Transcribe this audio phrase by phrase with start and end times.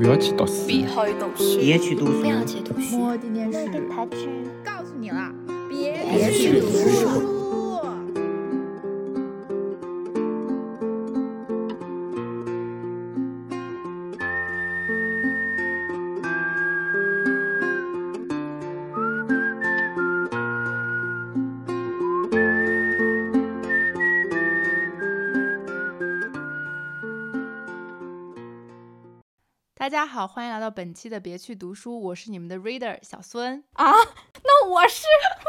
[0.00, 3.02] 不要去读书，别去读书，别去读书，不要去读书。
[3.02, 3.68] 我今天是
[4.64, 5.30] 告诉你了，
[5.68, 7.39] 别别去读书。
[29.90, 33.62] 家好，欢迎来到本期的别去读书，我是你们的 reader 小孙。
[33.72, 33.92] 啊，
[34.44, 35.02] 那我是，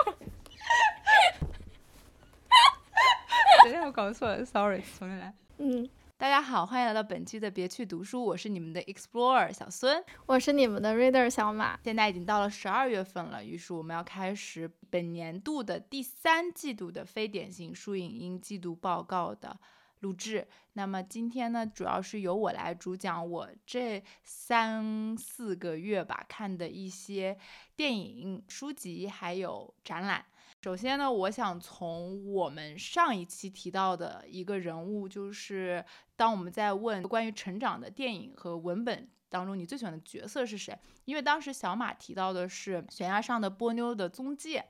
[3.63, 5.31] 等下我搞错了，sorry，重新来。
[5.59, 10.03] 嗯，大家好，欢迎来到本期的别去读书，我是你们的 explorer 小孙。
[10.25, 11.79] 我是你们的 reader 小马。
[11.83, 19.55] 现在已经到了十二月份了，于是我们要开始本年度的第三季度的非典型书影音季度报告的
[20.01, 20.47] 录制。
[20.73, 27.37] 那么今天呢，主要是由我来主讲我这三四个月吧看的一些
[27.76, 30.23] 电影、书籍还有展览。
[30.63, 35.84] 首先呢，我想从我们上一期提到的一个人物，就是
[36.15, 40.77] 当我们在问关于成长的电影和文本当中，你最喜欢的角色是谁？
[41.05, 44.63] 因为当时小马提到的是悬崖上的波妞的宗介。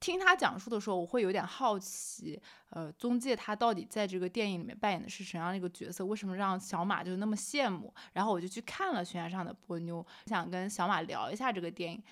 [0.00, 6.06] 听他讲述的时候，我会有点好奇，呃，宗介他到底在这个电影里面扮演的是什么样的一个角色？
[6.06, 7.92] 为什么让小马就那么羡慕？
[8.12, 12.02] 然后我就去看了《悬崖上的波妞》，想跟小马聊一下这个电影。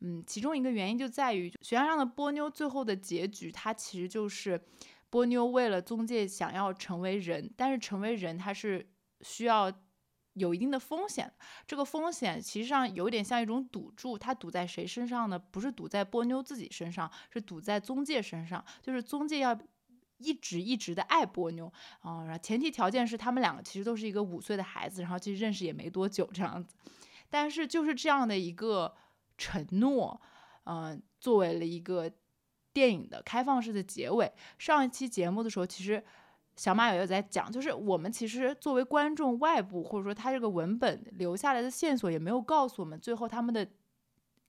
[0.00, 4.60] 嗯，其中一个原因就在于《悬崖上的波妞》最后的结局，它其实就是
[5.08, 8.86] 波妞为了宗介想要成为人，但是成为人他是
[9.20, 9.72] 需要。
[10.36, 11.32] 有一定的风险，
[11.66, 15.38] 这个风险其实上有点像一种赌注，它赌在谁身上呢？
[15.38, 18.62] 不是赌在波妞自己身上，是赌在中介身上。
[18.82, 19.58] 就是中介要
[20.18, 26.74] 一直一直的爱波妞啊，然后前提条件是他们两个其实都是一个五岁的孩子，然后其实认识也没多久这样子。
[27.30, 28.94] 但是就是这样的一个
[29.38, 30.20] 承诺，
[30.64, 32.12] 嗯，作为了一个
[32.74, 34.30] 电影的开放式的结尾。
[34.58, 36.04] 上一期节目的时候，其实。
[36.56, 43.68] 小马有在讲，就是我们其实作为观众，外部或者说他这个文本留下来的线索也没有告诉我们最后他们的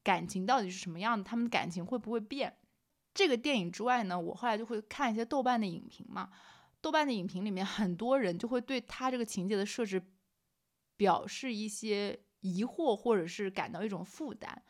[0.03, 2.55] 感情到底是什么样的，他们的感情会不会变？
[3.13, 6.29] 这个电影之外呢，我后来就会看一些豆瓣的影评嘛，
[6.79, 10.01] 豆瓣的影评里面很多人就会对他这个情节的设置
[10.95, 14.63] 表示一些疑惑，或者是感到一种负担。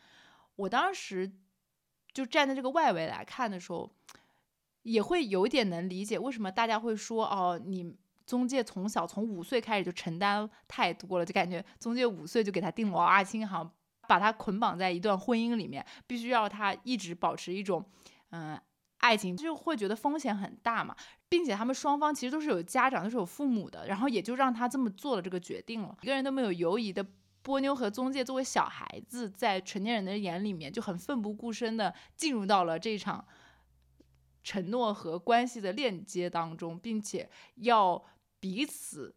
[0.55, 1.31] 我当时
[2.11, 3.93] 就站在这个外围来看的时候。
[4.87, 7.93] 也会有点能理解为什么大家会说哦，你
[8.25, 13.71] 中介从小从五岁开始就承担太多了，就感觉中介五岁就给他定了娃娃亲，好像
[14.07, 17.83] 把他捆绑在一段婚姻里面，必须要他一直保持一种
[18.29, 18.57] 嗯
[18.99, 20.95] 爱情，就会觉得风险很大嘛，
[21.27, 27.05] 并且他们双方其实都是有家长，都是有父母的，然后也就让他这么做了这个决定了，一个人都没有犹疑的
[27.41, 33.25] 波妞和中介作为小孩子，在成年人的眼里面就很奋不顾身的进入到了这场。
[34.47, 38.01] 承诺和关系的链接当中，并且要
[38.39, 39.13] 彼此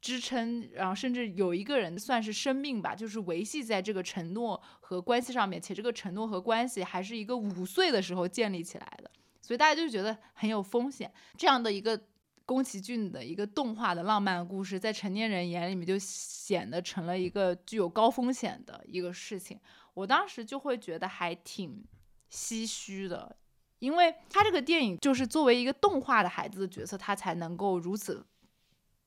[0.00, 9.08] 支撑，然后甚至有一个人算是生命吧，就是维系在这个承诺和关系上面，且这个承诺和关系还是一个五岁的时候建立起来的，
[9.40, 11.08] 所以大家就觉得很有风险。
[11.38, 11.96] 这样的一个
[12.44, 19.56] 宫崎骏的一个动画的浪漫故事，在成年人眼里面就显得成了一个具有高风险的一个事情。
[19.94, 21.84] 我当时就会觉得还挺
[22.28, 23.36] 唏嘘的。
[23.80, 28.24] 因为他这个电影就是作为一个动画的孩子的角色，他才能够如此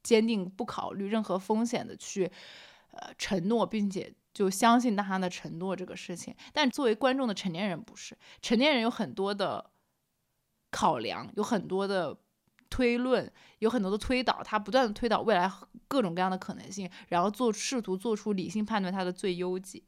[0.03, 2.31] 坚定不考虑任何风险的去
[2.91, 6.35] 呃承诺，并且就相信他的承诺这个事情。
[6.53, 9.71] 但作为观众的成年人不是，成年人有很多的
[10.69, 12.15] 考量，有很多的
[12.69, 15.51] 推论，有很多的推导，他不断的推导未来
[15.87, 19.81] 各种各样的可能性，然后做试图做出理性判断他的最优解。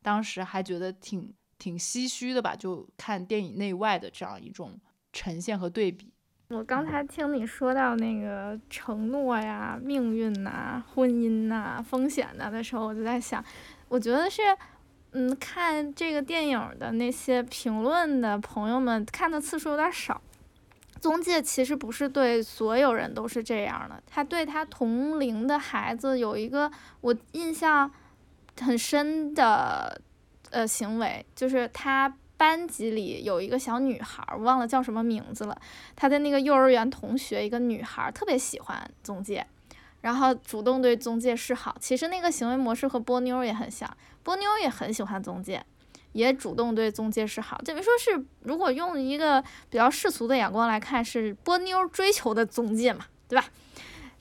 [0.00, 1.34] 当时还觉得挺。
[1.62, 2.56] 挺唏嘘的吧？
[2.56, 4.76] 就看电影内外的这样一种
[5.12, 6.12] 呈现和对比。
[6.48, 13.42] 我刚才听你说到那个承诺呀、命运呐、婚姻呐、风险呐的时候，我就在想，
[13.86, 14.42] 我觉得是，
[15.12, 20.20] 嗯，看这个电影的那些评论的朋友们看的次数有点少。
[21.00, 26.68] 中介其实不是对所有人都是这样的，他对他同龄的孩子有一个
[27.02, 27.88] 我印象
[28.60, 30.02] 很深的。
[30.52, 35.58] 呃，行为就是他班级里有一个小女孩，我忘了叫什么名字了。
[35.96, 39.46] 他的那个幼儿园同学，一个女孩特别喜欢宗介，
[40.02, 41.76] 然后主动对宗介示好。
[41.80, 43.90] 其实那个行为模式和波妞也很像，
[44.22, 45.64] 波妞也很喜欢宗介，
[46.12, 47.56] 也主动对宗介示好。
[47.64, 53.46] 等于说是，如果用一个比较世俗的眼光来看，是波妞追求的宗介嘛，对吧？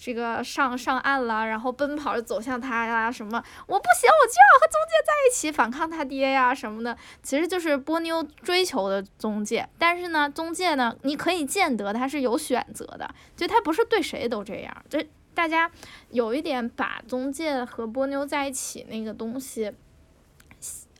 [0.03, 3.38] 这个上上岸了，然后奔跑着走向他呀，什么
[3.68, 9.69] 我不行，我就要和宗介在一起反抗他爹呀什么的，其实就是波妞追求的宗介。
[9.77, 14.75] 但是呢，宗介呢，你可以见得他是有选择的，就他不是对谁都这样。
[14.89, 15.69] 这大家
[16.09, 19.71] 有一点把宗介和波妞在一起那个东西，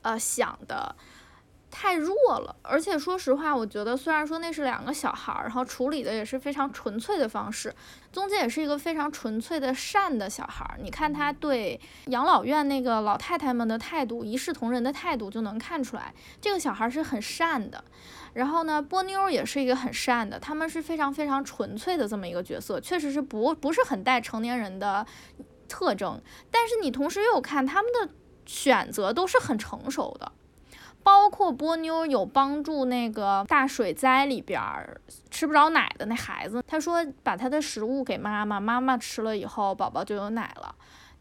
[0.04, 0.96] 呃想的。
[1.72, 7.74] 太弱了，而且说实话，我觉得虽然说那是两个小孩儿，然后处理的也是非常纯粹的方式，
[8.12, 10.78] 宗介也是一个非常纯粹的善的小孩儿。
[10.84, 17.82] 你看他对养老院那个老太太们的态度，一视同仁的态度就能看出来，这个小孩是很善的。
[18.34, 25.06] 然后呢，波妞也是一个很善的，他们是非常非常纯粹的这么一个角色，确实是不不是很带成年人的
[25.70, 26.22] 特征，
[26.52, 28.10] 但是你同时又看他们的
[28.46, 30.32] 选择都是很成熟的。
[31.04, 34.62] 包括波妞有帮助那个大水灾里边
[35.30, 40.74] 吃不着奶的那孩子，他说把他的食物给妈妈，妈妈吃了以后，宝宝就有奶了。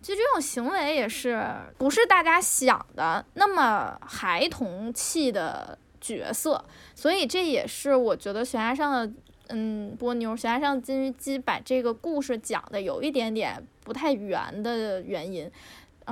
[0.03, 1.47] 其实这种行为也是
[1.77, 9.13] 不是大家想的那么孩童气的角色，所以这也是我觉得悬崖上的
[9.49, 15.51] 嗯波妞，悬崖上金鱼姬把这个故事讲的有一点点不太圆的原因。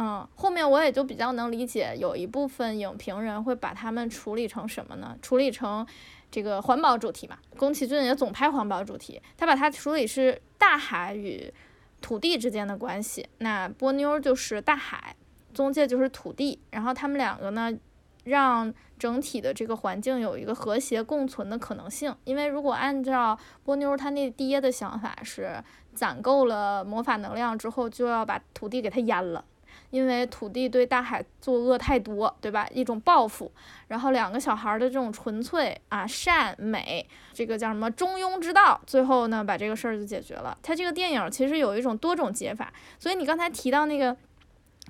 [0.01, 5.19] 嗯，后面我也就比较能理解，有一部分影评人会把他们处理成什么呢？
[5.21, 5.85] 处理成
[6.31, 7.37] 这个环保主题嘛。
[7.57, 11.53] 宫崎骏也总拍环保主题，他把它处理是大海与
[12.01, 13.27] 土地之间的关系。
[13.39, 15.17] 那波妞就是大海，
[15.53, 17.77] 宗介就是土地，然后他们两个呢，
[18.23, 22.15] 让整体的这个环境有一个和谐共存的可能性。
[22.23, 25.61] 因为如果按照波妞他那爹的想法是
[25.93, 29.45] 攒够了魔法能量之后，就要把土地给它淹了。
[29.91, 32.69] 因为土地对大海作恶太多，对吧？
[32.73, 33.51] 一种报复。
[33.89, 40.57] 然后两个小孩的这种纯粹啊、善美，这个叫什么中庸之道，最后呢把这个事儿就解决了。
[40.63, 42.73] 他这个电影其实有一种多种解法。
[42.99, 44.17] 所以你刚才提到那个，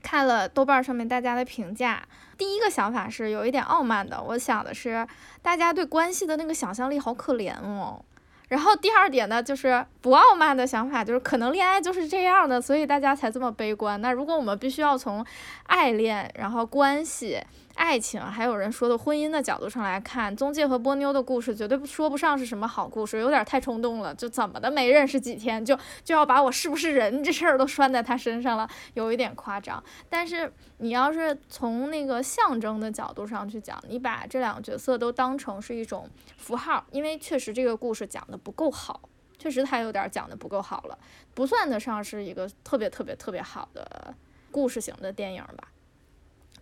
[0.02, 2.02] 看了豆瓣上面大家的评价，
[2.36, 4.22] 第一个想法是有一点傲慢的。
[4.22, 5.06] 我想的是，
[5.42, 8.04] 大家对关系的那个想象力好可怜哦。
[8.48, 14.00] 然后第二点呢，就是不傲慢的想法，就是可能恋爱就是这样的，所以大家才这么悲观。
[14.00, 15.24] 那如果我们必须要从
[15.64, 17.40] 爱恋，然后关系。
[17.78, 24.12] 爱情，还有人说的婚姻的角度上来看，宗介和波妞的故事绝对说不上是什么好故事，有点太冲动了。
[24.16, 29.82] 就怎么的没认识几天，就就要把我是不是人这事儿都拴在他身上了，有一点夸张。
[30.10, 39.08] 但是你要是从那个象征的角度上去讲，你把这两个角色都当成是一种符号，因为确实这个故事讲的不够好，
[39.38, 40.98] 确实他有点讲的不够好了，
[41.32, 44.12] 不算得上是一个特别特别特别好的
[44.50, 45.68] 故事型的电影吧。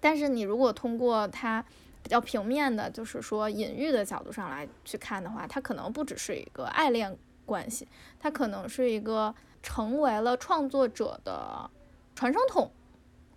[0.00, 1.64] 但是你如果通过它
[2.02, 7.86] 比较平面的，就是说隐喻的角度上来去看的话，它可能不只是一个爱恋关系，
[8.20, 11.68] 它可能是一个成为了创作者的
[12.14, 12.70] 传声筒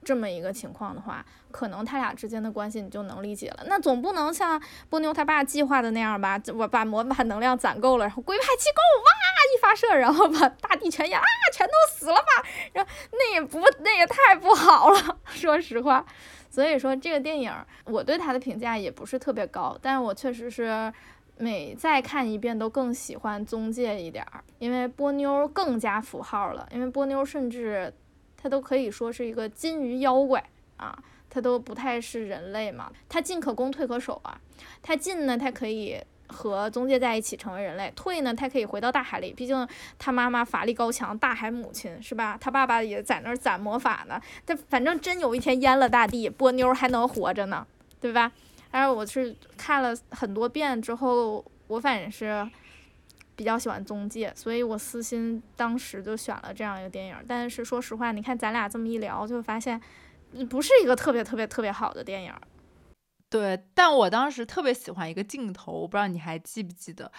[0.04, 3.64] 这么一个情况的话，可能他俩之间的关系你就能理解了。
[3.68, 6.40] 那总不能像波妞他爸计划的那样吧？
[6.54, 9.10] 我把魔法能量攒够了，然后龟派气功哇
[9.52, 12.48] 一发射，然后把大地全压啊，全都死了吧？
[12.72, 16.06] 然后那也不那也太不好了， 说实话。
[16.50, 17.54] 所以说这个电影，
[17.86, 20.92] 我对它的评价也不是特别高，但是我确实是
[21.38, 27.94] 每再看一遍都更喜欢宗介一点儿，因为波妞更加符号了，因为波妞甚至
[28.36, 30.44] 它都可以说是一个金鱼妖怪
[30.77, 30.98] 啊，
[31.29, 34.41] 它都不太是人类嘛，它进可攻退可守啊，
[34.82, 36.01] 它进呢它可以。
[36.29, 39.33] 和宗介在一起成为人类，退呢，他可以回到大海里。
[39.33, 39.67] 毕竟
[39.98, 42.38] 他妈妈法力高强，大海母亲是吧？
[42.39, 44.21] 他爸爸也在那儿攒魔法呢。
[44.45, 47.65] 他反正真有一天淹了大地，波妞还能活着呢，
[48.00, 48.31] 对吧？
[48.71, 52.48] 但是我是看了很多遍之后，我反正是
[53.36, 57.15] 比较喜欢宗介，所以我私心当时就选了这样一个电影。
[57.27, 59.81] 但是说实话，你看咱俩这么一聊，就发现
[60.50, 62.33] 不是一个特别特别特别好的电影。
[63.29, 67.12] 对，但我当时特别喜欢一个镜头，我不知道你还记不记得，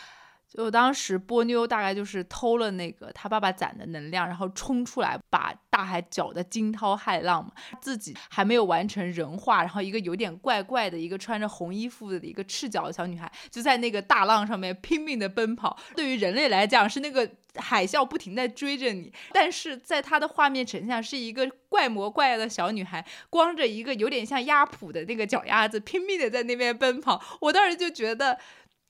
[0.52, 15.78] 就当时波妞大概就是偷了那个他爸爸攒的能量，然后冲出来把大海搅得惊涛骇浪嘛，自己还没有完成人化，然后一个有点怪怪的一个穿着红衣服的一个赤脚的小女孩，就在那个大浪上面拼命的奔跑。
[15.94, 17.30] 对于人类来讲是那个。
[17.56, 27.20] 海啸不停在追着你，但是在他的画面呈现是一个怪模怪样的小女孩，光着一个有点像鸭蹼的那个脚丫子，拼命的在那边奔跑。
[27.40, 28.38] 我当时就觉得，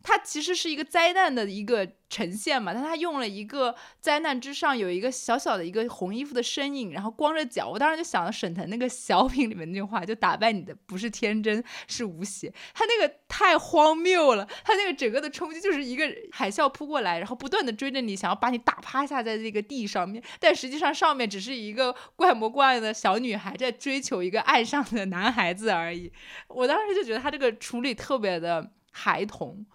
[0.03, 7.69] 它其实是一个灾难的一个呈现嘛，但他用了一个灾难之上有一个小小的一个红衣服的身影，然后光着脚。
[7.69, 12.53] 我当时就想到沈腾那个小品里面那句话，就打败你的不是天真，是无邪。
[12.75, 26.11] 他那个太荒谬了，他那个整个的冲击就是一个海啸扑过来，然后不断的追着你，想要把你打趴下在那个地上面，但实际上上面只是一个怪模怪样的小女孩在追求一个爱上的男孩子而已。
[26.49, 29.67] 我当时就觉得他这个处理特别的孩童。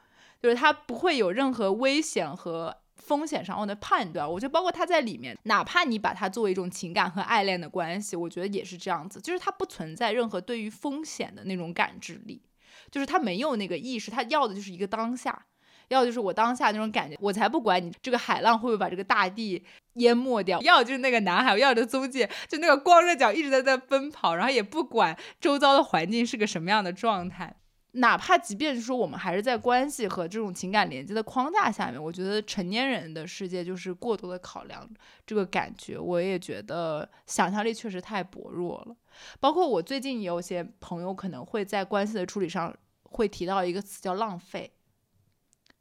[0.45, 12.43] 就是他不会有任何危险和风险上的判断，我觉得包括他在里面，哪怕你把它作为一种情感和爱恋的关系，我觉得也是这样子，就是他不存在任何对于风险的那种感知力，
[12.91, 15.47] 就是他没有那个意识，他要的就是一个当下，
[15.87, 27.55] 要的就是我当下那种感觉，我才不管你这个海浪会不会把这个大地淹没掉，要就是那个男孩，要的踪迹，就那个光着脚一直在在奔跑，然后也不管周遭的环境是个什么样的状态。
[27.97, 34.85] 哪怕即便是说我们还是在关系和这种情感连接的框架下面，我觉得成年人的世界就是过多的考量
[35.25, 38.95] 这个感觉，我也觉得想象力确实太薄弱了。
[39.39, 44.73] 包括我最近也有些朋友可能会在关系的处理上会提到一个词叫浪费，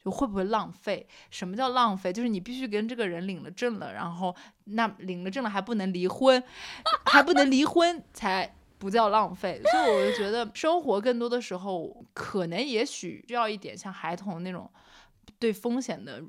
[0.05, 1.09] 就会不会浪费？
[1.31, 2.13] 什么叫浪费？
[2.13, 6.41] 就是你必须跟这个人领了证了，然后那领了证了还不能离婚，
[7.07, 8.55] 还不能离婚才。
[8.85, 14.71] 不叫浪费，所以我就觉得生活更多的时候，可能也许需要一点像孩童那种
[15.39, 16.23] 对风险的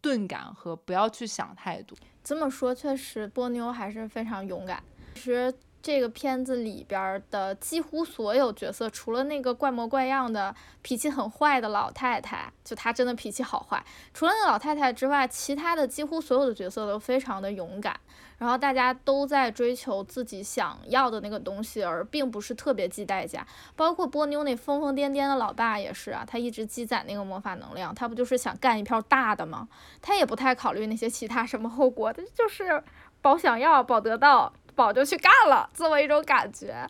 [0.00, 1.98] 钝感和不要去想太多。
[2.22, 4.80] 这么说，确实波妞还是非常勇敢。
[5.14, 5.52] 其实。
[5.86, 10.52] 这个片子里边的几乎所有角色，除了那个怪模怪样的、
[10.82, 13.80] 脾气很坏的老太太，就她真的脾气好坏。
[14.12, 17.96] 除了那老太太之外，其他的几乎所有的角色都非常的勇敢。
[18.36, 23.46] 然后大家都在追求自己想要的那个东西，而并不是特别计代价。
[23.76, 29.68] 包括波妞那疯疯癫癫的老爸也是啊，他一直积攒那个魔法能量，他不就是想干一票大的吗？
[30.02, 32.82] 他也不太考虑那些其他什么后果，他就是
[33.22, 34.52] 保想要，保得到。
[34.76, 36.88] 保就去干了，这么一种感觉。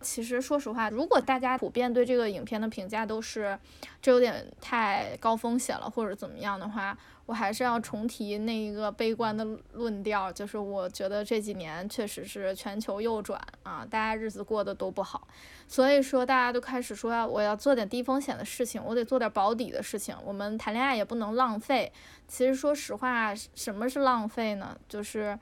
[0.00, 3.58] 其实说实话，如果大家普遍对这个影片的评价都是
[4.00, 15.26] 这有点太高风险了，或者怎么样的话，我还是要重提那一个悲观的论调，就是我觉得这几年确实是全球右转啊，大家日子过得都不好，
[15.66, 21.90] 所以说大家都开始说我要做点低风险的事情，我得做点保底的事情，我们谈恋爱也不能浪费。
[22.28, 24.78] 其实说实话，什么是浪费呢？
[24.86, 25.36] 就是。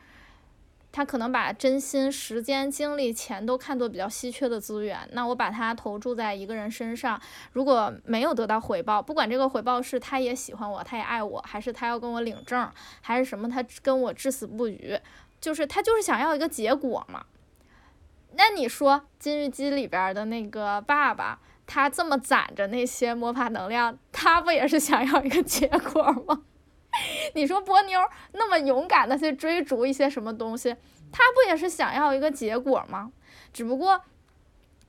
[0.94, 7.20] 他可能把真心、时间、精力、钱都看作比较稀缺的资源，那我把它投注在一个人身上，
[7.50, 12.70] 如果没有得到回报，不管这个回报是他也喜欢我，他也爱我，还是他要跟我领证，
[13.00, 14.96] 还是什么，他跟我至死不渝，
[15.40, 17.26] 就是他就是想要一个结果嘛。
[18.36, 26.42] 那你说《金玉姬》里边的那个爸爸，他这么攒着那些魔法能量，他不也是想要一个结果吗？
[27.34, 28.00] 你说波妞
[28.32, 30.74] 那么勇敢的去追逐一些什么东西，
[31.10, 33.12] 她不也是想要一个结果吗？
[33.52, 34.00] 只不过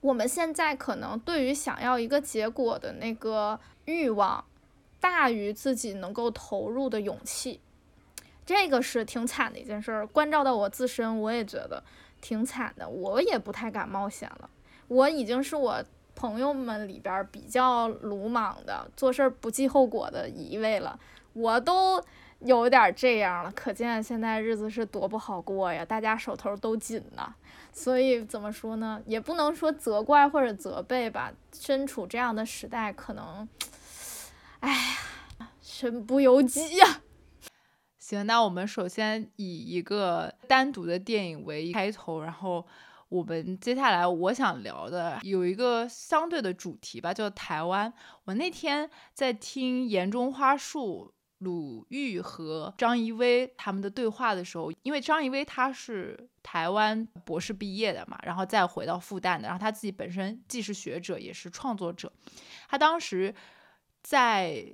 [0.02, 4.46] 我们现在可能对于想要一个结果的那个欲望，
[5.00, 7.60] 大于自己能够投入的勇气，
[8.46, 10.06] 这个是挺惨的一件事儿。
[10.08, 11.84] 关照到我自身，我也觉得
[12.22, 14.50] 挺惨的，我也不太敢冒险了。
[14.88, 15.84] 我已经是我
[16.16, 21.00] 朋友们里边比较鲁莽的，做事儿不计后果的一位了。
[21.36, 22.02] 我都
[22.40, 25.84] 有点这样了，可见现在日子是多不好过呀！
[25.84, 27.34] 大家手头都紧呐，
[27.74, 29.02] 所以怎么说呢？
[29.06, 31.34] 也不能说责怪或者责备吧。
[31.52, 33.48] 身处这样的时代，可能，
[34.62, 34.72] 哎
[35.40, 37.02] 呀，身不由己呀。
[37.98, 42.66] 行，那我们首先以一个单独的电影为开头，然后
[43.10, 47.92] 我们接下来我想聊的有一个相对的主题吧，叫台湾。
[48.26, 51.12] 我那天在听《岩中花树》。
[51.40, 62.12] 鲁豫和张怡薇他们的对话的时候，因为张怡薇她是台湾博士毕业的嘛，然后再回到复旦的，然后他自己本身既是学者也是创作者，
[62.70, 63.36] 他当时
[64.02, 64.66] 在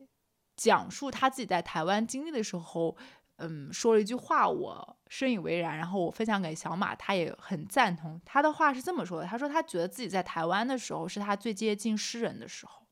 [0.55, 2.95] 讲述他自己在台湾经历的时候，
[3.37, 8.21] 嗯，说了一句话，我深以为然，然后我分享给小马，他也很赞同。
[8.23, 12.85] 他的话是这么说的，他说他觉得自己在台湾的时候是他最接近诗人的时候。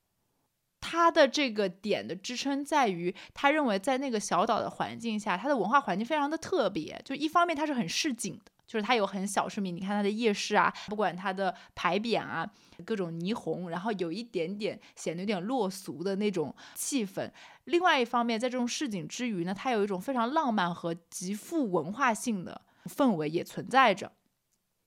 [0.91, 7.00] 他的这个点的支撑在于，他认为在那个小岛的环境下，它的文化环境非常的特别。
[7.05, 12.43] 就一方面它是很市井的，就是它有很小市民，你看它的夜市啊，不管它的牌匾啊，
[12.84, 17.29] 各种霓虹，然后有一点点显得有点落俗的那种气氛。
[17.65, 24.12] 另外一方面，在这种市井之余呢，它有一种非常浪漫和极富文化性的氛围也存在着。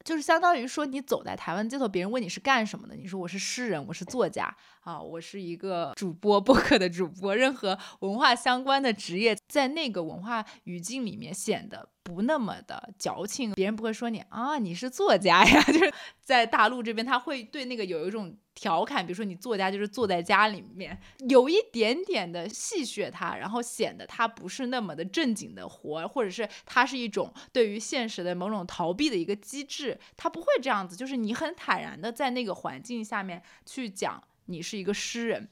[0.04, 18.36] 就是相当于说，你走在台湾街头，别人问你是干什么的，你说我是诗人，我是作家啊，我是一个主播，播客的主播，任何文化相关的职业，在那个文化语境里面显得不那么的矫情，别人不会说你啊，你是作家呀， 就是在大陆这边，他会对那个有一种。
[18.54, 35.48] 调侃，比如说你作家就是坐在家里面，有一点点的戏谑他，然后显得他不是那么的正经的活，或者是他是一种对于现实的某种逃避的一个机制，他不会这样子，就是你很坦然的在那个环境下面去讲你是一个诗人，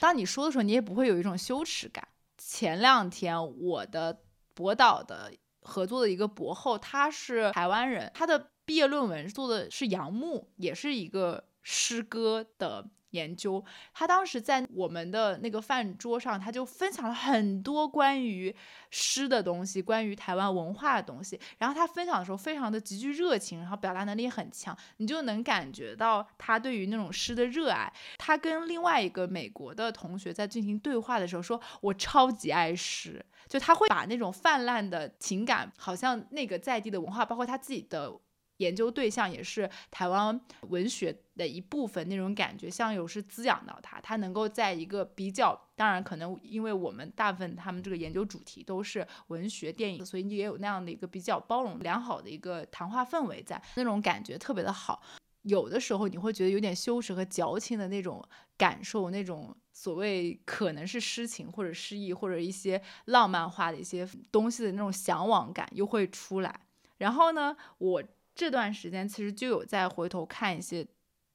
[0.00, 2.08] 当你说的时候，你也不会有一种羞耻感。
[2.38, 4.22] 前两天我的
[4.54, 5.30] 博导的
[5.60, 11.44] 合作的一个博后，他是台湾人，他的毕业论文做的是杨牧，也是一个。
[11.62, 18.54] 诗歌的研究，他当时在我们的那个饭桌上，他就分享了很多关于
[18.90, 21.38] 诗的东西，关于台湾文化的东西。
[21.58, 27.92] 然后他分享的时候非常的极具热情，然后表达能力很强，你就能感觉到他对于那种诗的热爱。
[28.16, 38.20] 他跟另外一个美国的同学在进行对话的时候，说我超级爱诗，就他会把那种泛滥的情感，好像那个在地的文化，包括他自己的。
[38.60, 40.38] 研究对象也是台湾
[40.68, 55.02] 文学的一部分，那种感觉像有是滋养到他，他能够在一个比较，当然可能因为我们大部分他们这个研究主题都是文学电影，所以你也有那样的一个比较包容良好的一个谈话氛围在，那种感觉特别的好。
[55.42, 58.22] 有的时候你会觉得有点羞耻和矫情的那种
[58.58, 66.60] 感受，那种所谓可能是诗情或者诗意或者一些浪漫化的一些东西的那种向往感又会出来。
[66.98, 68.04] 然后呢，我。
[68.34, 70.86] 这段时间其实就有在回头看一些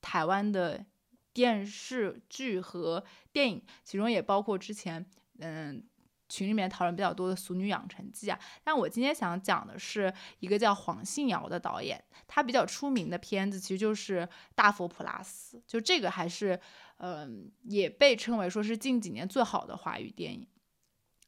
[0.01, 0.85] 台湾的
[1.33, 5.05] 电视剧和电影，其中也包括之前
[5.39, 5.83] 嗯
[6.27, 8.39] 群里面讨论比较多的《俗女养成记》啊。
[8.63, 14.21] 但我今天想讲的是一个叫黄信尧的导演，他比较出名的片子其实就是
[14.55, 16.59] 《大佛普拉斯》，就这个还是
[16.97, 20.47] 嗯也被称为说是近几年最好的华语电影。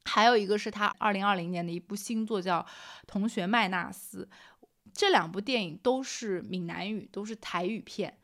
[0.06, 2.62] 还有一个是他二零二零年的一部新作叫
[3.06, 4.28] 《同学麦纳斯》。
[4.98, 8.18] 这两部电影都是闽南语，都是台语片。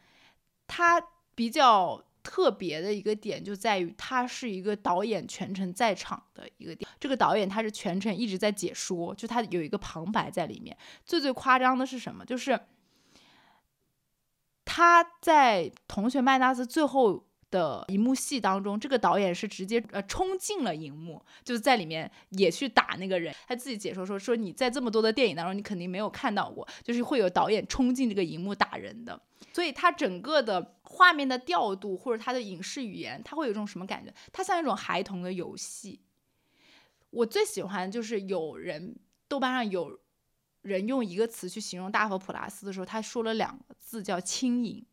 [0.65, 0.99] 它
[1.35, 6.89] 比较特别的一个点就在于，它是一个导演全程在场的一个点。
[6.99, 10.75] 这个导演他是全程一直在解说，就他有一个旁白在里面。
[11.05, 12.25] 最最夸张的是什么？
[12.25, 12.59] 就是
[14.65, 17.27] 他在《同学麦纳斯》最后。
[17.53, 23.31] 的一幕戏当中，这个导演是直接呃冲进了荧幕，就是在里面也去打那个人。
[23.47, 29.21] 他自己解说说说你在这么多的电影当中，你肯定没有看到过，就是会有导演冲进这个荧幕打人的。
[29.53, 34.11] 所以他整个的画面的调度或者他的影视语言，他会有一种什么感觉？
[34.31, 36.01] 他像一种孩童的游戏。
[37.11, 38.95] 我最喜欢就是有人
[39.27, 39.99] 豆瓣上有
[40.63, 44.83] 人用一个词去形容大佛普拉斯的时候，他说了两个字叫轻盈。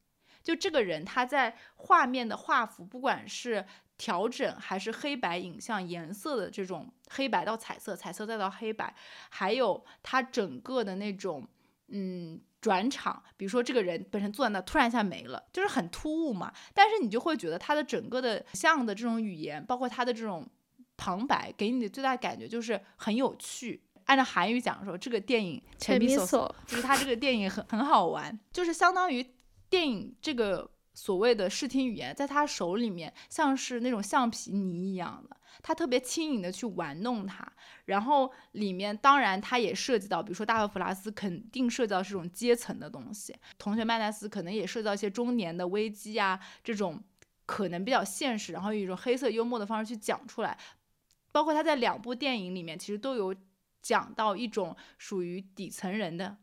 [0.42, 3.64] 就这个人，他在画面的画幅，不管是
[3.98, 8.94] 调整还是黑白影像颜色的这种黑白到彩色，彩色再到黑白，
[9.28, 11.46] 还有他整个的那种
[11.88, 16.50] 嗯转场，比如说这个人本身坐在那，突然一下没了，就是很突兀嘛。
[16.72, 20.48] 但是你就会觉得他的整个的像的这种语言，包括他的这种
[20.96, 23.82] 旁白，给你的最大感觉就是很有趣。
[24.06, 29.34] 按照韩语讲说，这个电影陈米索，就是他这个电影很很好玩，就是相当于。
[29.70, 37.50] 电影这个所谓的视听语言，在他手里面像是那种橡皮泥一样的，他特别轻盈的去玩弄它。
[37.86, 47.02] 然后里面当然他也涉及到，比如说大卫·弗拉斯肯定涉及到这种阶层的东西，同学麦奈斯可能也涉及到一些中年的危机啊，这种
[47.46, 50.58] 可能比较现实，然后以一种黑色幽默的方式去讲出来。
[51.32, 53.34] 包括他在两部电影里面，其实都有
[53.80, 56.36] 讲到一种属于底层人的。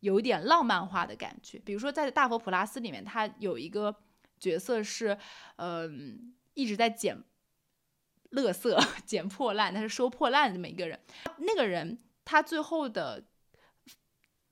[0.00, 3.94] 有点浪漫化的感觉，比如说在《大佛普拉斯》里面，他有一个
[4.38, 5.16] 角色是，
[5.56, 7.22] 嗯，一直在捡
[8.32, 11.00] 垃圾、 捡破烂，他是收破烂的这么一个人。
[11.38, 13.24] 那个人他最后的，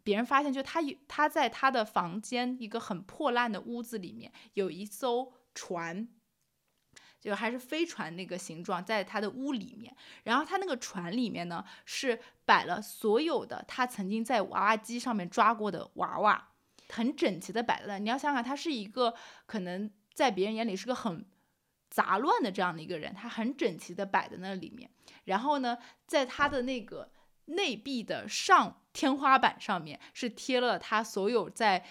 [0.02, 6.08] 别人发现就他他在他的房间一个很破烂的屋子里面有一艘船。
[7.24, 16.50] 就还是飞船那个形状，在他的屋里面，然后他那个船里面呢是摆了所有的他曾经在娃娃机上面抓过的娃娃，
[16.90, 17.98] 很整齐的摆在那。
[17.98, 19.14] 你要想想，他是一个
[19.46, 21.24] 可能在别人眼里是个很
[21.88, 24.90] 杂乱的这样的一个人，他很整齐的摆在那里面。
[25.24, 27.10] 然后呢，在他的那个
[27.46, 31.86] 内壁的上天花板上面是贴了他所有在。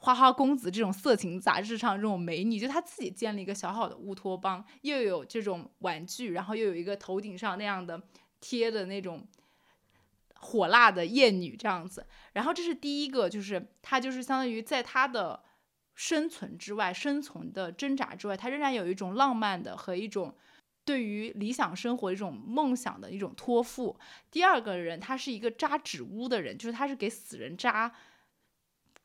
[0.00, 8.02] 花花公子这种色情杂志上这种美女，就她自己建了一个小小的乌托邦，又有这种玩具，然后又有一个头顶上那样的
[8.40, 9.26] 贴的那种
[10.34, 12.06] 火辣的艳女这样子。
[12.32, 15.42] 然后这是第一个，就是他就是相当于在他的
[15.94, 20.34] 生存之外、生存的挣扎之外，他仍然有一种浪漫的和一种
[20.84, 23.98] 对于理想生活一种梦想的一种托付。
[24.30, 27.94] 第二个人，他是一个扎纸屋的人，就是他是给死人扎。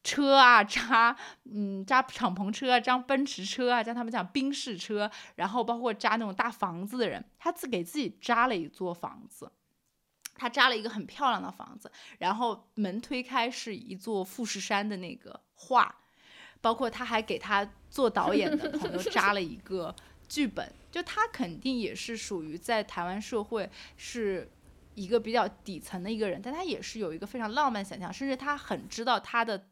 [0.02, 9.52] 车啊，扎 嗯扎敞篷车啊，扎奔驰车啊，像他们讲宾士车，然后包括扎那种大房子的人，他自给自己扎了一座房子，
[10.36, 15.94] 他扎了一个很漂亮的房子，然后门推开是一座富士山的那个画，
[16.62, 19.94] 包括他还给他做导演的朋友扎了一个
[20.30, 24.50] 剧本，就他肯定也是属于在台湾社会是
[24.96, 29.68] 一个比较底层的一个人，但他也是有一个非常浪漫想象，甚至他很知道他的。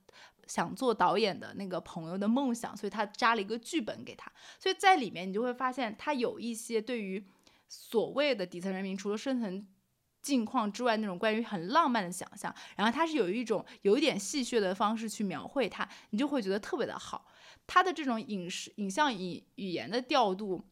[0.47, 4.31] 想做导演的那个朋友的梦想，所以他扎了一个剧本给他。
[4.57, 7.23] 所以在里面，你就会发现他有一些对于
[7.67, 9.67] 所谓的底层人民除了生存
[10.21, 12.53] 境况之外那种关于很浪漫的想象。
[12.75, 17.27] 然后他是有一种有一点戏谑的方式去描绘他，你就会觉得特别的好。
[17.65, 20.63] 他的这种影视影像语语言的调度，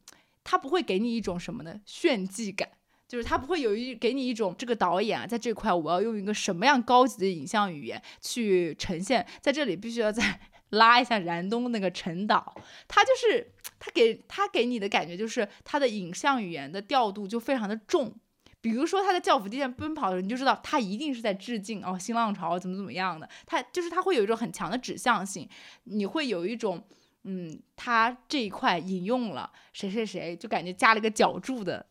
[0.44, 2.70] 他不会给你一种什么的炫技感。
[3.08, 10.40] 就是他不会有一给你一种这个导演啊，在这块我要用一个什么样高级的影像语言去呈现，在这里必须要再
[10.72, 12.56] 拉一下燃冬那个陈导，
[12.88, 18.14] 他就是他给他给你的感觉就是他的影像语言的调度就非常的重，
[18.60, 25.48] 比如说他在教辅地线奔跑的时候，你就知道他一定是在致敬哦新浪潮怎么怎么样的，他就是他会有一种很强的指向性，
[25.84, 26.84] 你会有一种
[27.24, 31.86] 嗯他这一块引用了谁谁谁，就感觉加了个脚注的。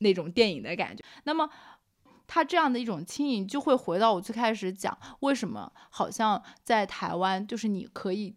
[0.00, 1.48] 那种电影的感觉，那么
[2.26, 8.34] 他这样的一种轻盈，就会回到我最开始讲，为什么好像在台湾，就是你可以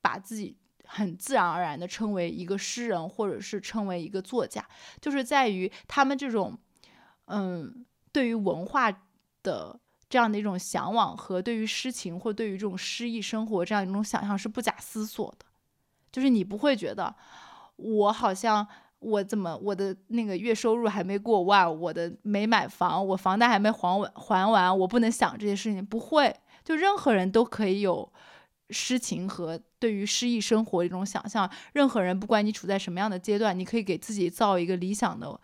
[0.00, 4.66] 把自己很自然而然的称为一个诗人，或者是称为一个作家，
[5.00, 6.58] 就是在于他们这种，
[7.26, 8.90] 嗯，对于文化
[9.42, 15.46] 的这样的一种向往和对于诗情或对于这种诗意生活这样一种想象是不假思索的，
[16.10, 17.14] 就是你不会觉得
[17.76, 18.66] 我好像。
[18.98, 25.84] 我怎么我的那个月收入还没过万，我的没买房，我房贷还没还完还完，我不能想这些事情。
[25.84, 28.10] 不会，就任何人都可以有
[28.70, 31.48] 诗情和对于诗意生活一种想象。
[31.74, 35.38] 任何人不管你处在什么样的阶段，你可以给自己造一个理想的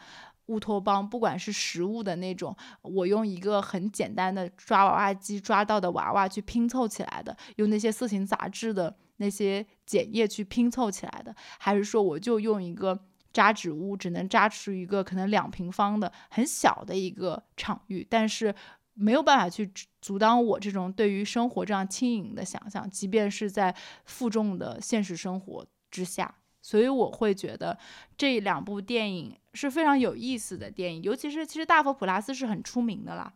[0.47, 12.99] 乌托邦，不管是实物的那种，我用一个很简单的抓娃娃机抓到的娃娃去拼凑起来的，用那些色情杂志的那些剪页去拼凑起来的，还是说我就用一个。
[13.33, 18.55] 扎纸屋只能扎出一个可能两平方的很小的一个场域，但是
[18.95, 26.35] 没有办法去阻挡我这种对于生活这样轻盈的想象，即便是在负重的现实生活之下。
[26.61, 27.77] 所以我会觉得
[28.17, 33.33] 这两部电影是非常有意思的电影，尤其是其实大佛普拉斯是很出名的啦，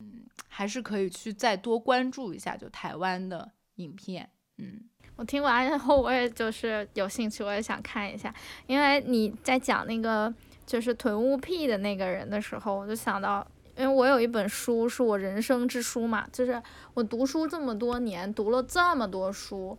[0.00, 4.82] 嗯，还是可以去再多关注一下就台湾的影片，嗯。
[5.18, 8.32] 我听完以后，我也就是有兴趣，我也想看一下。
[8.68, 10.32] 因为你在讲那个
[10.64, 13.44] 就是囤物癖的那个人的时候，我就想到，
[13.76, 16.62] 因为我有一本书是我人生之书嘛，就是
[16.94, 19.76] 我读书这么多年，读了这么多书，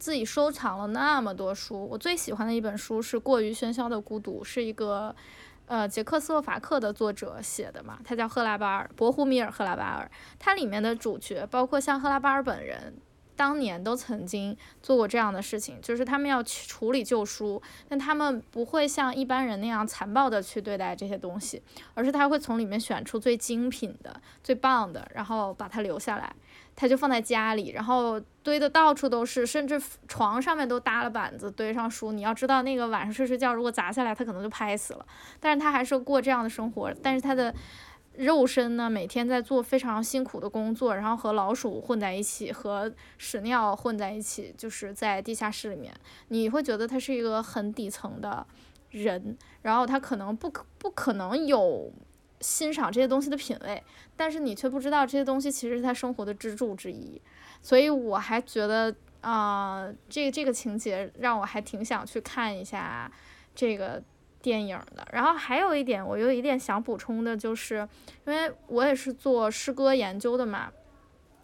[0.00, 5.14] 自己收藏了那么多书，我最喜欢的一本书是《过于喧嚣的孤独》，是一个
[5.66, 12.92] 呃捷克斯洛伐克的作者写的嘛，他叫赫拉巴尔，博胡米尔·赫拉巴尔，它里面的主角包括像赫拉巴尔本人。
[13.36, 21.62] 当年都曾经做过这样的事情，就是他们要去处理旧书，但他们不会像一般人那样残暴的去对待这些东西，
[21.94, 26.34] 而是他会从里面选出最精品的、最棒的，然后把它留下来，
[26.74, 32.12] 他就放在家里，然后堆的到处都是，甚至床上面都搭了板子堆上书。
[32.12, 35.06] 你要知道，那个晚上睡睡觉，如果砸下来，他可能就拍死了。
[35.38, 37.54] 但是他还是过这样的生活，但是他的。
[38.18, 45.94] 肉身呢，每天在做非常辛苦的工作，然后和老鼠混在一起，和屎尿混在一起，就是在地下室里面，
[46.28, 48.46] 你会觉得他是一个很底层的
[48.90, 51.92] 人，然后他可能不可不可能有
[52.40, 53.82] 欣赏这些东西的品味，
[54.16, 57.20] 但是你却不知道这些东西其实是他生活的支柱之一，
[57.60, 63.10] 所以我还觉得啊，这这个情节让我还挺想去看一下
[63.54, 64.02] 这个。
[64.46, 67.78] 电影的，然后还有一点，我有一点想补充的，就是
[68.24, 70.70] 因为我也是做诗歌研究的嘛，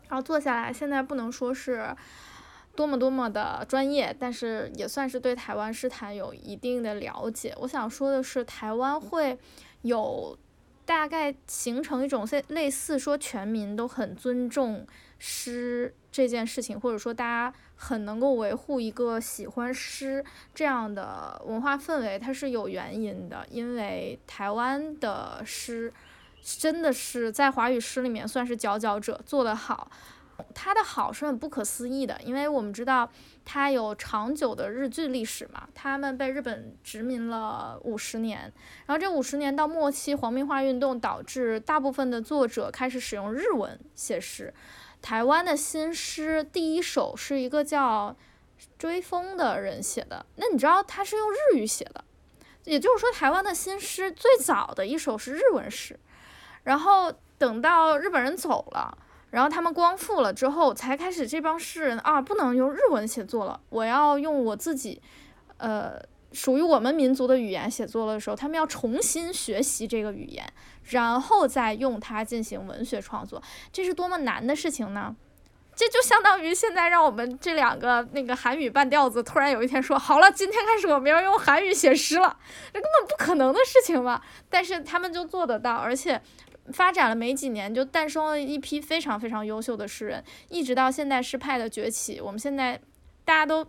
[0.09, 1.93] 然后坐下来，现在不能说是
[2.77, 7.53] 多么多么的专业，但是也算是对台湾诗坛有一定的了解。
[7.63, 9.37] 我想说的是，台湾会
[9.81, 10.39] 有
[10.85, 14.87] 大概形成一种类类似说全民都很尊重
[15.19, 17.53] 诗这件事情，或者说大家。
[17.85, 25.93] 很能够维护一个喜欢诗这样的文化氛围，它是有原因的，因为台湾的诗
[26.41, 29.91] 真的是在华语诗里面算是佼佼者，做得好。
[30.55, 33.11] 它的好是很不可思议的，因为我们知道
[33.45, 38.43] 它有长久的日据历史嘛，他们被日本殖民了五十年，
[38.87, 44.55] 然后这五十年到末期，皇民化运动导致大部分的作者开始使用日文写诗。
[45.03, 48.17] 台湾的新诗第一首是一个叫
[48.79, 52.05] 追风的人写的，那你知道他是用日语写的，
[52.65, 55.99] 也就是说台湾的新诗最早的一首是日文诗，
[56.63, 58.97] 然后等到日本人走了。
[59.31, 65.01] 然后他们光复了之后，才开始这帮诗人啊，不能用日文写作了，我要用我自己，
[65.57, 65.99] 呃，
[66.33, 70.45] 属于我们民族的语言写作的时候，他们要重新学习这个语言，
[70.91, 73.43] 然后再用它进行文学创作，
[73.73, 75.15] 这是多么难的事情呢？
[75.75, 82.37] 这就相当于现在让我们这两个那个韩语半吊子突然有一天说，好了，今天开始我们要用韩语写诗了，
[82.73, 84.23] 这根本不可能的事情吧？
[84.51, 86.21] 但是他们就做得到，而且。
[86.73, 92.21] 发展了没几年，就诞生了一批非常非常优秀的诗人，一直到现代诗派的崛起。
[92.21, 92.81] 我们现在
[93.25, 93.67] 大家都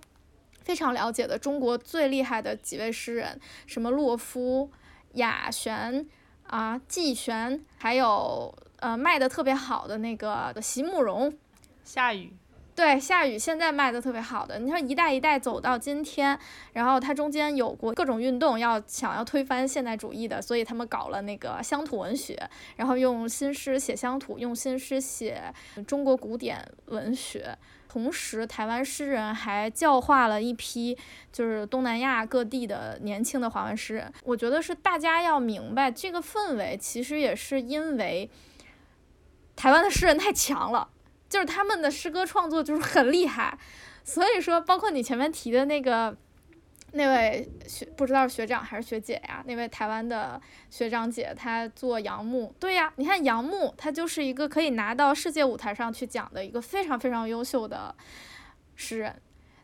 [0.63, 4.71] 非常了解的中国最厉害的几位诗人，什么洛夫、
[5.13, 6.07] 雅璇
[6.47, 11.33] 啊、季玄，还有呃卖的特别好的那个席慕容、
[11.83, 12.33] 夏雨。
[12.75, 16.37] 对，夏雨现在卖的特别好的，你说一代一代走到今天，
[16.73, 22.35] 然后它中间有过各种运动，要想要推翻现代主义的，所以他们搞了那个乡土文学，
[22.77, 25.53] 然后用新诗写乡土，用新诗写
[25.85, 27.55] 中国古典文学。
[27.87, 30.97] 同时，台湾诗人还教化了一批
[31.31, 34.11] 就是东南亚各地的年轻的华文诗人。
[34.23, 38.27] 我觉得是大家要明白这个氛围，其实也是因为
[39.55, 40.89] 台湾的诗人太强了。
[41.33, 43.57] 就是他们的诗歌创作就是很厉害，
[44.03, 46.15] 所以说，包括你前面提的那个
[46.91, 49.43] 那位学，不知道是学长还是学姐呀？
[49.47, 57.95] 那位台湾的学长姐，她做杨牧，对呀，你看杨牧，他就是一个可以拿到世界舞台上去讲的一个非常非常优秀的
[58.75, 59.19] 诗人。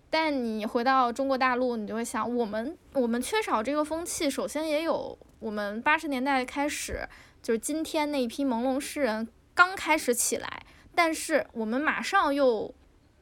[0.10, 4.28] 但你回到中国大陆，你就会想，我们我们缺少这个风气。
[4.28, 7.08] 首先，也有我们八十年代开始，
[7.44, 10.64] 就是今天那一批朦胧诗人刚开始起来。
[10.96, 12.74] 但是我们马上又，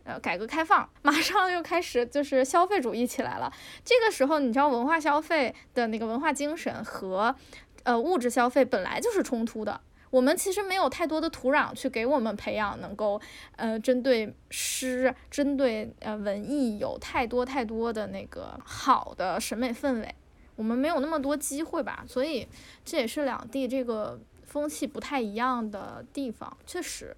[0.04, 3.52] 呃，改革开放，马上又开始就是消费主义起来了。
[3.84, 7.36] 这个时候，你知道文化消费的那个文化精神和，
[7.84, 9.82] 呃，物质消费本来就是冲突的。
[10.10, 13.20] 我们其实没有太多的土壤去给我们培养能够，
[13.58, 20.16] 呃，针对诗、针对呃文艺有太多太多的那个好的审美氛围。
[20.56, 22.48] 我们没有那么多机会吧，所以
[22.86, 27.16] 这也是两地这个风气不太一样的地方，确实。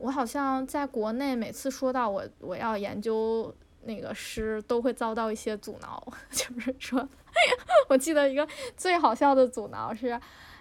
[0.00, 6.02] 我好像在国内每次说到我我要研究那个诗，都会遭到一些阻挠。
[6.32, 7.06] 就是说，
[7.88, 10.18] 我记得一个最好笑的阻挠是，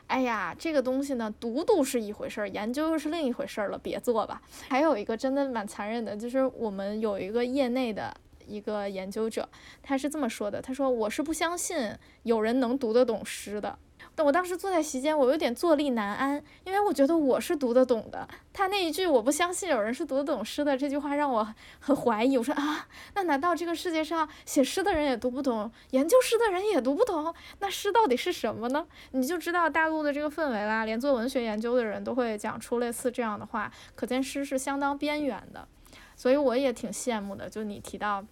[0.08, 4.42] 哎呀，这个东西呢，读读是一回事儿，研究又是另一回事儿了，别做吧。
[4.68, 8.14] 还有一个真的蛮残忍的，就是我们有一个业内的
[8.46, 9.48] 一个研究者，
[9.82, 13.80] 他是这么说的，他说我是不相信有人能读得懂诗的。
[14.24, 18.28] 我当时坐在席间，我有点坐立难安，因为我觉得我是读得懂的。
[18.52, 22.38] 他那一句“我不相信有人是读得懂诗的”这句话让我很怀疑。
[22.38, 27.34] 我说啊，那难道这个世界上写诗的人也读不懂，研究诗的人也读不懂？
[27.60, 28.86] 那诗到底是什么呢？
[29.12, 30.86] 你就知道大陆的这个氛围啦。
[30.86, 35.68] 连做文学研究的人都会讲出类似这样的话，可见诗是相当边缘的。
[36.16, 37.50] 所以我也挺羡慕的。
[37.50, 38.26] 就你提到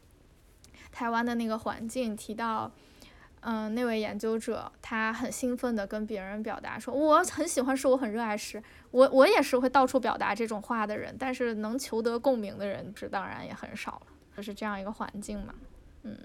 [0.92, 2.72] 台湾的那个环境，提到。
[3.42, 8.62] 嗯，那位研究者他很兴奋地跟别人表达说：“我很喜欢诗，我很热爱诗。
[8.92, 14.08] 我我也是会到处表达这种话的人，但是能求得共鸣的人，这当然也很少了。
[14.36, 15.54] 就是这样一个环境嘛。
[16.04, 16.18] 嗯，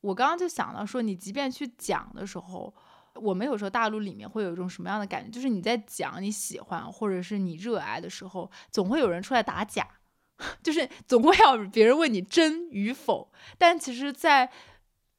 [0.00, 2.72] 我刚刚就想到说，你即便去讲的时候，
[3.14, 5.30] 我们有时候大陆里面会有一种什么样的感觉？
[5.30, 9.86] 就是你在讲你喜欢或者是你热爱的时候，总会有人出来打假，
[10.62, 13.30] 就是总会要别人问你真与否。
[13.58, 14.50] 但其实，在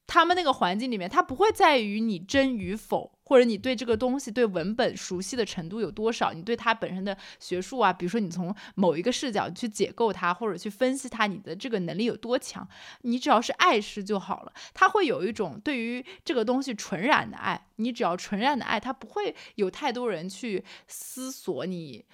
[0.06, 12.68] 他们那个环境里面，它不会在于你真与否，或者你对这个东西对文本熟悉的程度有多少，你对它本身的学术啊，比如说你从某一个视角去解构它，或者去分析它，你的这个能力有多强，
[13.02, 14.52] 你只要是爱诗就好了。
[14.74, 22.04] 它会有一种对于这个东西纯然的爱，你只要纯然的爱，它不会有太多人去思索你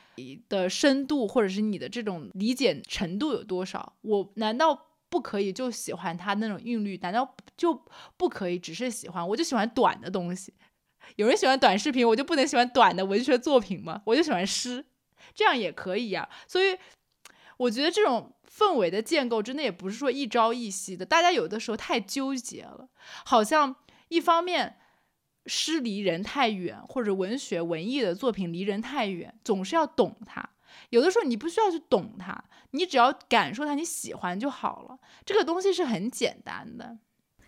[0.49, 3.95] 的深度，或者是你的这种理解程度有多少。
[4.03, 4.85] 我难道？
[5.11, 7.85] 不可以就喜欢他那种韵律，难道就
[8.17, 9.27] 不可以只是喜欢？
[9.29, 10.55] 我就喜欢短的东西。
[11.17, 14.03] 有人喜欢短视频，我就不能喜欢短的文学作品吗？
[14.05, 14.85] 我就喜欢诗，
[15.35, 16.29] 这样也可以呀。
[16.47, 16.77] 所以
[17.57, 21.07] 我觉得这种氛围的建构真的也不是说一朝一夕的。
[21.07, 22.89] 大家有的时候太纠结了，
[23.25, 23.75] 好像
[24.09, 24.77] 一方面
[25.47, 30.51] 诗离人太远，或者文学文艺的作品离人太远，总是要懂它。
[30.91, 34.99] 有的时候你不需要去懂它，你只要感受它，你喜欢就好了。
[35.25, 36.99] 这个东西是很简单的。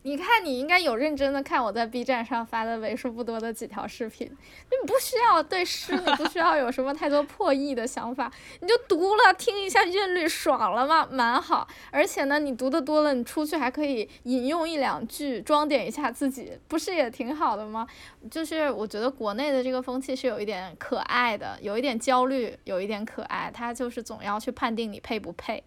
[0.03, 4.27] 你看，你应该有认真的看我在 B 站上发的为数不多的几条视频。
[4.27, 11.07] 你不需要对诗，你不需要有什么太多破译的想法，你就读了，听一下韵律，爽了吗？
[11.11, 11.69] 蛮好。
[11.91, 17.87] 而且呢，你读的多了，你出去还可以引用一两句，装点一下自己，不是也挺好的吗？
[18.31, 25.63] 就是我觉得国内的这个风气是有一点可爱的，有一点焦虑，有一点可爱，他就是总要去判定你配不配。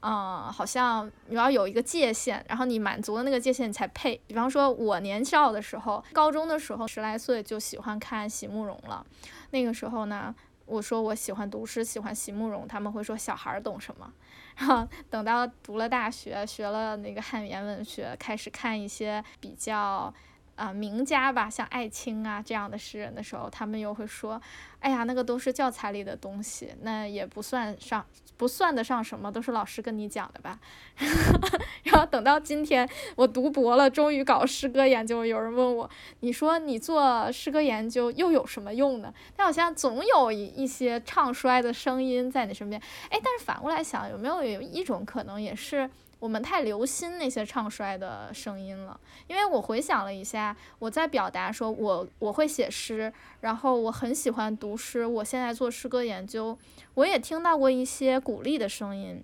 [0.00, 4.20] 嗯，好像你要有一个界限，然后你满足了那个界限，你才配。
[4.26, 9.04] 比方说，我年少的时候，高中的时候，十来岁就喜欢看席慕容了。
[9.50, 10.34] 那个时候呢，
[10.66, 14.12] 我说我喜欢读诗，喜欢席慕容，他们会说小孩懂什么。
[14.56, 20.12] 然后等到读了大学，学了那个汉语言文学，开始看一些比较。
[20.58, 24.40] 啊，名家吧，像艾青啊这样的诗人的时候，他们又会说，
[24.80, 28.04] 哎呀，那个都是教材里的东西，那也不算上，
[28.36, 30.58] 不算得上什么，都是老师跟你讲的吧。
[31.84, 35.88] 然后等到今天我读博了，终于搞诗歌研究，有人问我，
[36.20, 39.14] 你说你做诗歌研究又有什么用呢？
[39.36, 42.82] 但好像总有一一些唱衰的声音在你身边。
[43.10, 45.88] 哎，但是反过来想，有没有有一种可能，也是？
[46.18, 56.58] 我们太留心那些唱衰的声音了，因为我回想了一下，我在表达说，我我会写诗，然后我很喜欢读诗，我现在做诗歌研究，
[56.94, 59.22] 我也听到过一些鼓励的声音，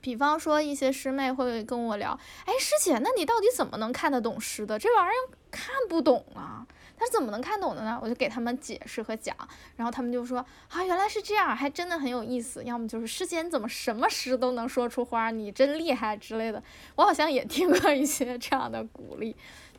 [0.00, 4.78] 比方说一些师妹会跟我聊，哎，师姐，那你到底怎么能看得懂诗的？
[4.78, 6.66] 这玩意儿看不懂啊。
[6.98, 7.98] 他怎么能看懂的呢？
[8.02, 9.36] 我就给他们解释和讲，
[9.76, 12.64] 然后他们就说啊，原来是这样，还真的很有意思。
[12.64, 16.60] 要么就是师姐你怎么什么诗都能说出花，你真厉害之类的。
[16.96, 19.36] 我好像也听过一些这样的鼓励，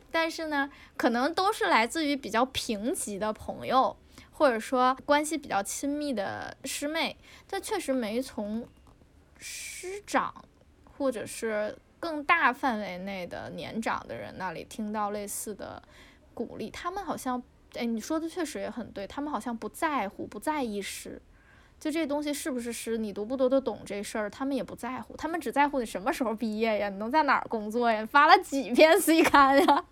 [0.10, 3.98] 但是呢，可能都是来自于比较平级的朋友，
[4.32, 7.18] 或者说关系比较亲密的师妹。
[7.50, 8.66] 但确实没从
[9.38, 10.34] 师长
[10.98, 15.84] 或者是更大范围内的年长的人那里听到类似的。
[16.46, 17.42] 鼓励他们好像，
[17.74, 21.22] 哎，你说的确实也很对，他们好像不在乎，不在意诗，
[21.80, 29.86] 就这东西是不是诗，你读不读得懂这事儿，他们也不在乎，他们只在乎你什么时候毕业呀，你能在哪儿工作呀，发了几篇 C 刊呀，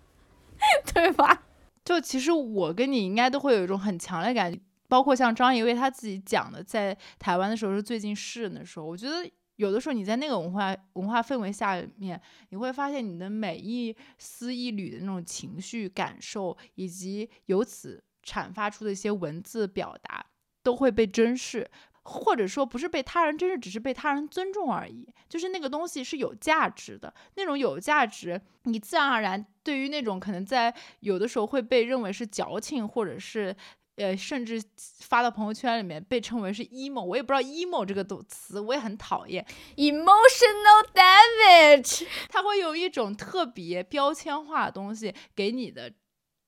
[0.94, 1.42] 对吧？
[1.84, 4.58] 就其实我跟你应该都会有一种很强烈感觉，
[4.88, 9.30] 包括像张一卫他自己讲的，在台湾的时候是最近诗人的时候，我觉得。
[9.58, 20.24] 有的时候你在那个文化文化氛围下面，你会发现你的每一丝一缕的那种情绪感受，以及由此阐发出的一些文字表达，
[20.62, 21.68] 都会被珍视，
[22.04, 25.12] 或者说不是被他人珍视，只是被他人尊重而已。
[25.28, 33.56] 就是那个东西是有价值的，那种有价值，你自然而然对于那种可能在有的时候会被认为是矫情，或者是。
[33.98, 34.62] 呃，甚至
[35.00, 39.44] 发到朋友圈里面被称为是 emo，我也不知道 emo 这个动词，我也很讨厌
[39.76, 42.06] emotional damage。
[42.28, 45.92] 它会有一种特别标签化的东西给你的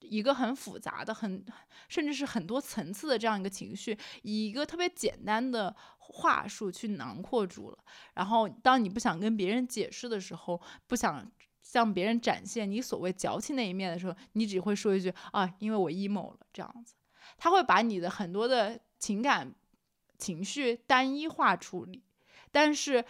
[0.01, 1.45] 一个很复杂的、很
[1.89, 7.79] 甚至是很多层次的这样一个情绪，以一个特别简单的话术去囊括住了。
[8.15, 11.31] 然后，当你不想跟别人解释的时候，不想
[11.63, 16.95] 向别人展现你所谓矫情那一面的时候，你只会说一句啊，因为我 emo 了这样子。
[17.43, 19.51] 他会把你的很多的情感
[20.19, 22.05] 情绪单一化处理，
[22.53, 23.03] 但是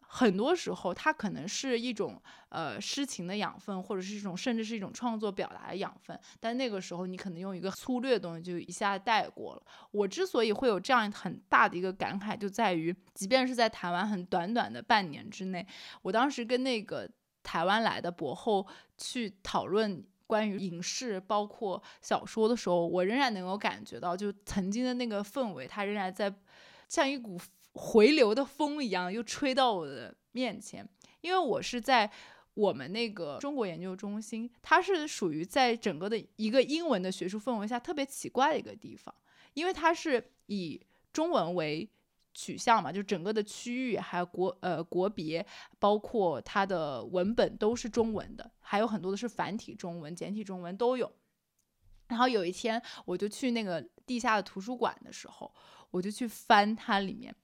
[0.00, 6.18] 很多时候它可能是一种呃诗情的养分，或者是一种甚至是一种创作表达的养分。
[6.40, 9.62] 但那个时候你可能用一个粗略的东西就一下带过了。
[9.90, 15.66] 我之所以会有这样很大的一个感慨，就在于即便是在台湾很短短的半年之内，
[16.00, 17.06] 我当时跟那个
[17.42, 20.02] 台湾来的博后去讨论。
[20.26, 26.34] 关于影视包括小说的时候，我仍然能够感觉到，就曾经的那个氛围，它仍然在
[26.88, 27.38] 像一股
[27.72, 30.88] 回流的风一样，又吹到我的面前。
[31.20, 32.10] 因为我是在
[32.54, 39.14] 我们那个中国研究中心，它是属于在整个的一个英文的学术氛围下特别奇怪的一个地方，
[39.54, 40.80] 因为它是以
[41.12, 41.88] 中文为。
[42.36, 45.44] 取向嘛，就整个的区域，还有国呃国别，
[45.78, 51.10] 包括它的文本都是中文的，还有很多的是繁体中文、简体中文都有。
[52.08, 55.50] 然后有一天，我就去那个地下的图书馆的时候，
[55.90, 57.34] 我就去翻它里面。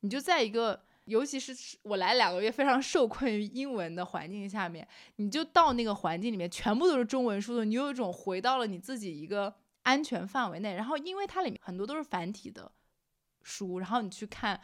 [0.00, 4.86] 你就在一个，尤其是我来两个月非常受困于英文的环境下面，
[5.16, 10.74] 你就到那个环境里面，全部都是中文书的，你有一种回到了你自己一个安全范围内。
[10.74, 12.70] 然后因为它里面很多都是繁体的。
[13.42, 14.60] 书，然后你去看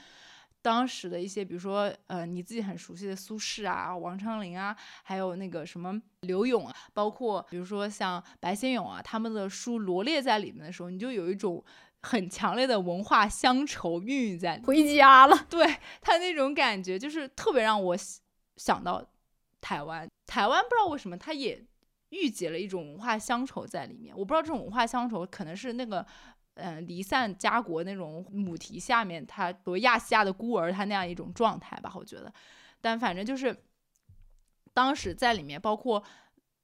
[0.61, 11.65] 当时的一些，比如说呃你自己很熟悉的苏轼啊、王昌龄啊，还有那个什么刘永啊，包括比如说像白先勇啊，他们的书罗列在里面的时候，你就有一种
[12.03, 14.61] 很强烈的文化乡愁孕育在。
[14.65, 18.21] 回家了，对他那种感觉，就是特别让我想
[18.57, 19.05] 想到
[19.61, 20.09] 台湾。
[20.27, 21.65] 台湾不知道为什么，它也
[22.11, 24.15] 郁结了一种文化乡愁在里面。
[24.17, 26.05] 我不知道这种文化乡愁可能是那个，
[26.59, 32.33] 嗯、离散家国那种母题下面，他作为亚细亚的孤儿，他那样一种状态吧，我觉得。
[32.81, 33.57] 但反正就是
[34.75, 36.03] 当时在里面，包括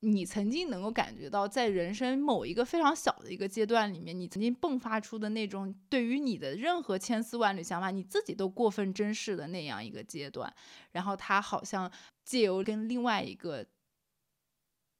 [0.00, 10.52] 你曾经能够感觉到，在人生某一个非常小的一个阶段里面，你曾经迸发出的那种对于你的任何千丝万缕想法，你自己都过分珍视的那样一个阶段。
[10.92, 11.90] 然后他好像
[12.22, 13.64] 借由跟另外一个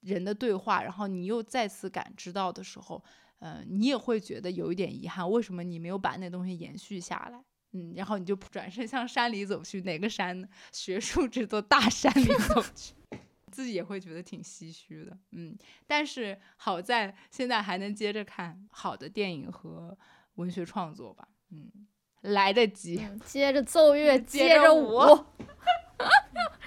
[0.00, 3.04] 人的对话，然后你又再次感知到的时候，
[3.40, 7.44] 嗯、你也会觉得有一点遗憾，为什么你没有把那东西延续下来？
[7.72, 10.48] 嗯，然后你就转身向山里走去，哪个山呢？
[10.72, 12.94] 学术这座大山里 走去。
[13.50, 15.56] 自己也会觉得挺唏嘘的，嗯，
[15.86, 19.96] 但是好在现在还能接着看好的电影和
[20.34, 21.70] 文学创作吧，嗯，
[22.22, 24.98] 来得及，嗯接着奏乐， 接着舞。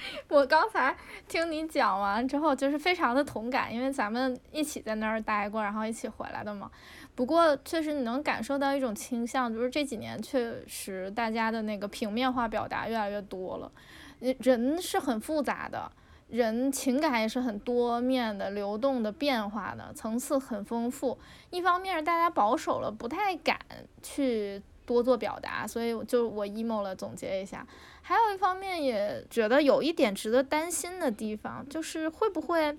[0.30, 0.96] 我刚才
[1.28, 6.70] 听你讲完之后，就是非常的同感，因为咱们一起在那儿待过，然后一起回来的嘛。
[7.16, 13.72] 不过，确实你能感受到一种倾向，就是这几年确实大家的那个平面化表达越来越多了。
[14.20, 15.92] 人是很复杂的，
[16.28, 21.18] 人情感也是很多面的、流动的、变化的，层次很丰富。
[21.50, 23.58] 一方面，大家保守了，不太敢
[24.02, 27.68] 去多做表达，所以就我 emo 了，总结一下。
[28.02, 32.76] 还有一方面也觉得有一点值得担心的地方，就是会不会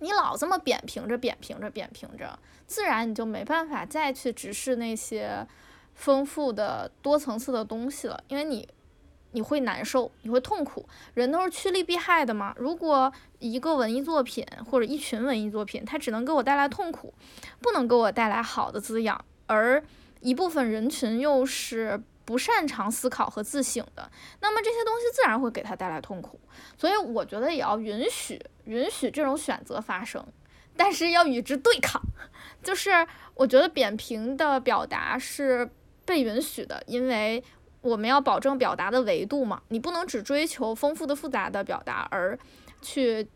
[0.00, 5.46] 你老这么扁平着、扁平着、扁平着，自然你就没办法再去直视那些
[5.94, 8.66] 丰富的多层次的东西了，因为你
[9.32, 10.88] 你会难受，你会痛苦。
[11.12, 12.54] 人都是趋利避害的嘛。
[12.56, 17.12] 如果一个文艺作品或者一群文艺作品，它只能给我带来痛苦，
[17.60, 19.84] 不能给我带来好的滋养，而
[20.26, 24.10] 一部分人群又是不擅长思考和自省的，
[24.40, 26.40] 那么这些东西自然会给他带来痛苦。
[26.76, 30.26] 所以我觉得也要允许允许这种选择发生，
[30.76, 32.02] 但是要与之对抗。
[32.60, 35.70] 就是我觉得扁平的表达是
[36.04, 37.40] 被允许的，因为
[37.80, 42.36] 我们要保证表达的维度嘛，你不能只追求丰富的复杂的表达，而
[42.82, 43.28] 去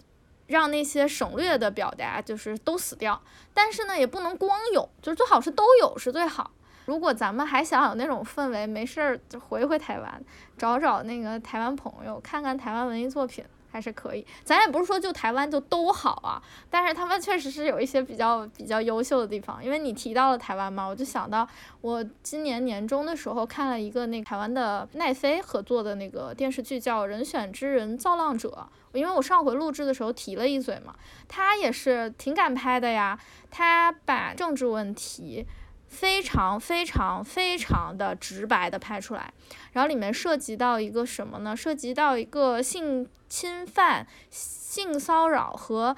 [0.49, 3.23] 让那些省略的表达就是都死掉。
[3.55, 6.51] 但是呢，也不能光有，就是最好是都有是最好。
[6.91, 10.21] 如果咱们还想有那种氛围，没事儿就回回台湾，
[10.59, 14.27] 找找那个台湾朋友，看看台湾文艺作品，还是可以。
[14.43, 19.65] 咱也不是说就台湾就都好啊，但是他们确实是有一些比较比较优秀的地方。
[19.65, 21.47] 因为你提到了台湾嘛，我就想到
[21.81, 28.67] 我今年年中的时候看了一个那台湾的奈飞合作的那个电视剧，叫《人选之人造浪者》。
[28.99, 30.93] 因为我上回录制的时候提了一嘴嘛，
[31.29, 33.17] 他也是挺敢拍的呀，
[33.49, 35.47] 他把政治问题。
[35.91, 39.35] 非常非常非常的直白的拍出来，
[39.73, 41.55] 然后里面涉及到一个什么呢？
[41.55, 45.97] 涉及到一个性侵犯、性骚扰和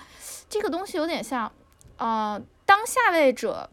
[0.49, 1.53] 这个东西有点像，
[1.99, 3.69] 呃，当下位者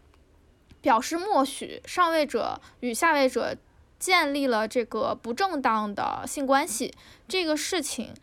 [0.82, 3.55] 表示默许，上位者与下位者
[3.97, 6.93] 建立了这个不正当的性关系，
[7.30, 8.13] 这个事情，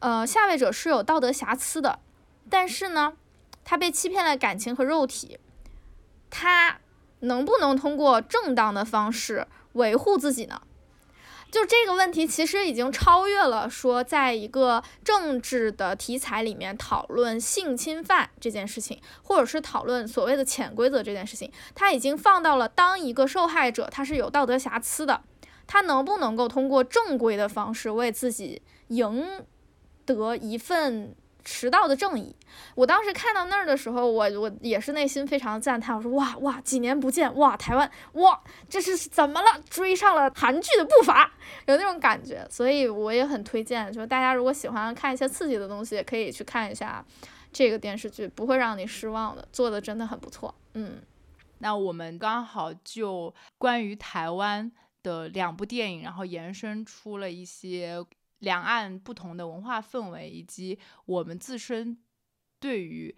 [0.00, 2.00] 呃，下位者是有道德瑕疵的，
[2.50, 3.16] 但是呢，
[3.64, 5.38] 他被欺骗了感情和肉体，
[6.28, 6.80] 他。
[7.24, 10.62] 能不能通过正当的方式维护自己呢？
[11.50, 25.22] 就这个问题，其实已经超越了说，在一个政治的题材里面讨论性侵犯这件事情，或者是讨论所谓的潜规则这件事情，它已经放到了当一个受害者他是有道德瑕疵的，
[25.66, 29.24] 他能不能够通过正规的方式为自己赢
[30.04, 31.14] 得一份。
[31.44, 32.34] 迟到的正义，
[32.74, 35.94] 我当时看到那儿的时候，我我也是内心非常赞叹。
[35.94, 39.60] 我说哇哇，几年不见，哇台湾哇，这是怎么了？
[39.68, 41.30] 追上了韩剧的步伐，
[41.66, 42.46] 有那种感觉。
[42.50, 47.04] 所以我也很推荐，就是大家如果喜欢看一些刺激的东西，也可以去看一下
[47.52, 50.54] 这个电视剧，不会让你失望的，做的真的很不错。
[50.72, 51.02] 嗯，
[51.58, 54.72] 那我们刚好就关于台湾
[55.02, 58.02] 的两部电影，然后延伸出了一些。
[58.44, 61.98] 两岸不同的文化氛围，以及我们自身
[62.60, 63.14] 对于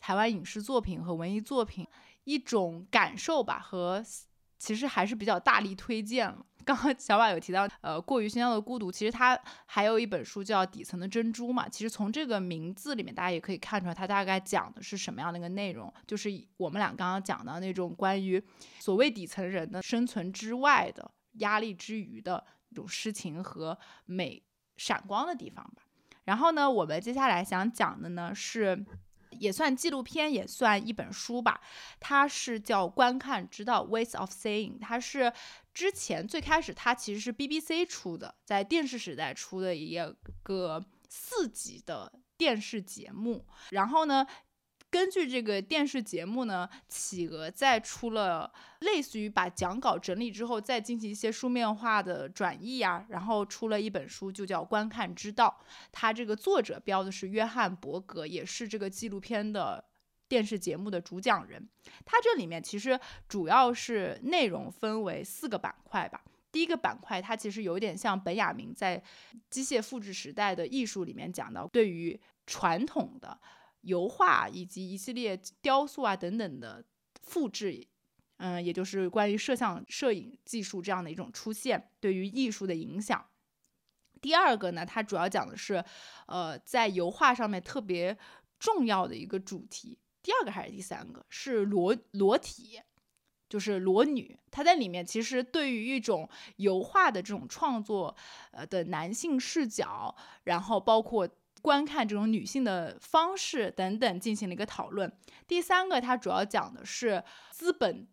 [0.00, 1.86] 台湾影视作品和文艺作品
[2.24, 4.02] 一种感受吧，和
[4.58, 6.46] 其实还是比较大力推荐了。
[6.64, 11.68] 刚刚小马有提到，呃，过于喧嚣的孤独，其实它还有一本书叫《底层的珍珠》嘛。
[11.68, 18.42] 其实从这个名字里面，大家也可以看出来，它大概讲的是什么样的一个内容，就是我们俩刚刚讲到那种关于
[18.80, 21.10] 所谓底层人的生存之外的。
[21.34, 24.42] 压力之余的一种诗情和美
[24.78, 25.82] 闪光的地方吧。
[26.24, 28.86] 然后呢，我们接下来想讲的呢是。
[29.40, 31.60] 也算纪录片，也算一本书吧。
[32.00, 34.80] 它是叫《观看之道》（Ways of Seeing）。
[34.80, 35.32] 它是
[35.72, 39.96] 之前最开始，它其实是 BBC 出的，在电视时代出的一
[40.42, 43.46] 个四集的电视节目。
[43.70, 44.26] 然后呢？
[44.90, 55.60] 根据这个电视节目呢，企鹅在出了类似于把讲稿整理之后，再进行一些书面化的转译啊，然后出了一本书，就叫《观看之道》。
[55.92, 59.84] 它这个作者标的是约翰伯格，也是这个纪录片的
[60.26, 61.68] 电视节目的主讲人。
[62.06, 66.22] 它这里面其实主要是内容分为四个板块吧。
[66.50, 69.02] 第一个板块，它其实有点像本雅明在
[69.50, 73.38] 机械复制时代的艺术里面讲到，对于传统的。
[73.82, 76.84] 油画以及一系列雕塑啊等等的
[77.22, 77.86] 复制，
[78.38, 83.24] 嗯，也就是关于摄像摄影技术这样的一种出现对于艺术的影响。
[84.20, 85.84] 第二个呢，它主要讲的是，
[86.26, 88.18] 呃，在油画上面特别
[88.58, 89.98] 重要的一个主题。
[90.22, 92.80] 第二个还是第三个是裸裸体，
[93.48, 94.36] 就是裸女。
[94.50, 98.14] 它在里面其实对于一种油画的这种创作，
[98.50, 100.14] 呃的男性视角，
[100.44, 101.28] 然后包括。
[101.62, 105.12] 观看这种女性的方式等等进行了一个讨论。
[105.46, 108.06] 第三个，它主要讲的是资本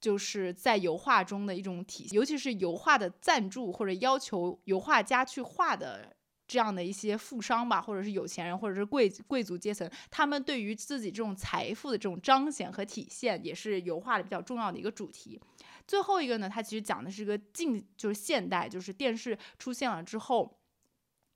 [0.00, 6.16] 就是在油画中的一种体现，尤其是油画的赞助或者要求油画家去画的
[6.46, 15.40] 这样的一些富商吧，或者是有钱人，或者是贵贵族阶层，他们对于自己这种财富的这种彰显和体现，也是油画的比较重要的一个主题。
[15.86, 20.58] 最后一个呢，它其实讲的是一个近就是现代，就是电视出现了之后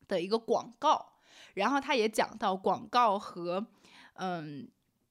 [0.07, 1.16] 的一个广告。
[1.57, 3.67] 然后他也讲到广告和，
[4.15, 4.67] 嗯，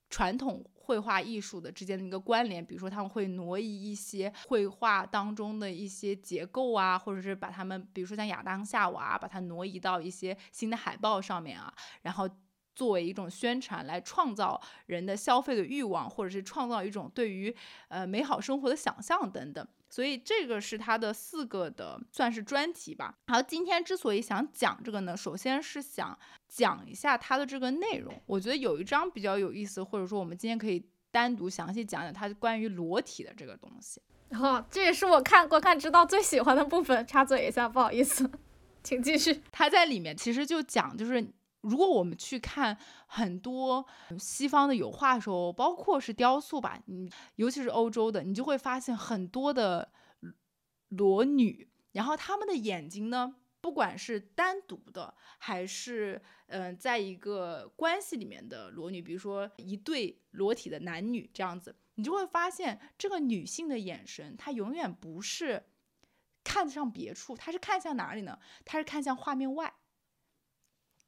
[0.10, 12.30] 传统绘画艺术的之间的一个关联，比如说他们会挪移一些绘画当中的一些结构啊，或者是把他们，比如说像亚当夏娃，把它挪移到一些新的海报上面啊，然后。
[12.76, 17.56] 作为一种宣传来创造人的消费的欲望，或者是创造一种对于
[17.88, 23.18] 呃美好生活的想象等等，所以这个是它的四个的算是专题吧。
[23.28, 28.14] 好，今天之所以想讲这个呢，首先是想讲一下它的这个内容。
[28.26, 34.02] 我觉得有一章比较有意思，或者说我们今天可以单独详细讲讲它关于裸体的这个东西。
[34.32, 37.06] 哦，这也是我看观看之道最喜欢的部分。
[37.06, 38.30] 插嘴一下，不好意思，
[38.84, 39.42] 请继续。
[39.52, 41.34] 他在里面其实就讲就是。
[41.68, 42.78] 如果我们去看
[43.08, 43.84] 很多
[44.20, 49.90] 西方的油画的时候，包括是雕塑吧，嗯，尤其是欧洲的，你就会发现很多的
[50.90, 53.34] 裸女，然后他们的眼睛呢，
[53.66, 65.66] 不管是单独的，还是嗯，在一个关系里面的裸女，比如说一对裸体的男女这样子，你就会发现这个女性的眼神，她永远不是
[66.44, 68.38] 看向别处，她是看向哪里呢？
[68.64, 69.74] 她是看向画面外。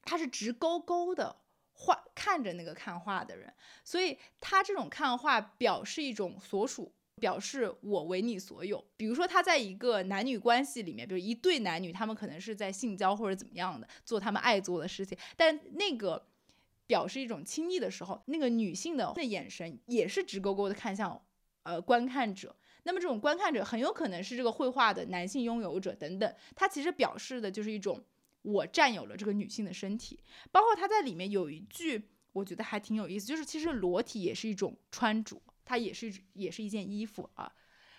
[0.01, 1.43] 他是直勾勾的
[1.74, 3.53] 画看着那个看画的人，
[3.84, 8.84] 所以他这种看画表示一种所属，表示我为你所有。
[8.95, 16.28] 比如说他在一个男女关系里面，比如一对男女，他们可能是在性交或者怎么样的，做他们爱做的事情，但那个
[16.86, 21.22] 表示一种亲昵的时候，那个女性的眼神也是直勾勾的看向
[21.63, 22.55] 呃观看者。
[22.84, 28.03] 那么这种观看者很有可能是这个绘画的男性拥有者等等，他其实表示的就是一种。
[28.43, 30.18] 我占有了这个女性的身体，
[30.51, 32.01] 包括他在里面有一句，
[32.32, 37.51] 我觉得还挺有意思，就是其实裸体也是一种穿着，它也是也是一件衣服啊，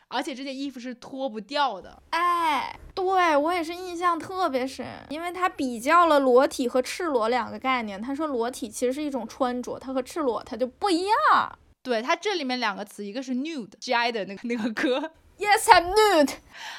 [0.09, 2.03] 而且这件衣服是脱不掉的。
[2.11, 11.59] 哎，对我也是印象特别深，因为它比较了裸体和赤裸两个概念，他说裸体其实是一种穿着，它和赤裸它就不一样。
[11.83, 16.33] 对，它这里面两个词，一个是 nude，G.I 的那个 那个歌，Yes I'm nude，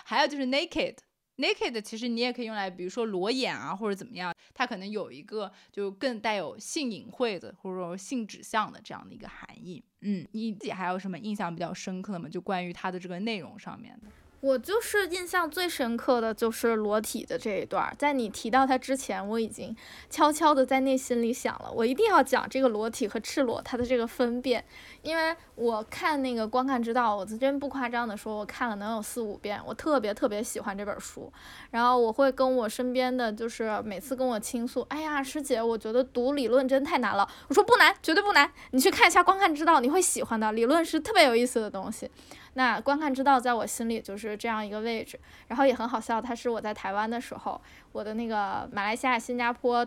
[0.04, 0.96] 还有就是 naked。
[1.40, 9.82] Naked 其实你也可以用来，比如说裸眼啊，或者怎么样，它可能有一个就更带有性隐晦的，或者说性指向的这样的一个含义。
[10.02, 12.28] 嗯，你自己还有什么印象比较深刻的吗？
[12.28, 14.08] 就关于它的这个内容上面的。
[14.42, 19.76] 我就是印象最深刻的就是裸体的这一段，在你提到它之前，我已经
[20.10, 24.64] 悄悄的在内心里想了，我一定要讲这个裸体和赤裸它的这个分辨，
[25.02, 31.32] 因为我看那个观看之道，我真不夸张的说，我看了能有四五遍，我特别特别喜欢这本书，
[31.72, 42.10] 然后我会跟我身边的就是每次跟我倾诉，哎呀师姐，我觉得读理论真太难了，我说不难，绝对不难，你去看一下观看之道，你会喜欢的，理论是特别有意思的东西。
[42.54, 49.86] 那观看之道在我心里就是这样一个位置，然后也很好笑，它是我在台湾的时候，我的那个马来西亚、新加坡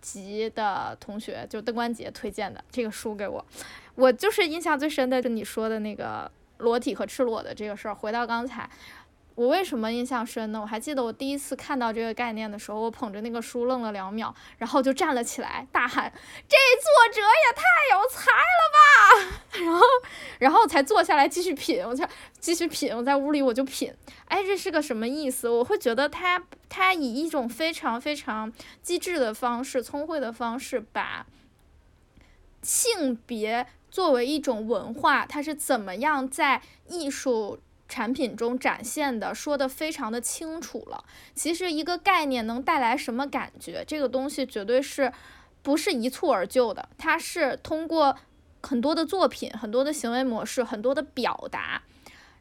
[0.00, 3.44] 籍的同学，就邓冠杰推荐的这个书给我，
[3.94, 7.94] 我就是印象最深的，就你说的那个裸体和赤裸的这个事儿。
[7.94, 8.68] 回到刚才，
[9.34, 10.60] 我为什么印象深呢？
[10.60, 16.12] 我还记得我第一次看到这个概念的时候，我捧着那个书愣了两秒，然后就站了起来，大喊
[16.48, 17.62] ：“这作者也太
[17.96, 18.78] 有才了吧！”
[19.64, 19.86] 然后，
[20.38, 21.84] 然后才坐下来继续品。
[21.84, 22.06] 我就
[22.38, 23.92] 继续品，我在屋里我就品。
[24.26, 25.48] 哎，这是个什么意思？
[25.48, 31.26] 我会觉得他他以一种非常非常机智的方式、聪慧的方式，把
[32.62, 37.58] 性别作为一种文化，它是怎么样在艺术。
[37.94, 41.04] 产品中展现的说的非常的清楚了。
[41.32, 45.12] 其实一个概念能带来什么感觉，这个东西绝对是
[45.62, 48.16] 不是一蹴而就的，它是通过
[48.64, 51.82] 很多的作品、很多的行为模式、很多的表达，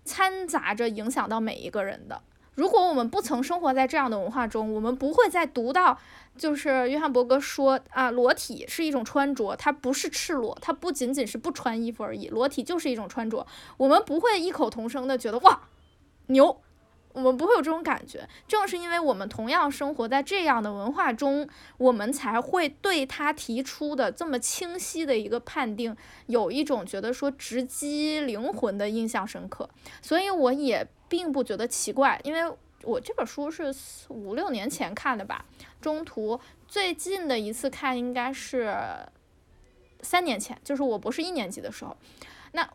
[0.03, 2.19] 掺杂着影响到每一个人的。
[2.55, 5.97] 如果我们不曾生活在这样的文化中，我们不会再读到，
[6.37, 13.45] 就是约翰伯格说啊，裸体是一种穿着，它不是赤裸，它不仅仅是不穿衣服而已，裸体就是一种穿着。
[13.77, 15.61] 我们不会异口同声的觉得哇，
[16.27, 16.61] 牛，
[17.13, 18.29] 我们不会有这种感觉。
[18.47, 21.49] 正是因为我们同样生活在这样的文化中，
[21.79, 25.97] 我们才会对他提出的这么清晰的一个判定，
[26.27, 29.67] 有一种觉得说直击灵魂的印象深刻。
[30.03, 30.87] 所以我也。
[31.13, 32.51] 并不觉得奇怪，因为
[32.81, 33.71] 我这本书是
[34.09, 35.45] 五六年前看的吧，
[35.79, 38.75] 中途最近的一次看应该是
[40.01, 41.95] 三年前，就是我博士一年级的时候，
[42.53, 42.67] 那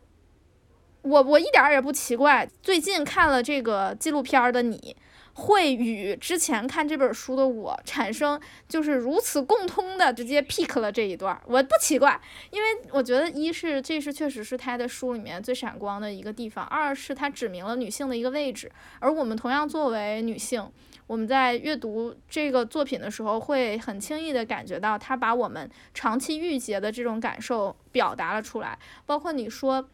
[1.03, 4.95] 我我一点也不奇怪，最近看了这个纪录片的你。
[5.41, 12.21] 会与之前看这本书的我产生就是如此共通的，直接 pick 了这一段，我不奇怪，
[12.51, 20.69] 因为我觉得一是这是确实是他的书里面最闪光的一个地方，二是他指明了女性的一个位置，而我们同样作为女性，
[21.07, 28.77] 我们在阅读这个作品的时候，会很轻易的感觉到他把我们长期郁结的这种感受表达了出来，
[29.07, 29.89] 包括你说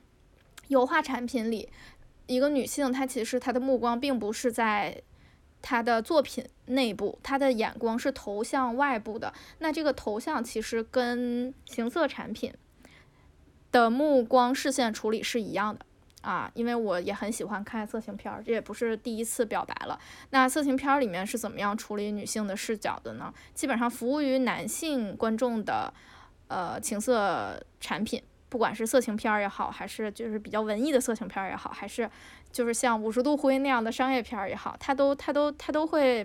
[0.68, 1.68] 油画产品里
[2.28, 5.02] 一个女性，她其实她的目光并不是在。
[5.66, 9.32] 他的作品内部，他的眼光是投向外部的。
[9.60, 12.52] 那这个投向其实跟情色产品
[13.72, 15.86] 的目光视线处理是一样的
[16.20, 19.98] 啊，因为我也很喜欢看色情片儿，这也不是第一次表白了。
[20.28, 23.32] 那色情片儿里面是怎么样处理女性的视角的呢？
[23.54, 25.90] 基本上服务于男性观众的
[26.48, 32.10] 呃情色产品，不管是色情片儿也好，还是就是比较文艺的色情片儿也好，还是。
[32.54, 36.24] 就是像五十度灰那样的商业片儿也好，它都它都它都会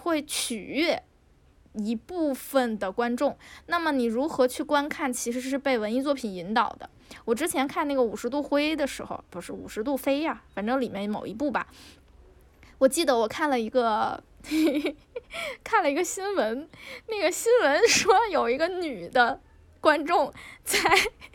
[0.00, 1.00] 会取悦
[1.74, 3.38] 一部分的观众。
[3.66, 6.90] 那么你如何去观看，其实是被文艺作品引导的。
[7.26, 11.68] 我之前看那个五十度灰的时候，不是五十度飞呀，反正里面某一部吧。
[12.78, 14.20] 我记得我看了一个
[15.62, 16.68] 看了一个新闻，
[17.06, 19.40] 那个新闻说有一个女的
[19.80, 20.34] 观众
[20.64, 20.80] 在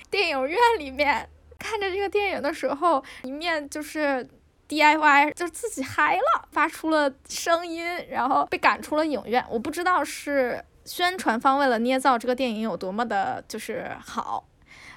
[0.09, 1.29] 电影院里面。
[1.59, 4.27] 看着这个电影的时候，一面就是
[4.67, 9.45] DIY，就自己嗨了，发出了声音，然后被赶出了影院。
[9.49, 14.47] 我不知道是宣传方为了捏造这个电影有多么的就是好，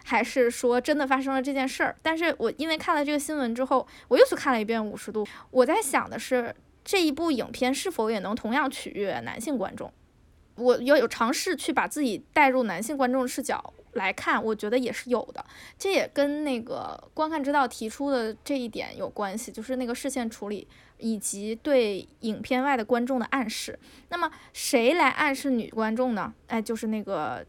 [0.05, 1.97] 还是说真的发生了这件事儿。
[2.03, 6.55] 但是我因为看了这个新闻之后，我又去看了一遍《五十度》，我在想的是
[6.85, 9.93] 这一部影片是否也能同样取悦男性观众。
[10.57, 13.73] 我要有尝试去把自己带入男性观众的视角。
[13.93, 15.45] 来看，我觉得也是有的，
[15.79, 20.67] 这也跟那个观看之道提出的这一点有关系，就是那个视线处理
[20.99, 23.79] 以及对影片外的观众的暗示。
[24.09, 26.33] 那么谁来暗示女观众呢？
[26.47, 27.47] 哎，就是那个。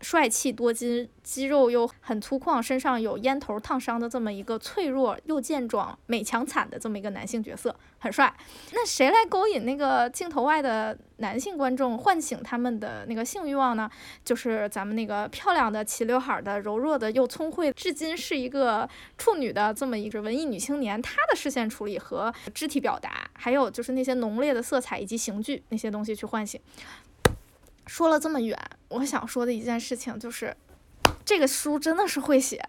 [0.00, 8.32] 帅气多金、肌肉又很粗犷、身上有烟头烫伤的这么一个脆弱又健壮、美强惨的这么一个男性角色，很帅。
[8.72, 13.90] 那谁来勾引那个镜头外的男性观众，唤醒他们的那个性欲望呢？
[14.24, 21.00] 就是咱们那个漂亮的齐刘海的、柔弱的又聪慧，至今是一个处女的这么一个文艺女青年。
[21.00, 26.60] 她的视线处理和肢体表达，还有就是那些浓烈的色彩以及刑具那些东西去唤醒。
[27.86, 28.58] 说了这么远，
[28.88, 30.56] 我想说的一件事情就是，
[31.24, 32.60] 这个书真的是会写，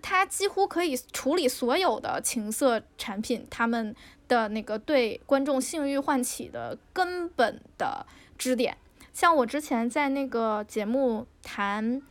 [0.00, 3.94] 它几乎可以处理所有的情色产品，他们
[4.28, 8.06] 的那个对观众性欲唤起的根本的
[8.38, 8.78] 支点。
[9.12, 12.00] 像我之前在那个节目谈《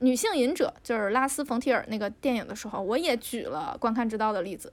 [0.00, 4.72] 女性隐者》，就是拉斯冯提尔那个电影的时候，我也举了观看之道的例子，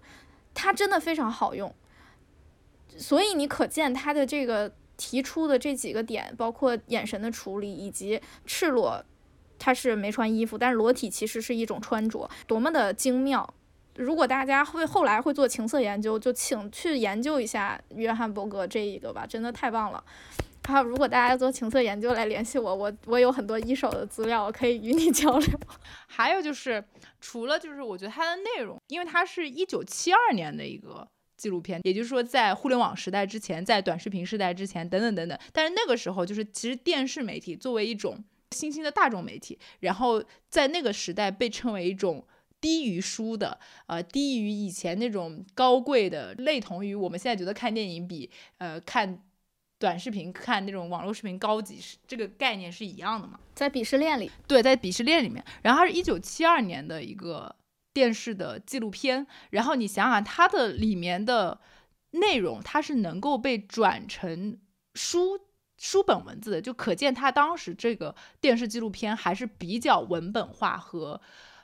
[0.55, 1.73] 它真的非常好用，
[2.97, 4.73] 所以你可见它的这个。
[4.97, 9.03] 提出的这几个点，包括眼神的处理，以及赤裸，
[9.57, 13.53] 他是没穿衣服，但是裸体其实是一种穿着，多么的精妙！
[13.95, 20.03] 如果大家会后来会做情色研究，就请去研究一下约翰伯格这一个吧，真的太棒了。
[20.67, 25.59] 还有，如果大家做情色研究，来联系我，我我有很多一手的资料，我可以与你交流。
[26.07, 26.83] 还有就是，
[27.21, 31.07] 除了就是我觉得它的内容，因为它是一九七二年的一个。
[31.37, 35.39] 纪录片，也就是说，在互联网时代之前，在短视频时代之前，等等等等。
[35.53, 38.21] 但是那个时候，就是其实电视媒体作为一种
[38.51, 42.25] 新兴的大众媒体，然后在那个时代被称为一种
[42.59, 49.21] 低于书的，呃，低于以前那种高贵的，类同于我们现在觉得看电影比呃看
[49.77, 53.39] 短视频、看那种网络视频高级，是这个概念是一样的嘛？
[53.53, 55.43] 在鄙视链里，对，在鄙视链里面。
[55.61, 57.55] 然后它是一九七二年的一个。
[57.97, 61.59] 电视的纪录片，然后你想想它的里面的
[62.11, 64.59] 内容，它是能够被转成
[64.93, 65.39] 书
[65.79, 71.19] 书本文字的，就可见它当时这个电视纪录片还是比较文本化和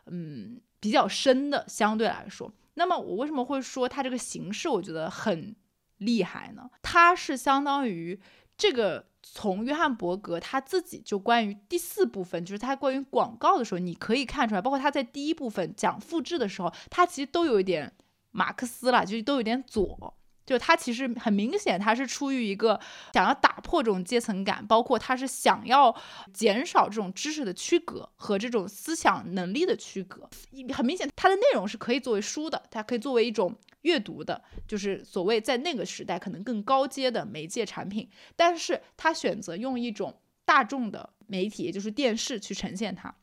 [0.07, 2.51] 嗯比较深的，相对来说。
[2.73, 5.55] 那么我为什么会说它这个形式我觉得很
[5.99, 6.67] 厉害呢？
[6.81, 8.19] 它是相当于
[8.57, 9.12] 这个。
[9.24, 17.91] 从约翰伯格他自己就关于第四部分，就是他关于广告的时候，你可以看出来，包括他在第一部分讲复制的时候，他其实都有一点
[18.32, 20.13] 马克思了，就都有点左。
[20.45, 22.78] 就他其实很明显，他是出于一个
[23.13, 25.95] 想要打破这种阶层感，包括他是想要
[26.34, 30.30] 减少这种知识的区隔和这种思想能力的区隔。
[30.74, 38.09] 很明显，它的内容是可以作为书的，它可以作为一种阅读的，就是所谓在那个时代可能更高阶的媒介产品。
[38.36, 43.15] 但是他选择用一种大众的媒体，也就是电视去呈现它。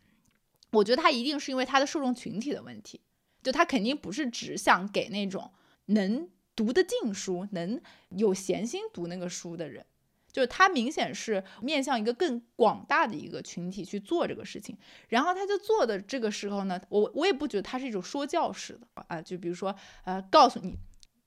[0.71, 3.01] 我觉得他一定是因为他的受众群体的问题，
[3.43, 5.53] 就他肯定不是只想给那种
[5.87, 6.31] 能。
[6.57, 7.81] 读得进书，能
[8.11, 9.87] 有闲心读那个书的人，
[10.33, 14.77] 就是他明显是面向一个更广大的一个群体去做这个事情。
[15.09, 19.75] 然后他就做的这个时候呢，我我也不觉得他是一种说教式的啊，就比如说
[20.05, 20.77] 呃，告诉你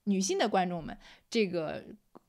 [0.05, 0.97] 女性的观众们，
[1.29, 1.83] 这个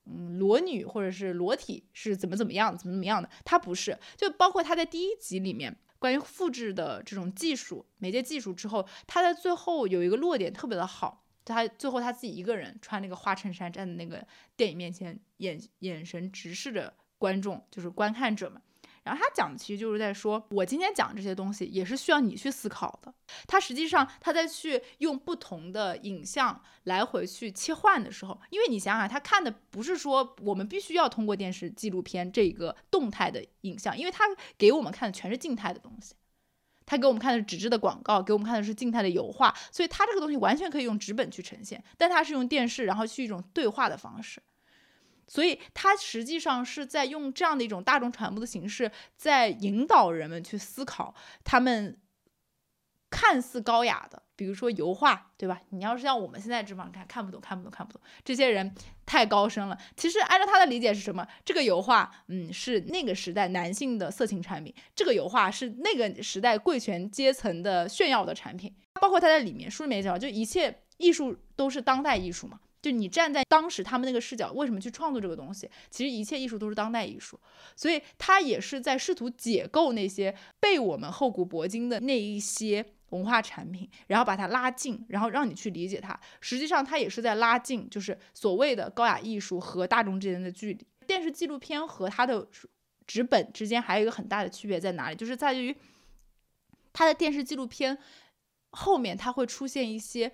[0.06, 3.98] 嗯裸女或者是裸体是怎么怎么样，怎么怎么样的，他不是。
[4.16, 11.23] 就包括他在第一集里面关于复制的这种技术、媒介技术之后，他在最后有一个落点特别的好。
[11.44, 14.26] 他最后他自己一个人穿那个花衬衫站在那个
[14.56, 18.60] 电影面前，眼眼神直视着观众，就是观看者们。
[19.02, 23.12] 然后他讲的其实就是在说，我今天讲这些东西也是需要你去思考的。
[23.46, 34.24] 他实际上他在去用不同的影像来回去切换的时候，因为你想想，他看的不是说我们必须要通过电视纪录片这个动态的影像，因为他
[34.56, 36.14] 给我们看的全是静态的东西。
[36.86, 44.42] 他给我们看的是纸质的广告，给我们看的是静态的油画，所以他这个东西完全可以用纸本去呈现，但他是用电视，然后去一种对话的方式，
[45.26, 51.98] 所以他实际上是在用这样的一种大众传播的形式，在引导人们去思考他们
[53.14, 54.20] 看似高雅的。
[54.36, 55.60] 比如说油画，对吧？
[55.70, 58.02] 你要是像我们现在这帮看，看不懂，看不懂，看不懂。
[58.24, 58.74] 这些人
[59.06, 59.78] 太高深了。
[59.96, 61.24] 其实按照他的理解是什么？
[61.44, 68.74] 这个油画，嗯，是那个时代男性的色情产品；这个油画是那个时代贵权阶层的炫耀的产品。
[68.94, 72.58] 包括他在里面书里面讲，就一切艺术都是当代艺术嘛。
[72.82, 75.70] 就你站在当时他们那个视角，为什么去创作这个东西？
[75.90, 77.38] 其实一切艺术都是当代艺术。
[77.76, 82.84] 所以他也是在试图解构那些被我们厚古薄今的那一些。
[83.10, 86.18] 文化产品，然后把它拉近，然后让你去理解它。
[86.40, 90.86] 实际上，它也是在拉近，就是所谓的高雅艺术和大众之间的距离。
[91.06, 92.48] 电视纪录片和它的
[93.06, 95.16] 纸本之间还有一个很大的区别在哪里？
[95.16, 95.76] 就是在于
[96.92, 97.96] 它的电视纪录片
[98.70, 100.32] 后面，它会出现一些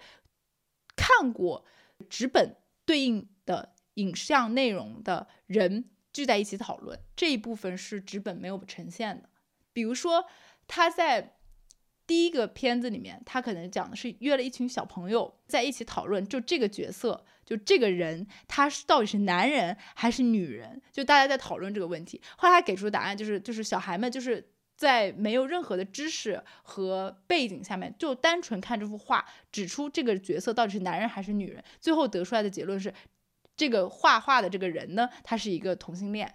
[0.96, 1.66] 看过
[2.08, 2.56] 纸本
[2.86, 6.98] 对应的影像内容的人聚在一起讨论。
[7.14, 9.28] 这一部分是纸本没有呈现的。
[9.72, 10.24] 比如说，
[10.66, 11.36] 他在。
[12.10, 20.82] 第一个片子里面，他可能讲的是约了一群小朋友在一起讨论，就这个角色，就这个人，他是到底是男人还是女人？
[20.90, 22.20] 就大家在讨论这个问题。
[22.36, 24.44] 后来他给出的答案就是，就是小孩们就是
[24.76, 31.62] 在没有任何的知识和背景下面，就单纯看这幅画，指出这个角色到底是男人还是女人。
[31.80, 32.92] 最后得出来的结论是，
[33.54, 36.34] 这个画画的这个人呢，他是一个同性恋。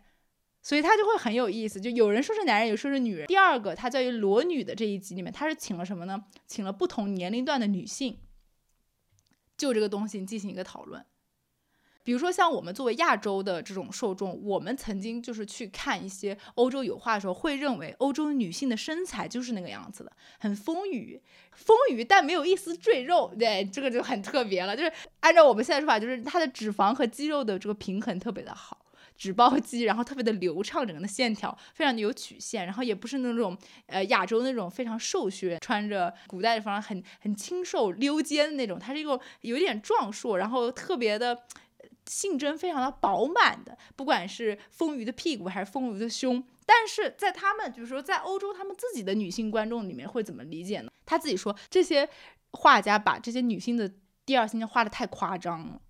[0.65, 3.27] 所以他就会很有意思，就有人说是男人，有说是女人。
[3.27, 6.25] 第二个，他在于裸女的这一集里面，他是请了什么呢？
[6.47, 8.17] 请了不同年龄段的女性，
[9.55, 11.05] 就这个东西进行一个讨论。
[12.03, 23.31] 比如说像我们作为亚洲的这种受众，我们曾经就是去看一些欧洲油画的时候，会认为欧洲女性的身材就是那个样子的，很丰腴，丰腴但没有一丝赘肉。
[23.37, 28.84] 对，这个就很特别了，就是按照我们现在说法，就是她的脂肪和肌肉的这个平衡特别的好。
[29.15, 33.57] 纸包肌，然后特别的流畅，整个的线条非常的有曲线，然后也不是那种
[33.87, 41.43] 呃亚洲那种非常瘦削，穿着古代的服装很很清瘦溜肩的那种，它是一个有点壮硕，然后特别的
[42.05, 50.91] 性征非常的饱满的，不管是丰腴的屁股还是丰腴的胸，但是在他们就是说在欧洲他们自己的女性观众里面会怎么理解呢？
[51.05, 52.07] 他自己说这些
[52.51, 53.91] 画家把这些女性的
[54.25, 55.81] 第二性画的太夸张了。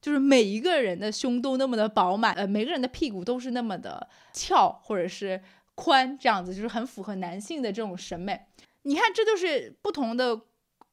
[0.00, 5.42] 就是每一个人的胸都那么的饱满，呃，每个人的屁股都是那么的翘或者是
[5.74, 8.40] 宽，这样子就是很符合男性的这种审美。
[8.82, 10.42] 你看，这就是不同的。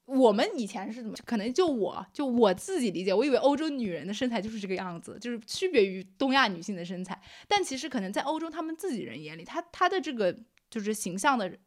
[0.06, 1.16] 我们以前是怎么？
[1.24, 7.20] 可能就我就我自己理解，我以为欧洲女人的身材就是这个样子，就是区别于东亚女性的身材。
[7.48, 10.32] 但其实可能在欧洲他们自己人眼里，她她的这个
[10.70, 11.58] 就是形象的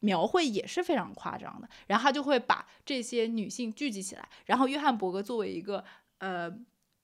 [0.00, 1.68] 描绘也是非常夸张的。
[1.86, 5.84] 然后他就会把这些女性聚集起来，然后约翰伯格作为一个
[6.24, 6.50] 呃，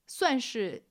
[0.07, 0.83] 算是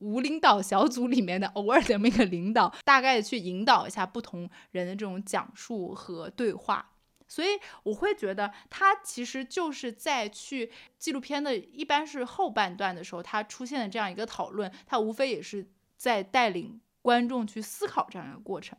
[0.00, 6.92] 无领导小组里面的偶尔的那个领导，大概的去引导一下不同人的这种讲述和对话。
[7.26, 7.48] 所以
[7.84, 15.66] 我会觉得，他其实就是在去纪录片的，一般是后半段的时候，他出现的这样一个讨论，他无非也是
[15.96, 18.76] 在带领观众去思考这样一个过程。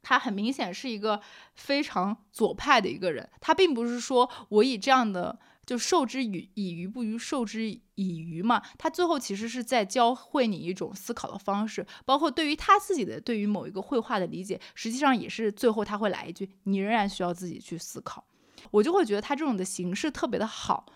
[0.00, 1.20] 他很明显是一个
[1.56, 5.40] 非常左派的一个人，他并不是说我以这样的。
[5.68, 18.24] 就授之以以鱼不如授之以渔嘛，他最后其实是在教会你一种思考的方式，包括对于他自己的对于某一个绘画的理解，实际上也是最后他会来一句，你仍然需要自己去思考。
[18.70, 20.86] 我就会觉得他这种的形式特别的好。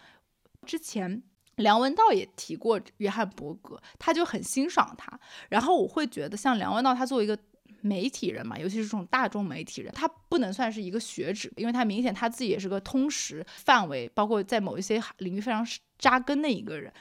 [0.64, 1.22] 之前
[1.56, 5.20] 梁文道也提过约翰伯格，他就很欣赏他，
[5.50, 7.38] 然后我会觉得像梁文道他作为一个。
[7.82, 15.66] 媒体人嘛，尤其是这种大众媒体人，他不能算是一个学者，因为他明显他自己也是个通识范围，包括在某一些领域非常
[15.98, 16.92] 扎根的一个人。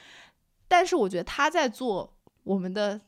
[0.68, 3.00] 但是我觉得他在做我们的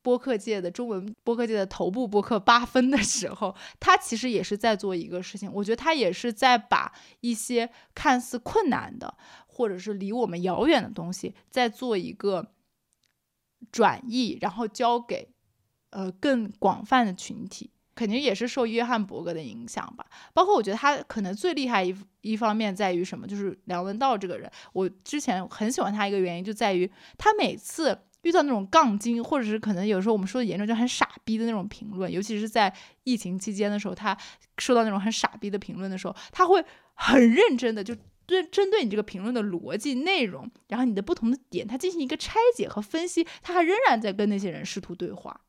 [0.00, 5.52] 播客界的中文播客界的头部播客八分的时候，他其实也是在做一个事情。
[5.52, 9.12] 我觉得他也是在把一些看似困难的，
[9.46, 12.52] 或者是离我们遥远的东西，在做一个
[13.72, 15.28] 转译，然后交给。
[15.90, 20.06] 呃，更广泛的群体肯定也是受约翰伯格的影响吧。
[20.32, 24.50] 包括我觉得他可能最厉害一一方面在于什么，就是梁文道这个人。
[24.72, 32.72] 我之前很喜欢他一个原因就在于他每次遇到那种杠精，或者是可能有时候我们说的严重就很傻逼的那种评论，尤其是在
[33.04, 34.16] 疫情期间的时候，他
[34.58, 36.64] 收到那种很傻逼的评论的时候，他会
[36.94, 37.94] 很认真的就
[38.26, 45.40] 针针对你这个评论的逻辑内容，然后你的不同的点，他进行一个拆解和分析，他还仍然在跟那些人试图对话。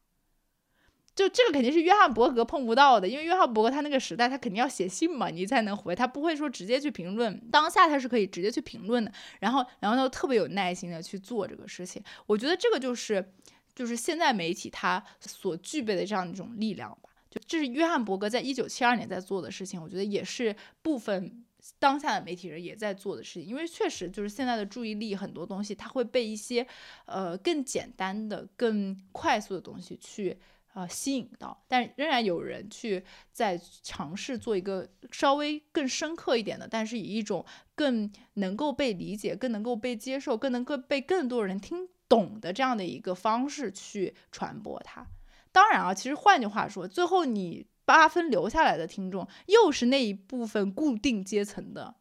[1.16, 7.38] 就这个肯定是约翰伯格碰不到的，因为约翰伯格他那个时代，他肯定要写信嘛，你才能回，他不会说直接去评论。
[7.52, 12.02] 当下他是可以直接去评论的，然后，然后他特别有耐心的去做这个事情。
[12.26, 13.34] 我觉得这个就是，
[13.76, 17.10] 就是现在媒体他所具备的这样一种力量吧。
[17.30, 21.44] 就这是约翰伯格在一九七二年在做的事情，我觉得也是部分
[21.80, 23.44] 当下的媒体人也在做的事情。
[23.44, 26.66] 因为确实就是现在的注意力很多东西，他会被一些
[27.06, 30.40] 呃更简单的、更快速的东西去。
[30.74, 37.46] 啊，吸引到，但仍然有人去在尝试做一个稍微更深刻一点的，但是以一种
[37.76, 45.06] 更能够被理解、更能够被接受、更能够被更多人听懂的这样的一个方式去传播它。
[45.52, 51.96] 当然啊，其实换句话说，最后你八分留下来的听众，又是那一部分固定阶层的。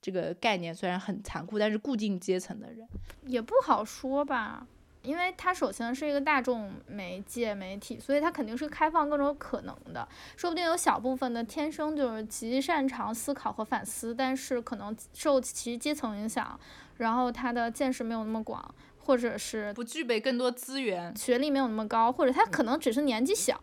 [0.00, 2.88] 这个概念虽然很残酷，但是固定阶层的人
[3.26, 4.66] 也不好说吧。
[5.08, 10.06] 因为它首先是一个大众媒介媒体，所以它肯定是开放各种可能的。
[10.36, 16.60] 说不定有小部分的天生就是极擅长思考和反思，但是可能受其阶层影响，
[16.98, 18.62] 然后他的见识没有那么广，
[18.98, 23.58] 或者是不具备更多资源，学历没有那么高，或者他可能只是年纪小。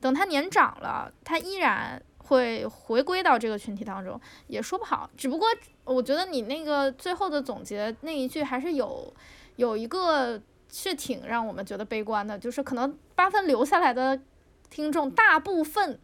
[0.00, 5.10] 等他年长了，他依然会回归到这个群体当中，也说不好。
[5.16, 5.48] 只不过
[5.82, 9.12] 我觉得你那个最后的总结那一句还是有
[9.56, 10.40] 有一个。
[10.70, 14.20] 是挺让我们觉得悲观的，就是可能八分留下来的
[14.68, 15.98] 听众大部分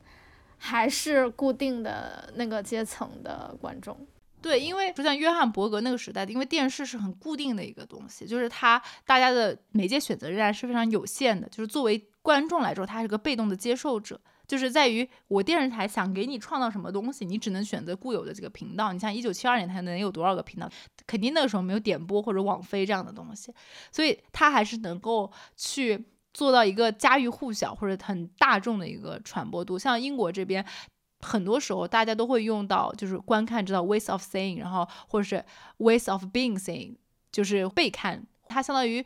[0.58, 4.06] 还是固定的那个阶层的观众。
[4.42, 14.20] 对，因为就像约翰伯格那个时代，因为电视是很固定的一个东西，就是它大家的媒介选择仍然是非常有限的，就是作为观众来说，他是个被动的接受者。
[14.46, 18.92] 就是在于我电视台想给你创造什么东西，你只能选择固有的这个频道。
[18.92, 20.70] 你像一九七二年，它能有多少个频道？
[21.06, 23.52] 肯定那个时候没有点播或者网飞这样的东西，
[23.90, 29.78] 所以它还是能够去做到一个家喻户晓或者很大众的一个传播度。
[29.78, 30.64] 像英国这边，
[31.20, 35.44] 很多时候大家都会用到，就是观看知道 ways of saying，然后或者是
[35.78, 36.96] ways of being saying，
[37.32, 38.26] 就是被看。
[38.48, 39.04] 它相当于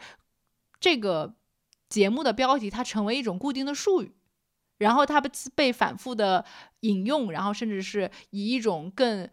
[0.79, 1.35] 这个
[1.89, 4.13] 节目的标题，它成为一种固定的术语。
[4.81, 6.45] 然后它被被反复的
[6.81, 9.29] 引用，然后甚至是以一种更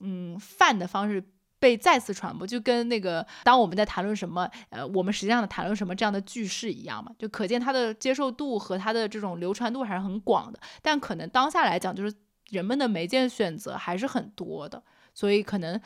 [0.00, 1.22] 嗯泛的方式
[1.60, 10.58] 被再次传播，就跟那个当我们在谈论什么，呃，我们实际上的谈论什么这样的句式一样嘛，就可见它的接受度和它的这种流传度还是很广的。
[10.82, 12.12] 但可能当下来讲，就是
[12.50, 14.82] 人们的媒介选择还是很多的，
[15.14, 15.80] 所以可能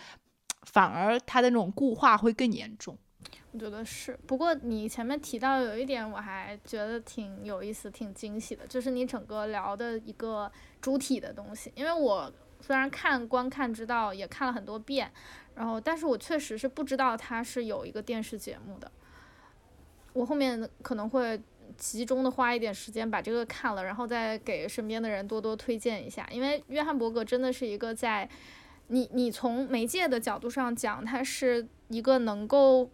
[0.63, 2.99] 反而他的那种固化会更严重。
[3.55, 10.51] 我觉得是，不过你前面提到有一点，我还觉得挺有意思、挺惊喜的，就是你整个聊的一个
[10.81, 11.71] 主体的东西。
[11.75, 12.33] 因为我
[12.63, 15.13] 虽然看《观看之道》也看了很多遍，
[15.55, 18.91] 然后但是我确实是不知道它是有一个电视节目的。
[20.15, 21.39] 我后面可能会
[21.77, 26.27] 集中的花一点时间把这个看了，然后再给身边的人多多推荐一下。
[26.33, 28.27] 因为约翰伯格真的是一个在
[28.87, 32.91] 你你从媒介的角度上讲，他是一个能够。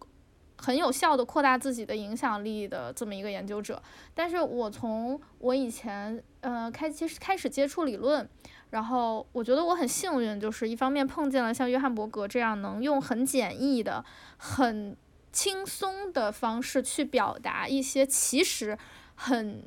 [0.61, 3.81] 很有效的扩大自己的影响力的这么一个研究者，
[4.13, 8.27] 但是我从我以前呃开其实开始接触理论，
[8.71, 14.03] 然后我觉得我很幸运，就是一方面碰见了像约翰伯格这样能用很简易的、
[14.37, 14.97] 很
[15.31, 18.77] 轻松的方式去表达一些其实
[19.15, 19.63] 很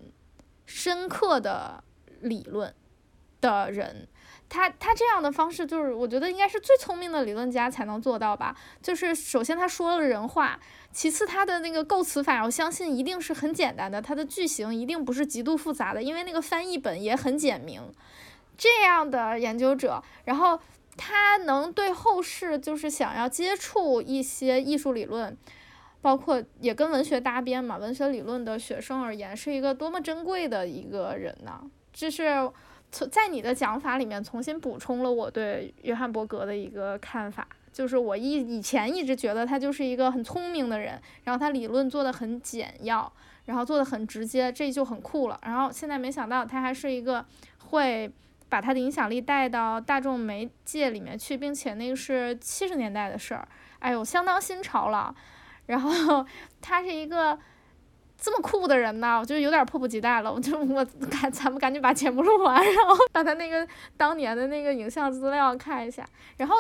[0.67, 1.83] 深刻的
[2.21, 2.75] 理论
[3.41, 4.09] 的人。
[4.53, 8.55] 他他这样的方式，就是我觉得应该是最聪明的理论家才能做到吧。
[8.83, 10.61] 就是首先他说了人话，
[10.93, 17.81] 其次他的那个构词法，我相信一定是很简单的，他的句型一定不是极度复杂的，因为那个翻译本也很简明。
[18.59, 20.61] 这样的研究者，然后
[20.99, 25.35] 他能对后世就是想要接触一些艺术理论，
[26.03, 31.63] 包括也跟文学搭边嘛，文学理论的学生而言，是一个多么珍贵的一个人呢？
[31.91, 32.51] 这是。
[32.93, 43.11] 从在你的讲法里面重新补充了我对约翰伯格的一个看法，就是我以以前一直觉得他就是一个很聪明的人，然后他理论做的很简要，
[43.47, 45.41] 然后做的很直接，这就很酷了。
[45.43, 47.25] 然后现在没想到他还是一个
[47.69, 48.13] 会
[48.51, 55.15] 把他的影响力带到大众媒介里面去，并且那个是七十年代的事儿，哎呦，相当新潮了。
[55.67, 56.25] 然后
[56.61, 57.39] 他是一个。
[58.25, 60.33] 这么酷的人呢，我就有点迫不及待了。
[60.33, 63.67] 我就我赶 咱们赶紧把节目录完，然后把他那个
[63.97, 66.09] 当年的那个影像资料看一下。
[66.37, 66.55] 然后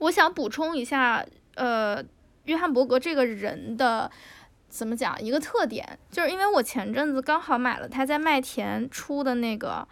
[0.00, 1.24] 我想补充一下，
[1.54, 2.04] 呃，
[2.44, 4.10] 约翰伯格这个人的
[4.68, 9.88] 怎么讲一个特点，就是因为我前阵子刚好买了他在麦田出的那个。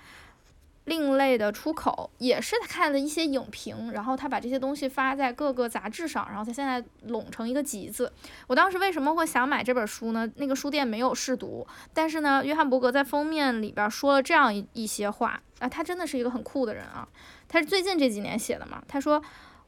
[0.87, 8.13] 另类的出口也是他看的一些影评，然后他把这些东西发在各个杂志上，然后他现在拢成一个集子。
[8.47, 10.29] 我当时为什么会想买这本书呢？
[10.37, 17.07] 那个书店没有试读，但是呢，约翰伯格在封面里边说了这样一一些话啊，他真的是一个很酷的人啊。
[17.47, 18.83] 他是最近这几年写的嘛？
[18.89, 19.23] 他说：“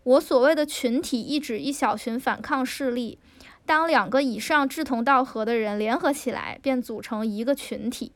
[0.05, 3.19] 我所谓的群体，一指一小群反抗势力，
[3.67, 8.13] 当两个以上志同道合的人联合起来，便组成一个群体。”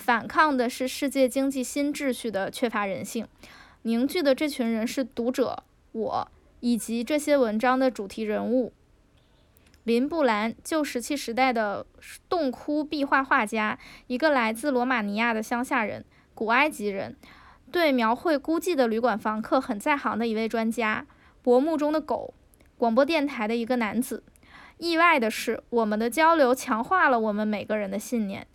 [0.00, 3.28] 反抗的是世界经济新秩序的缺乏人性，
[3.82, 6.28] 凝聚的这群人是读者我
[6.60, 8.72] 以及这些文章的主题人物。
[9.84, 11.84] 林布兰，旧石器时代的
[12.30, 16.02] 洞窟壁画画家，一个来自罗马尼亚的乡下人，
[16.34, 17.14] 古埃及人，
[17.70, 21.06] 对描绘孤寂的旅馆房客很在行的一位专家。
[21.42, 22.32] 薄暮中的狗，
[22.78, 24.24] 广播电台的一个男子。
[24.78, 28.46] 意外的是，我们的交流强化了我们每个人的信念。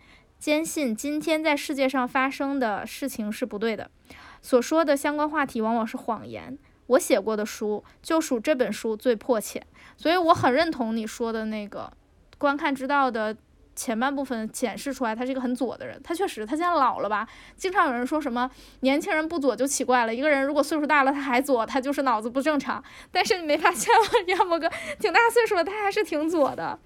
[0.46, 3.90] 坚信今天在世界上发生的事情是不对的，
[4.44, 6.56] 所说的相关话题往往是谎言。
[6.86, 9.66] 我写过的书就属这本书最迫切，
[9.98, 11.92] 所以我很认同你说的那个
[12.38, 13.36] 观看之道的
[13.76, 16.00] 前半部分显示出来，他是一个很左的人。
[16.04, 17.28] 他确实，他现在老了吧？
[17.58, 18.48] 经常有人说什么
[18.82, 22.84] 年轻人不左就奇怪了，一个人如果岁数大了他还左，他就是脑子不正常。
[23.12, 24.08] 但是你没发现吗？
[24.38, 24.70] 要么哥
[25.00, 26.78] 挺大岁数了，他还是挺左的。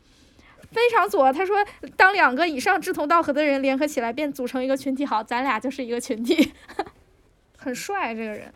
[0.72, 1.58] 非常左，他说，
[1.98, 5.06] 当两个以上志同道合的人联合起来，便组成一个群体。
[5.06, 6.54] 好，咱俩就是一个群体，
[7.58, 8.54] 很帅这个人。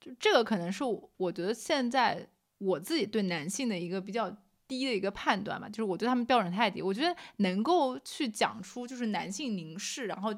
[0.00, 0.82] 就这个可能是
[1.18, 4.34] 我觉得现在我自己对男性的一个比较
[4.66, 6.80] 低的一个判断吧，就是我对他们标准太低。
[6.80, 10.34] 我觉得能够去讲出就是男性凝视，然后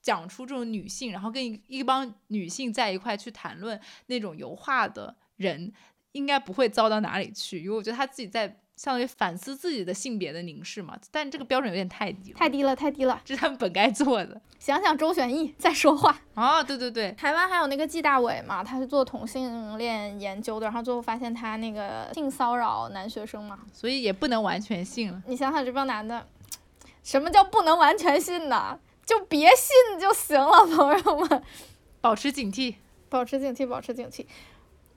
[0.00, 5.72] 讲出这种女性，然后跟一一帮女性在一块去谈论那种油画的人，
[6.12, 8.60] 应该不会糟到哪里去，因为我觉得他自己在。
[8.76, 14.40] 相当于反思自己的性别的凝视嘛，但这个标准有点太低了，太低了，太低了，这是他们本该做的。
[14.58, 25.22] 想想周旋义在说话 啊，对对对，台湾还有那个纪大伟嘛，他是做同性恋研究的，然后最后发现他那个性骚扰男学生嘛，所以也不能完全信了。
[25.26, 26.26] 你想想这帮男的，
[27.02, 28.78] 什么叫不能完全信呢？
[29.04, 31.42] 就别信就行了，朋友们，
[32.00, 32.76] 保持警惕，
[33.08, 34.24] 保持警惕，保持警惕。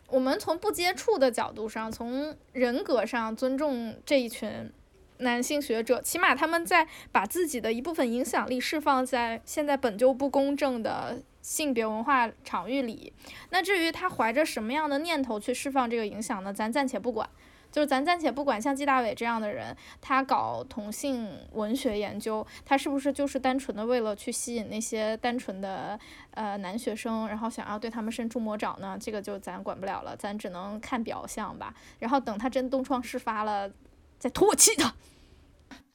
[0.08, 4.72] 我们从不接触的角度上，从人格上尊重这一群
[5.18, 13.14] 男性学者，起码他们在把自己的一部分影响力释放在现在本就不公正的性别文化场域里。
[13.50, 16.54] 那至于他怀着什么样的念头去释放这个影响呢？
[16.54, 17.30] 咱暂且不管。
[17.76, 26.00] 就是咱暂且不管像季大伟这样的人，他搞同性文学研究，他是不是就是单纯的为了去吸引那些单纯的
[26.32, 28.98] 呃男学生，然后想要对他们伸出魔爪呢？
[28.98, 31.76] 这个就咱管不了了，咱只能看表象吧。
[32.00, 33.70] 然后等他真东窗事发了，
[34.18, 34.96] 再唾弃他。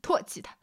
[0.03, 0.55] 唾弃他。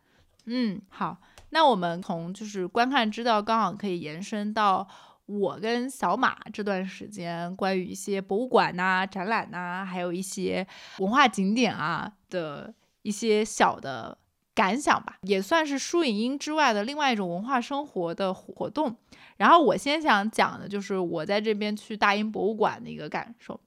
[0.46, 1.18] 嗯，好，
[1.50, 4.88] 那我们从就是观看之道刚好可以延伸到
[5.28, 10.66] 我跟小马这段时间关于一些博物馆呐、展览呐，还有一些
[11.00, 14.18] 文化景点啊的一些小的
[14.56, 18.96] 感想吧，也算是书影音之外的另外一种文化生活的活动。
[19.36, 23.60] 然后我先想讲的就是我在这边去大英博物馆的一个感受。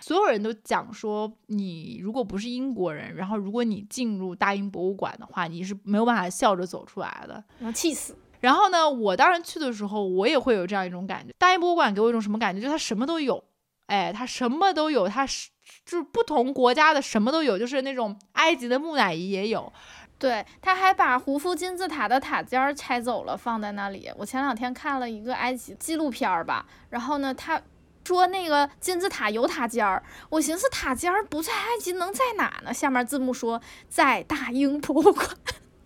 [0.00, 8.16] 所有人都讲说，你如果不是英国人，然后如果你进入大英博物馆的话，你是没有办法笑着走出来的，然后气死。
[8.40, 11.32] 然后呢，我当时去的时候，我也会有这样一种感觉。
[11.38, 12.60] 大英博物馆给我一种什么感觉？
[12.60, 13.42] 就它什么都有，
[13.86, 15.50] 哎，它什么都有，它是
[15.84, 19.72] 就是不同国家的什么都有，就是那种埃及的木乃伊也有。
[20.18, 24.10] 对，他还把胡夫金字塔的塔尖儿拆走了，放在那里。
[24.16, 27.60] 我前两天看了一个埃及纪录片儿吧，然后呢，他。
[28.04, 32.72] 说那个金字塔有塔尖儿，我寻思塔尖儿不在埃及能在哪呢？
[32.72, 33.60] 下面字幕说
[33.90, 35.28] 在大英博物馆。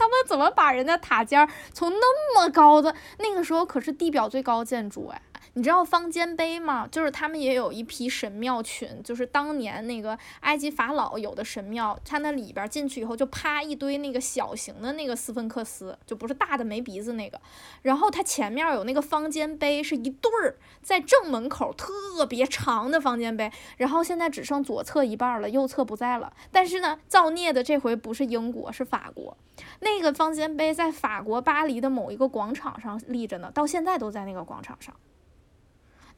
[0.02, 5.22] 他们怎么把人家塔尖从那么高的那个时候可是地表最高建筑哎？
[5.54, 6.88] 你知道方尖碑吗？
[6.90, 17.38] 就是他们也有一批神庙群，就是当年那个埃及法老有的神庙，它那里边进去以后就趴一堆那个小型的那个斯芬克斯，就不是大的没鼻子那个，
[17.82, 26.32] 然后它前面有那个方尖碑是一对儿，在正门口特别长的方尖碑，然后现在只剩左侧一半了，右侧不在了。
[26.50, 29.36] 但是呢，造孽的这回不是英国，是法国，
[29.80, 34.94] 那个方尖碑在法国巴黎的某一个广场上立着呢，到现在都在那个广场上。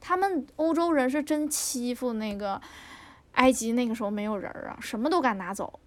[0.07, 2.61] 他们欧洲人是真欺负那个
[3.31, 5.79] 埃及，那个时候没有人啊，什么都敢拿走，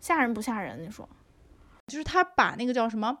[0.00, 0.82] 吓人不吓人？
[0.82, 1.08] 你说，
[1.86, 3.16] 就是他把那个叫什么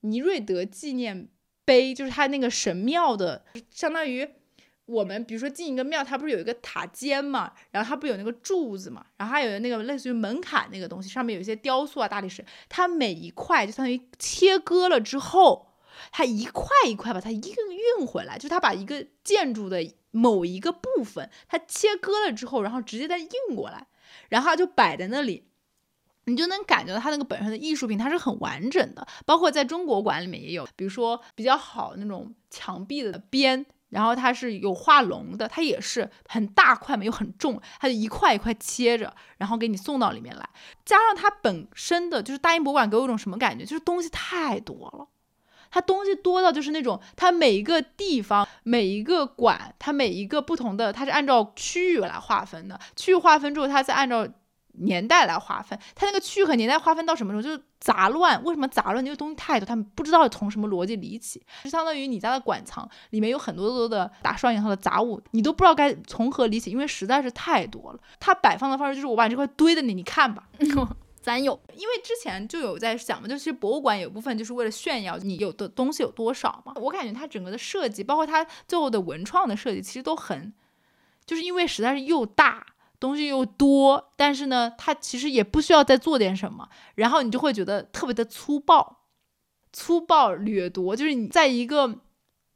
[0.00, 1.28] 尼瑞德纪念
[1.66, 4.26] 碑，就是他那个神庙的，相当于
[4.86, 15.66] 我们比如说进一个庙，它不是有一个塔尖嘛，然后它不有那个柱子嘛，然后还有那个类似于门槛那个东西，上面有一些雕塑啊、大理石，它每一块就相当于切割了之后。
[16.12, 23.86] 它一块一块把它运运回来，就是它把一个建筑的某一个部分，它切割了之后，然后直接再运过来，
[24.28, 25.46] 然后就摆在那里，
[26.24, 29.06] 你就能感觉到它那个本身的艺术品它是很完整的。
[29.24, 40.48] 包括在中国馆里面也有，比如说比较好那种墙壁的边，然后它是有画龙的，它也是很大块嘛，又很重，它就一块一块切着，然后给你送到里面来。
[40.84, 45.08] 加上它本身的就是大英博物馆给我一种什么感觉，就是东西太多了。
[45.70, 52.78] 它东西多到就是那种，它每一个地方、每一个馆，它每一个不同的，它是按照区域来划分的。
[52.96, 54.26] 区域划分之后，它再按照
[54.74, 55.78] 年代来划分。
[55.94, 58.42] 它那个区域和年代划分到什么时候，就是杂乱。
[58.44, 59.04] 为什么杂乱？
[59.04, 61.42] 因为东西太多，他们不知道从什么逻辑理起。
[61.64, 68.00] 就相当于你家的馆藏里面有很多多的打双引号的杂物，你都不知道该从何理起，因为实在是太多了。
[68.18, 70.48] 它摆放的方式就是我把这块堆在那，你看吧。
[71.22, 76.72] 咱有，因为之前就有在想嘛，就其实博物馆有部分就是为了炫耀你有的东西有多少嘛。
[76.76, 80.52] 我感觉它整个的设计，包括它最后的文创的设计，其实都很，
[81.26, 82.66] 就是因为实在是又大，
[82.98, 89.00] 东西又多，但是呢，它其实也不需要再做点什么，然后你就会觉得特别的粗暴，
[89.72, 92.00] 粗暴掠夺，就是你在一个。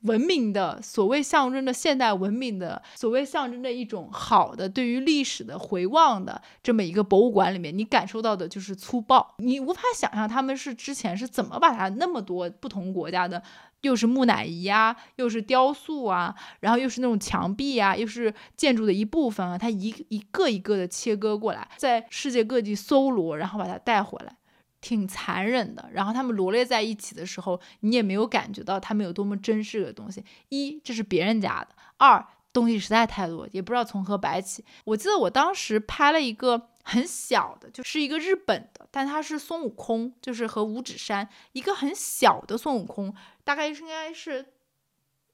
[0.05, 13.43] 文明的所谓象征着现代文明的所谓象征着一种好的对于历史的回望的这么一个博物馆里面，你感受到的就是粗暴，你无法想象他们是之前是怎么把它那么多不同国家的，
[13.81, 24.37] 又是木乃伊啊，又是雕塑啊，然后又是那种墙壁啊，又是建筑的一部分啊，它一一个一个的切割过来，在世界各地搜罗，然后把它带回来。
[24.85, 30.23] 挺残忍的，然后他们罗列在一起的时候，你也没有感觉到他们有多么珍视的东西。
[30.51, 32.23] 一，这是别人家的；二，
[32.53, 34.63] 东西实在太多，也不知道从何摆起。
[34.85, 44.45] 我记得我当时拍了一个很小的，就是一个日本的，但它是孙悟空，就是和五指山一个很小的孙悟空，大概是应该是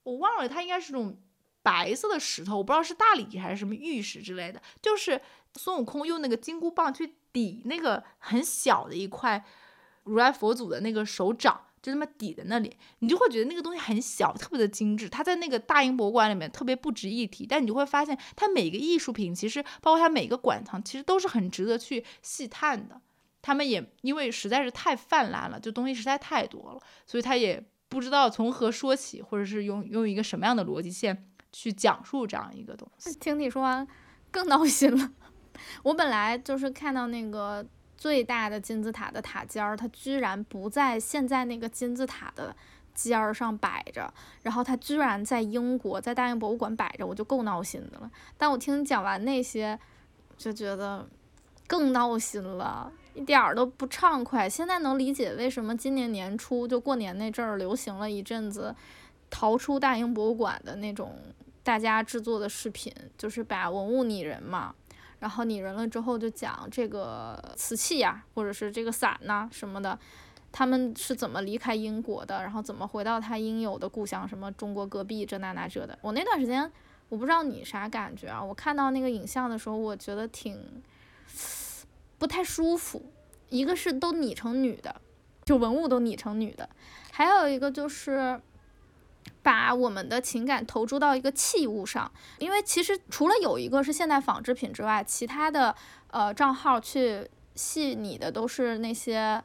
[0.05, 1.19] 我忘了，它应该是种
[1.65, 5.21] 白色的石头，我不知道是大理石还是什么玉石之类的，就是
[5.57, 7.17] 孙悟空用那个金箍棒去。
[7.33, 9.45] 抵那个很小的一块
[10.05, 15.09] 如来佛祖的那个手掌，就那么抵在那里，你就会觉得那个东西很小，特别的精致。
[15.09, 23.01] 它在那个大英博物馆里面特别不值一提，但你就会发现，它每个艺术品其实，包括它每个馆藏，其实都是很值得去细探的。
[23.43, 33.15] 他们也因为实在是太泛滥了，就东西实在太多了，所以他也不知道从何说起，或者是用用一个什么样的逻辑线去讲述这样一个东西。
[33.15, 33.87] 听你说完。
[34.33, 35.11] 更闹心了。
[35.83, 37.65] 我本来就是看到那个
[37.97, 42.55] 最大的金字塔的塔尖儿，它居然不在现在那个金字塔的
[42.95, 44.13] 尖儿上摆着，
[44.43, 48.11] 然后它居然在英国，在大英博物馆摆着，我就够闹心的了。
[48.37, 49.79] 但我听你讲完那些，
[50.37, 51.07] 就觉得
[51.67, 54.49] 更闹心了，一点儿都不畅快。
[54.49, 58.75] 现在能理解为什么今年年初就过年那阵儿流行了一阵子
[59.29, 61.17] 逃出大英博物馆的那种
[61.63, 64.75] 大家制作的视频，就是把文物拟人嘛。
[65.21, 69.99] 然后拟人了之后，就讲这个瓷器呀、或者是这个伞呐、什么的，
[70.51, 75.99] 他们是怎么离开英国的，然后怎么回到他应有的故乡，什么中国戈壁这那那这的。
[76.03, 76.71] 我那段时间，
[77.09, 78.43] 我不知道你啥感觉啊？
[78.43, 80.83] 我看到那个影像的时候，我觉得挺
[82.19, 83.13] 不太舒服。
[83.51, 85.01] 一个是都拟成女的，
[85.45, 86.69] 就文物都拟成女的，
[87.13, 88.41] 还有一个就是。
[89.43, 95.75] 把我们的情感投注到一个器物上，因为其实除了有一个是现代纺织品之外，其他的
[96.11, 99.43] 呃账号去系你的都是那些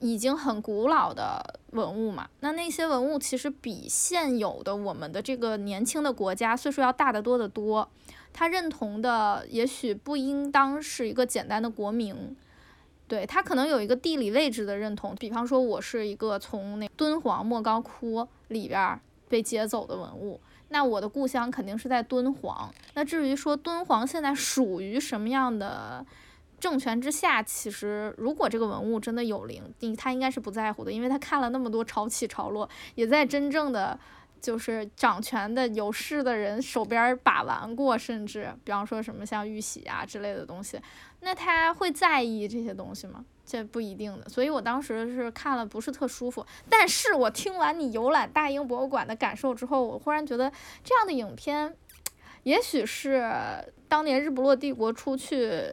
[0.00, 2.28] 已经很古老的文物嘛。
[2.40, 7.88] 那那些文物其实比现有的我们的这个年轻的国家岁数要大得多得多。
[8.32, 12.36] 他认同的也许不应当是一个简单的国名。
[13.08, 22.72] 对他可能有一个地理位置的认同，比方说我是一个从那敦煌莫高窟里边被接走的文物，那我的故乡肯定是在敦煌。
[22.94, 26.04] 那至于说敦煌现在属于什么样的
[26.58, 29.62] 政权之下，其实如果这个文物真的有灵，
[29.96, 33.98] 他应该是不在乎的，因为他看了那么多潮起潮落，也在真正的
[34.40, 40.80] 就是掌权的有势的人手边把玩过，甚至比方说什么像玉玺啊之类的东西，
[41.20, 43.24] 那他会在意这些东西吗？
[43.50, 46.44] 这不一定的，所以我当时是看了不是特舒服。
[46.68, 50.52] 但是我听完你游览大英博物馆的感受之后，我忽然觉得
[50.84, 51.74] 这样的影片，
[52.42, 53.32] 也许是
[53.88, 55.72] 当年日不落帝国出去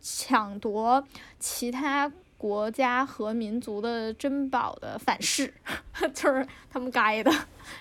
[0.00, 1.04] 抢夺
[1.40, 5.52] 其他国家和民族的珍宝的反噬，
[6.14, 7.32] 就是他们该的，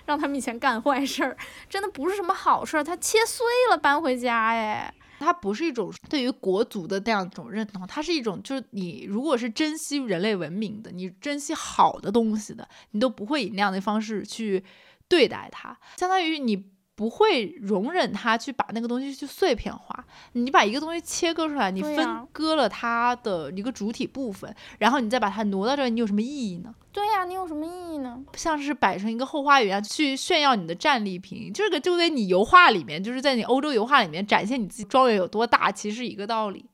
[0.07, 1.37] 让他们以前干坏事儿，
[1.69, 2.83] 真的不是什么好事儿。
[2.83, 4.91] 他切碎了搬回家，哎。
[5.19, 14.63] 它不是一种对于国足的那样一种认同，它是一种就是你如果是珍惜人类文明的，你珍惜好的东西的，你都不会以那样的方式去
[15.07, 16.65] 对待它，相当于你
[16.97, 20.03] 不会容忍它去把那个东西去碎片化。
[20.33, 26.73] 你把一个东西切割出来，你分割了它的一个主体部分，然后你再把它挪到这儿，你有什么意义呢？
[26.91, 28.19] 对呀、你有什么意义呢？
[28.33, 36.65] 像是摆成一个后花园去炫耀你的战利品，这个就跟你油画里面，就是在你欧洲油画里面展现你自己庄园有多大，其实是一个道理。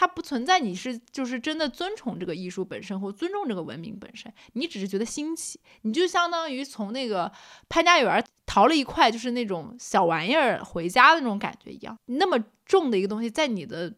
[0.00, 7.30] 它不存在你是就是真的尊崇这个艺术本身或尊重这个文明本身，你只是觉得新奇，你就相当于从那个
[7.68, 11.98] 潘家园淘了一块就是那种小玩意儿回家的那种感觉一样。
[12.06, 13.94] 那么重的一个东西，在你的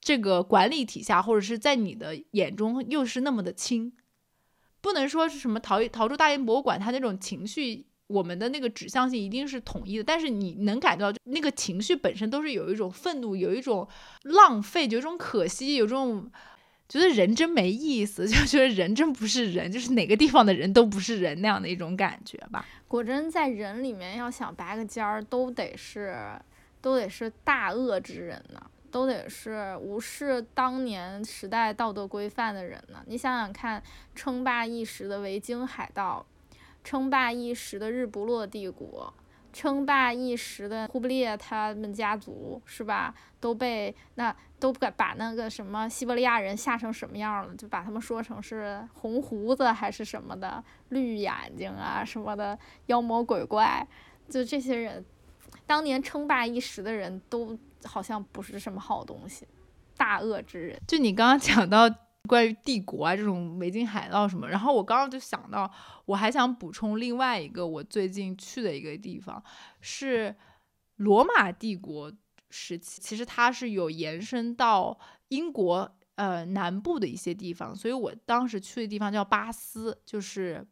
[0.00, 3.92] 这个管理体下，或者是在你的眼中又是那么的轻。
[4.80, 13.88] 不能说是什么逃逃出大英博物馆，它那种情绪，我们的那个指向性一定是统一的，但是你能感觉到那个情绪本身都是有一种愤怒，有一种
[14.24, 16.30] 浪费，有一种可惜，有这种
[16.88, 22.66] 觉得人真没意思， 就觉得人真不是人，就是哪个地方的人都不是人那样的一种感觉吧。
[22.86, 26.38] 果真在人里面要想拔个尖儿，都得是
[26.82, 28.60] 都得是大恶之人呢，
[28.90, 33.02] 都得是无视当年时代道德规范的人呢。
[33.06, 33.82] 你想想看，
[34.14, 36.26] 称霸一时的维京海盗，
[36.84, 39.12] 称霸一时的日不落帝国。
[39.52, 43.14] 称霸一时的忽必烈他们家族是吧？
[43.38, 47.54] 都被那都把把那个什么西伯利亚人吓成什么样了？
[47.54, 53.86] 就把他们说成是红胡子还是什么的，绿眼睛啊什么的，妖魔鬼怪。
[54.26, 55.04] 就这些人，
[55.66, 59.46] 当年称霸一时的人都好像不是什么好东西，
[59.98, 60.80] 大恶之人。
[60.88, 61.90] 就你刚刚讲到
[62.28, 65.70] 关于帝国啊这种维京海盗什么，然后我刚刚就想到，
[66.06, 69.42] 我还想补充另外一个我最近去的一个地方
[69.80, 70.34] 是
[70.96, 72.12] 罗马帝国
[72.50, 80.64] 时期，其实它是有延伸到英国呃南部的一些地方，所以我当时去的地方叫巴斯，就是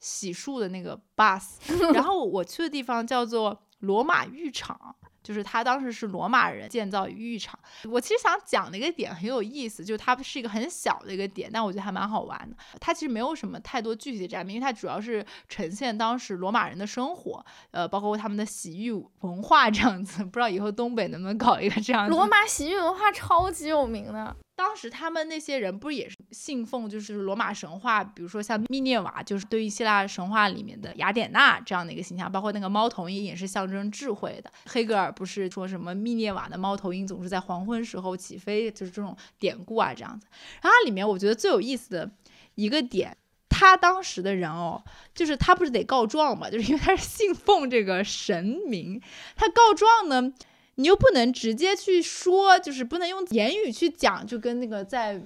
[0.00, 4.96] 洗漱的那个巴斯，然后我去的地方叫做罗马浴场。
[5.28, 7.58] 就是他当时是罗马人建造浴场。
[7.84, 12.56] 我其实想讲的一个点很有意思，就是它是一个很小的一个点，但我觉得还蛮好玩的。
[12.80, 18.90] 它其实没有什么太多具体的展品，因为它主要是呈现当时罗马人的生活，呃，包括他们的洗浴
[19.20, 20.24] 文化这样子。
[20.24, 22.08] 不知道以后东北能不能搞一个这样。
[22.08, 34.50] 罗马洗浴文化超级有名的，当时他们那些人不是也是信奉就是罗马神话，比如说像密涅瓦，就是对于希腊神话里面的雅典娜这样的一个形象，包括那个猫头鹰也是象征智慧的。
[34.66, 40.26] 黑格尔不是说什么密涅瓦的猫头鹰总是在黄昏时候起飞，就是这种典故啊这样子。
[40.60, 42.10] 然后里面我觉得最有意思的
[42.56, 43.16] 一个点，
[43.48, 44.82] 他当时的人哦，
[45.14, 49.00] 就是他不是得告状嘛，就是因为他是信奉这个神明，
[49.36, 50.34] 他告状呢。
[50.80, 55.20] 你又不能直接去说，就是不能用言语去讲，就跟那个在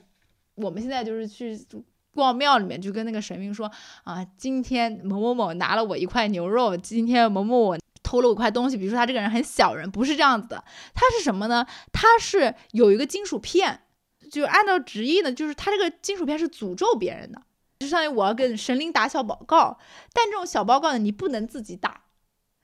[0.55, 1.59] 我们现在就是去
[2.15, 3.71] 逛庙里面，就跟那个神明说
[4.05, 8.79] 啊，今天某某某拿了我一块牛肉，今天某某某偷了我一块东西。
[8.79, 10.65] 比如说他这个人很小人，不是这样子的，
[10.95, 11.67] 他是什么呢？
[11.93, 13.83] 他是有一个金属片，
[14.31, 17.43] 就按照直译呢，就是他这个金属片是诅咒别人的，
[17.81, 19.79] 就相当于我要跟神灵打小报告，
[20.15, 22.05] 但这种小报告呢，你不能自己打，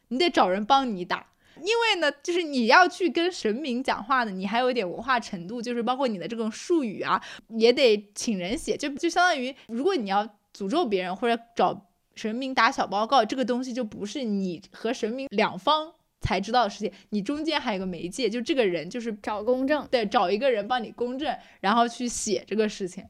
[0.08, 1.26] 你得找人帮你打。
[1.62, 10.24] 因为呢，就是你要去跟神明讲话呢，你还有一点文化程度，就是包括你的这种术语啊，也得请人写，就就相当于，如果你要
[10.54, 23.04] 诅咒别人或者找神明打小报告，这个东西就不是你和神明两方才知道的事情，你中间还有个媒介，就这个人就是找公证，对，找一个人帮你公证，然后去写这个事情。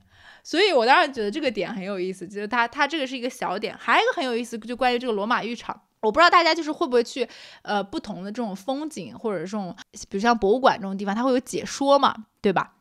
[0.45, 5.83] 所以我当时觉得这个点很有意思，就是他他这个是一个小点，还有一个很有意思，就关于这个罗马浴场。
[6.01, 7.29] 我不知道大家就是会不会去，
[7.63, 9.75] 呃，不同的这种风景或者这种，
[10.09, 12.75] 比如像博物馆这种地方，它会有解说嘛，对吧？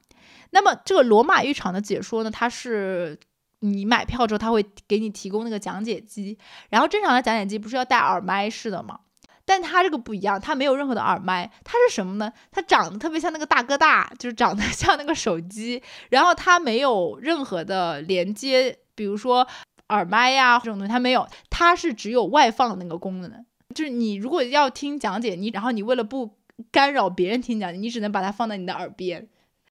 [0.52, 3.20] 那么这个罗马浴场的解说呢，它是
[3.60, 6.38] 你买票之后，他会给你提供那个讲解机，
[6.70, 9.00] 然后正常的讲解机不是要带耳麦式的吗？
[9.46, 12.32] 但它这个不一样，它没有任何的耳麦，它是什么呢？
[12.52, 19.48] 它长得特别像那个大哥大，就是长得像那个手机，然后它没有任何的连接，比如说。
[19.90, 23.46] 耳麦呀，这种东西它没有，它是只有外放那个功能。
[23.76, 26.36] 就是你如果要听讲解，你然后你为了不
[26.72, 29.28] 干扰别人听讲解，你只能把它放在你的耳边。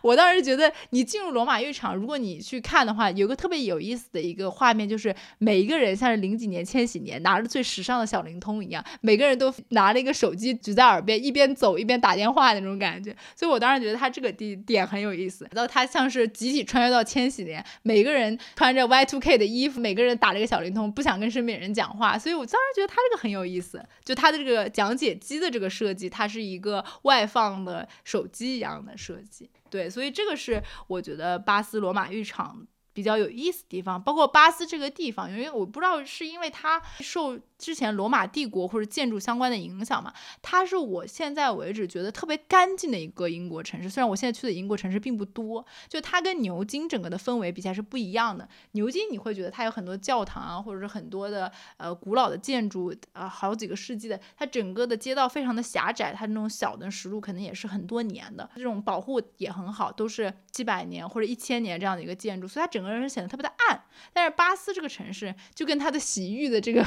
[0.07, 13.15] 我当时觉得，你进入罗马浴场，如果你去看的话，有个特别有意思的一个画面，就是每一个人像是零几年、千禧年拿着最时尚的小灵通一样，每个人都拿了一个手机举在耳边，一边走一边打电话那种感觉。
[13.35, 22.17] 所以我当时觉得他这个地点很有意思，然后他像是集体穿越到千禧年，每个人穿着 Y2K 的衣服，每个人打了一个小灵通，不想跟身边人讲话。
[22.17, 29.51] 所以我当时觉得他这个很有意思，就他的这个讲解机的这个设计，它是一个外放的手机一样的设计。
[29.77, 37.39] 对，所以这个是我觉得巴斯罗马浴场比较有意思的地方，包括巴斯这个地方，因为我不知道是因为它受。
[37.59, 40.13] 之前罗马帝国或者建筑相关的影响嘛，
[40.43, 43.89] 它是我现在为止觉得特别干净的一个英国城市。
[43.89, 48.47] 虽然我现在去的英国城市并不多，就它跟牛津整个的氛围比起来是不一样的。
[48.73, 54.21] 牛津你会觉得它有很多教堂啊，或者是很多的呃古老的建筑啊，好几个世纪的。
[54.37, 63.83] 它整个的街道非常的狭窄，它那种小的石路可能也是很多年的，这种保护也很好，都是几百年或者一千年这样的一个建筑，所以它整个人显得特别的暗。
[64.13, 66.85] 但是巴斯这个城市就跟它的洗浴的这个。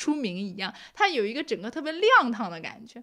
[0.00, 3.02] 出名一样，它有一个整个特别亮堂的感觉，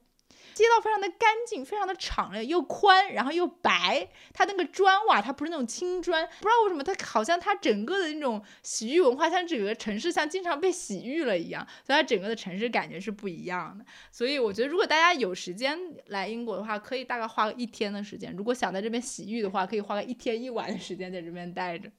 [0.56, 4.10] 街道非常的干净，非常的敞亮又宽，然后又白。
[4.34, 13.86] 它那个砖瓦，它不是那种青砖，不知道为什么它好像它整个的那种洗浴文化，像整个城市像经常被洗浴了一样，所以它整个的城市感觉是不一样的。
[14.12, 18.34] 所以我觉得，如果大家有时间来英国的话，可以大概花一天的时间。
[18.36, 21.92] 如果想在这边洗浴的话，可以花个一天一晚的时间在这边待着。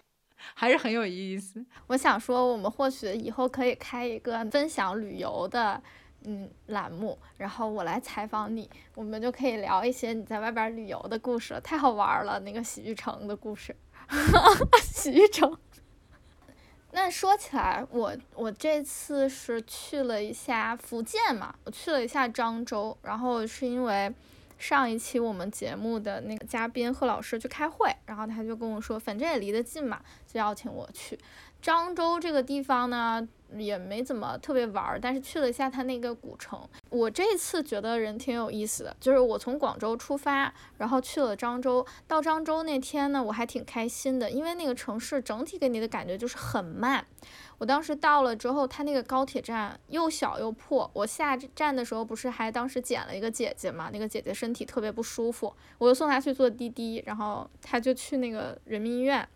[0.54, 1.64] 还是很有意思。
[1.86, 5.80] 我想说，我们或许以后可以开一个分享旅游的
[6.24, 12.40] 嗯栏目，然后我来采访你，我们就可以聊一些你在外边旅游的故事，太好玩了。
[12.40, 13.74] 那个洗浴城的故事，
[14.82, 15.56] 洗浴城。
[16.92, 24.12] 那说起来，我我这次是去了一下福建嘛，我去了一下漳州，然后是因为。
[24.58, 31.18] 上一期我们节目的那个嘉宾贺老师去开会，然后他就跟我说，反正也离得近嘛，就邀请我去
[31.62, 33.26] 漳州这个地方呢，
[33.56, 36.60] 也没怎么特别玩儿，但是去了一下他那个古城。
[36.90, 41.84] 我这次觉得人挺有意思的，就是我从广州出发，然后去了漳州。
[42.06, 47.04] 到漳州那天呢，我还挺开心的，因为那个城市整体给你的感觉就是很慢。
[47.58, 50.88] 我当时到了之后，他那个高铁站又小又破。
[50.94, 53.90] 我下站的时候不是还当时捡了一个姐姐嘛？
[53.92, 59.28] 那个姐姐身体特别不舒服，我就送她去坐滴滴，然后她就去那个人民医院。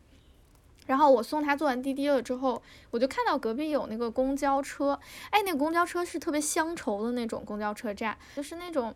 [0.86, 4.98] 然后我送她坐完滴滴了之后，我就看到隔壁有那个公交车，
[5.30, 8.94] 哎，那个公交车是特别乡愁的那种公交车站，就是那种，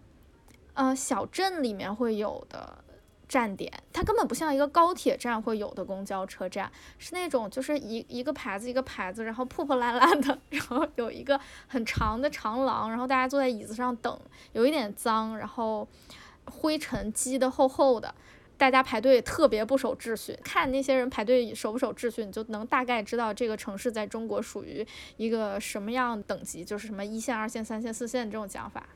[0.75, 2.85] 呃，小镇里面会有的。
[3.29, 14.21] 站点，它根本不像一个高铁站会有的公交车站，是那种就是一一个牌子一个牌子，然后破破烂烂的， 然后有一个很长的长廊，然后大家坐在椅子上等，
[14.53, 15.87] 有一点脏，然后
[16.45, 18.15] 灰尘积得厚厚的。
[18.59, 24.87] 大家排队特别不守秩序，看那些人排队守不守秩序，你就能大概知道这个城市在中国属于
[25.19, 28.89] 一个什么样等级，就是什么一线、二线、三线、四线这种讲法。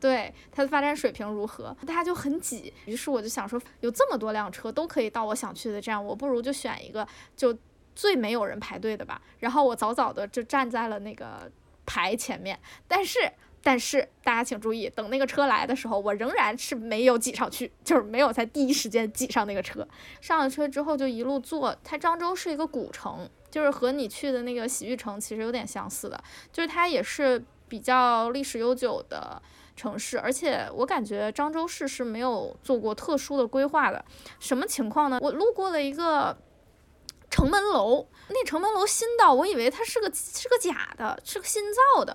[0.00, 2.72] 对它的发展水平如何，大家就很挤。
[2.86, 7.06] 于是我就想说，有这么多辆车都可以到我想去的站，我不如就选一个
[7.36, 7.56] 就
[7.94, 9.20] 最没有人排队的吧。
[9.40, 11.50] 然后我早早的就站在了那个
[11.84, 12.58] 排前面，
[12.88, 13.18] 但是
[13.62, 19.86] 但是大家请注意，等那个车来的时候，我仍然是没有挤上去，就是没有在第一时间挤上那个车。
[20.22, 26.18] 上了车之后就一路坐，它漳州是一个古城，就是和你去的那个洗浴城其实有点相似的，
[26.50, 29.42] 就是它也是比较历史悠久的。
[29.80, 34.04] 城市，而且我感觉漳州市是没有做过特殊的规划的。
[34.38, 35.18] 什么情况呢？
[35.22, 36.36] 我路过了一个
[37.30, 42.14] 城门楼，那城门楼新到，我以为它是个是个假的，是个新造的，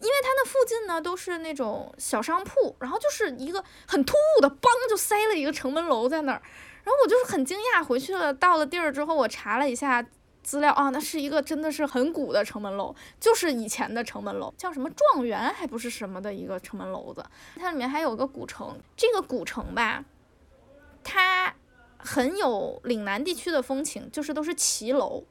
[0.00, 6.40] 因为它那附近呢都是那种小商铺，然后就是一个很突兀的，梆就塞了一个城门楼在那儿，
[6.82, 7.84] 然后我就是很惊讶。
[7.84, 10.06] 回去了，到了地儿之后，我查了一下。
[10.46, 17.26] 资料啊，那是一个真的是很古的城门楼，就是以前的城门楼，叫什么状元还不是什么的一个城门楼子。
[17.56, 20.04] 它里面还有个古城，这个古城吧，
[21.02, 21.52] 它
[21.98, 25.24] 很有岭南地区的风情，就是都是骑楼，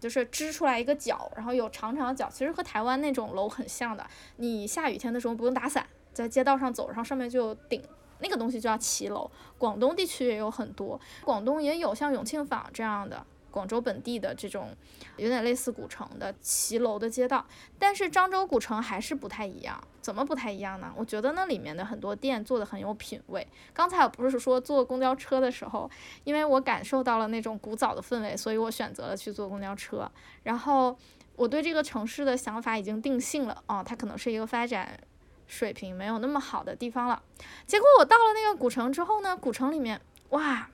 [0.00, 4.06] 就是支出来一个角，然后有长长的角，其实和台湾那种楼很像的。
[4.36, 7.84] 你下雨天的时候不用打伞，在街道上走，然后上面就有顶，
[8.20, 9.30] 那个东西就叫骑楼。
[9.58, 13.26] 广东地区也有很多，广东也有像永庆坊这样的。
[13.52, 14.74] 广州本地的这种
[15.16, 17.46] 有点类似古城的骑楼的街道，
[17.78, 19.80] 但是漳州古城还是不太一样。
[20.00, 20.92] 怎么不太一样呢？
[20.96, 23.46] 我觉得那里面的很多店做的很有品味。
[23.72, 25.88] 刚才我不是说坐公交车的时候，
[26.24, 30.10] 因为我感受到了那种古早的氛围，所以我选择了去坐公交车。
[30.42, 30.98] 然后
[31.36, 34.98] 我对这个城市的想法已经定性了，哦，它可能是一个发展
[35.46, 37.22] 水平没有那么好的地方了。
[37.64, 40.00] 结果我到了那个古城之后呢，古城里面，
[40.30, 40.68] 哇！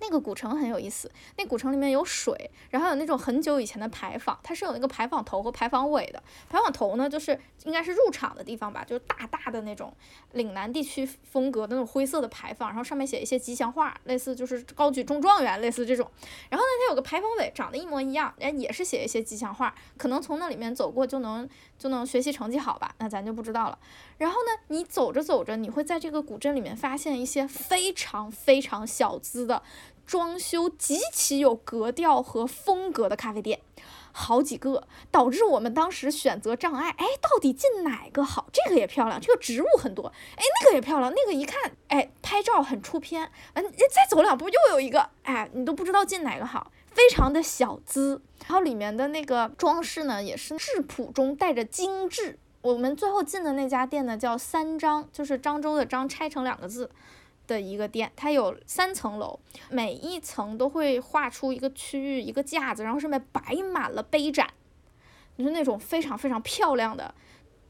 [0.00, 6.22] 那个古城很有意思，那古城里面有水，然后有那种很久以前的牌坊，它是有那个牌坊头和牌坊尾的。
[6.48, 9.92] 牌坊头呢，就是应该是入场的地方吧，就是大大的那种
[10.32, 16.08] 岭南地区风格的那种灰色的牌坊，然后上面写一些吉祥话，类似就是高举中状元，类似这种。
[16.48, 21.48] 然后呢，它有个牌坊尾，长得一模一样，也是写一些吉祥话，可能从那里面走过就能
[21.78, 23.78] 就能学习成绩好吧，那咱就不知道了。
[24.18, 29.62] 然后呢，你走着走着，你会在这个古镇里面发现一些非常非常小资的。
[30.04, 33.60] 装修极其有格调和风格的咖啡店，
[34.10, 36.88] 好几个，导致我们当时选择障碍。
[36.96, 38.46] 哎，到底进哪个好？
[38.50, 40.06] 这个也漂亮，这个植物很多。
[40.34, 43.30] 哎，那个也漂亮，那个一看，哎，拍照很出片。
[43.52, 48.20] 嗯，再走两步又有一个，哎，你都不知道进哪个好，非常的小资。
[48.40, 52.36] 然后里面的那个装饰呢，也是质朴中带着精致。
[52.60, 56.90] 我们最后进的那家店呢，叫三张，就是漳州的漳拆成两个字。
[57.46, 63.40] 的一个店，它有三层楼，每一层都会画出一个区域，一个架子，然后上面摆
[63.72, 64.46] 满了杯盏，
[65.38, 67.14] 就是那种非常非常漂亮的。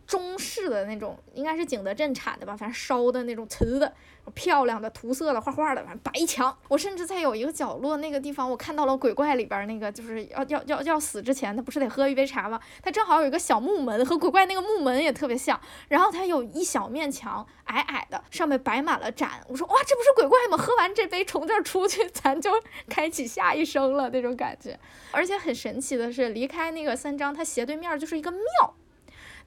[0.09, 3.93] 中式的那种，应该是景德镇产的吧，反正烧的那种瓷的，
[4.35, 6.57] 漂亮的涂色的画画的，反正白墙。
[6.69, 12.59] 我甚至在有一个角落那个地方，我看到了鬼怪里边那个，就是要要要要死之前，他不是得喝一杯茶吗？
[12.83, 15.61] 他正好有一个小木门，和鬼怪那个木门也特别像。
[15.89, 19.45] 然后他有一小面墙，矮矮的，上面摆满了盏。
[19.47, 20.57] 我说哇，这不是鬼怪吗？
[20.57, 22.51] 喝完这杯从这儿出去，咱就
[22.89, 24.81] 开启下一生了那种感觉。
[25.11, 28.41] 而且很神奇的是，离开那个三张，它斜对面就是一个庙。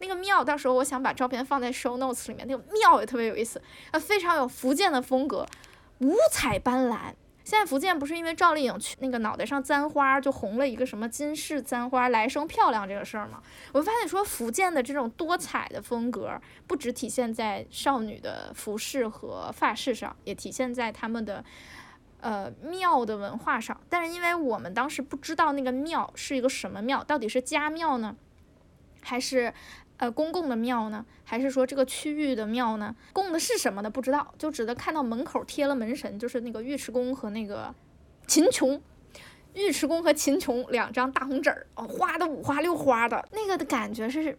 [0.02, 2.46] 那个庙，到时候我想把照片放在 show notes 里面。
[2.48, 3.62] 那个庙也特别有意思，
[3.92, 5.46] 啊，非常有福建的风格，
[6.00, 7.14] 五彩斑斓。
[7.44, 13.42] 现在福建不是因为赵丽颖去那个脑袋上簪花就红了一个什么金饰簪花来生漂亮这个事儿吗？
[13.74, 21.44] 我发现说福建的这种多彩的风格，不只体现在少女的服饰和发饰上，也体现在他们的
[22.22, 23.80] 呃庙的文化上。
[23.90, 28.16] 但是因为我们当时不知道那个庙是一个什么庙，到底是家庙呢，
[29.02, 29.52] 还是？
[30.02, 32.96] 呃，公共的庙呢，还是说这个区域的庙呢？
[33.14, 37.72] 供的是什么的不知道，就只能看到门口贴了门神，就是那个尉迟恭和那个
[38.26, 38.82] 秦琼，
[39.54, 44.36] 尉迟恭和秦琼两张大红纸儿，哦，画的五花六花的，那个的感觉是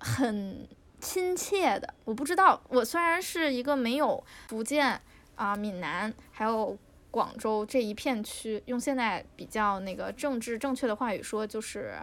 [0.00, 0.66] 很
[1.00, 1.92] 亲切的。
[2.06, 4.98] 我不知道，我虽然是一个没有福建
[5.34, 6.78] 啊、闽南还有
[7.10, 11.96] 广州这一片区，用现在比较那个政治正确的话语说，就是。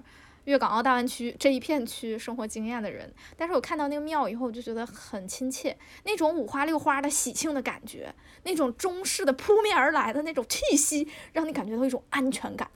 [0.45, 8.13] 粤港澳大湾区这一片区生活经验的人，但是我看到那个庙以后，我就觉得很亲切，那种五花六花的喜庆的感觉，
[8.43, 12.69] 那种中式的扑面而来的那种气息，让你感觉到一种安全感。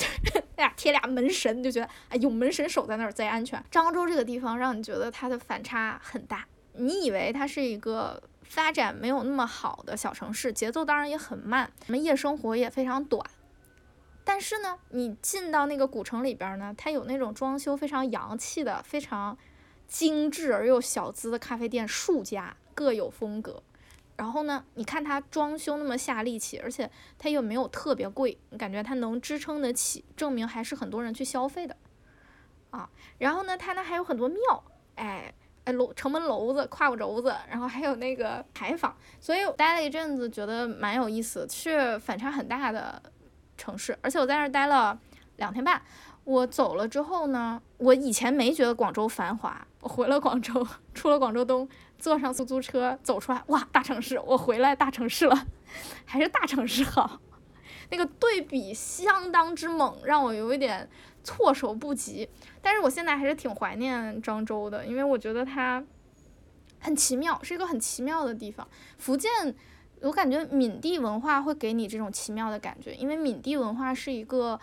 [0.56, 3.62] 哎呀，贴俩门神，就觉得哎，有门神守在那儿贼安全。
[3.70, 13.22] 漳州这个地方让你觉得它的反差很大，你以为它是一个发展没有那么好的小城市，节奏当然也很慢，我们夜生活也非常短。
[14.32, 19.36] 但是呢，你进到那个古城里边呢，它有那种装修非常洋气的、非常
[19.88, 23.60] 精致而又小资的咖啡店，数家各有风格。
[24.16, 26.88] 然后呢，你看它装修那么下力气，而且
[27.18, 31.76] 它又没有特别贵，你感觉它能支撑得起，证明还是很多人去消费的
[32.70, 32.88] 啊。
[33.18, 34.62] 然后呢，它那还有很多庙，
[34.94, 35.34] 哎
[35.64, 43.02] 哎楼城门楼子、胯骨轴子，然后还有那个牌坊，所以我待了一阵子，觉得蛮有意思，是反差很大的
[43.60, 43.98] 城市。
[44.00, 44.98] 而且我在那儿待了
[45.36, 45.80] 两天半，
[46.24, 51.68] 我走了之后呢，我以前没觉得广州繁华，我回了广州，出了广州东。
[51.98, 54.18] 坐上出租车走出来，哇，大城市！
[54.20, 55.46] 我回来大城市了，
[56.06, 57.20] 还是大城市好。
[57.90, 60.88] 那个对比相当之猛，让我有一点
[61.22, 62.26] 措手不及。
[62.62, 65.84] 但是我现在还是挺怀念漳州的，因为我觉得它
[66.78, 68.66] 很奇妙，是一个很奇妙的地方。
[68.96, 69.30] 福建，
[70.02, 74.60] 我感觉闽地文化会给你这种奇妙的感觉，因为闽地文化是一个。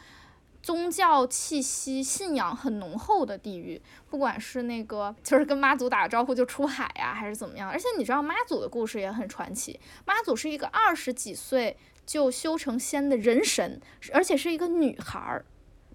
[0.64, 7.70] 宗教气息、信仰很浓厚的地域，不管是那个就是跟妈祖打个招呼就出海呀，还是怎么样。
[7.70, 9.80] 而且你知道妈祖的故事也很传奇。
[10.04, 13.80] 妈祖是一个二十几岁就修成仙的人神，
[14.12, 15.46] 而且是一个女孩儿，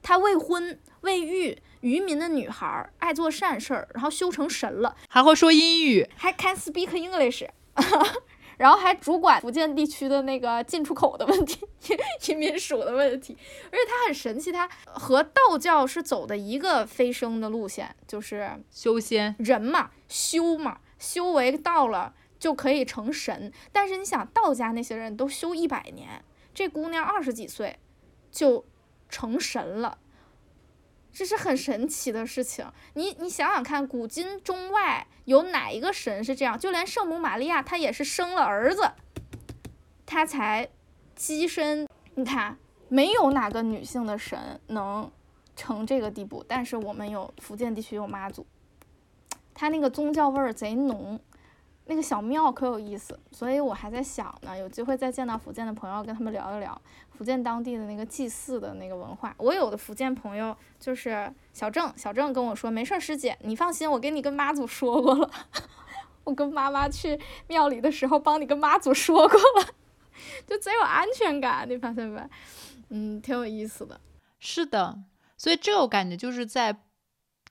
[0.00, 7.44] 她未婚未育，渔民的女孩儿，爱做善事儿，然后修成神了，还会说英语，还 can speak English。
[8.58, 11.66] 然后还主管福建地区的那个进出口的问题，
[12.28, 23.52] 移民署的问题，而且他很神奇，他和道教是走的一个飞升的路线，就是修仙人嘛，修嘛，修为到了就可以成神。
[23.72, 26.24] 但是你想，道家那些人都修一百年，
[26.54, 27.78] 这姑娘二十几岁
[28.30, 28.64] 就
[29.08, 29.98] 成神了。
[31.12, 36.58] 这是很神奇的事情，你你想想看，古今中外有哪一个神是这样？
[36.58, 38.90] 就连圣母玛利亚，她也是生了儿子，
[40.06, 40.68] 她才
[41.16, 41.86] 跻身。
[42.14, 42.56] 你看，
[42.88, 45.10] 没有哪个女性的神能
[45.54, 46.44] 成这个地步。
[46.48, 48.46] 但是我们有福建地区有妈祖，
[49.52, 51.20] 她那个宗教味儿贼浓。
[51.86, 56.80] 那个小庙可有意思，所以我还在想呢，有机会再见到福建的朋友，跟他们聊一聊
[57.22, 59.32] 福建当地的那个祭祀的那个文化。
[59.38, 65.30] 我有的福建朋友就是小郑，小郑跟我说，没事，师姐，你放心，我跟你跟妈祖说过了，
[66.24, 67.16] 我跟妈妈去
[67.46, 69.68] 庙里的时候帮你跟妈祖说过了，
[70.48, 72.20] 就贼有安全感，你发现没？
[72.88, 74.00] 嗯，挺有意思的。
[74.40, 74.98] 是的，
[75.36, 76.76] 所以这我感觉就是在。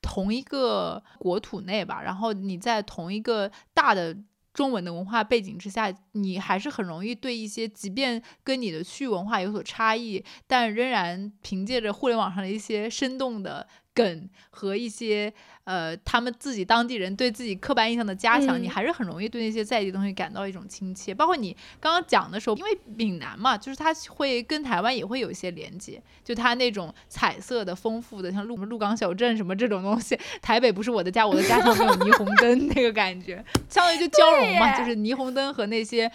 [0.03, 4.17] 同一个国土内吧，然后你在同一个大的
[4.53, 13.67] 中文的文化背景之下，你还是很容易对一些即便跟你的区域文化有所差异，但仍然凭借着互联网上的一些生动的。
[13.93, 21.13] 梗和一些呃，他们自己当地人对自己刻板印象的加强，你还是很容易对那些在地东西感到一种亲切。
[21.13, 30.17] 包括你刚刚讲的时候，因为闽南嘛，就是它会跟台湾也会有一些连接，就它那种彩色的、丰富的，像鹿鹿港小镇什么这种东西。
[30.41, 33.35] 台北不是我的家，我的家乡没有霓虹灯那个感觉，
[33.69, 36.11] 相当于就交融嘛，就是霓虹灯和那些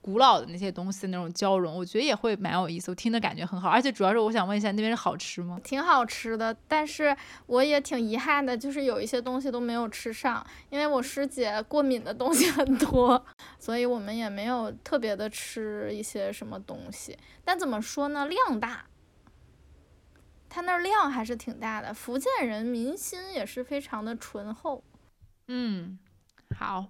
[0.00, 2.90] 古老的那些东西那种交融，我觉得也会蛮有意思。
[2.90, 5.58] 我听的感觉很好，而且主要是我想问一下，那边是好吃吗？
[5.64, 7.11] 挺好吃的，但是。
[7.46, 13.24] 我也挺遗憾的，就是有一些东西都没有吃上，因为我师姐过敏的东西很多，
[13.58, 17.18] 所以我们也没有特别的吃一些什么东西。
[17.44, 18.86] 但怎么说呢，量大，
[20.48, 21.92] 他那量还是挺大的。
[21.94, 24.82] 福建人民心也是非常的醇厚。
[25.48, 25.98] 嗯，
[26.56, 26.86] 好。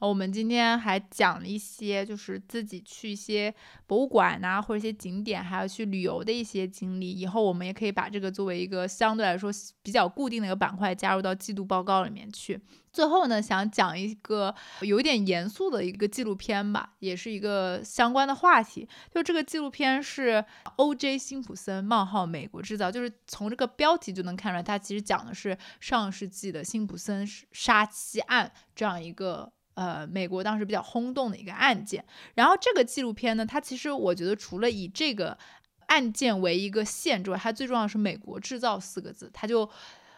[0.00, 3.52] 我们今天还讲了一些，就是自己去一些
[3.86, 7.10] 博物馆呐，或者一些景点，还有去旅游的一些经历。
[7.10, 9.50] 以后我们也可以把这个作为一个相对来说
[9.82, 12.60] 比较固定的一个板块，加入到季度报告里面去。
[12.92, 18.88] 最后呢，想讲一个有点严肃的一个纪录片吧，也是一个相关的话题。
[19.12, 20.44] 就这个纪录片是
[20.76, 21.18] O.J.
[21.18, 29.52] 辛普森冒号美国制造，就是从这个标题就能看出来，它其实讲的是上世纪的辛普森杀妻案这样一个。
[29.78, 35.38] 呃，美国当时比较轰动的一个案件，然后这个纪录片呢，它其实我觉得除了以这个
[35.86, 39.70] 案件为一个线之外，它最重要的是“美国制造”四个字，它就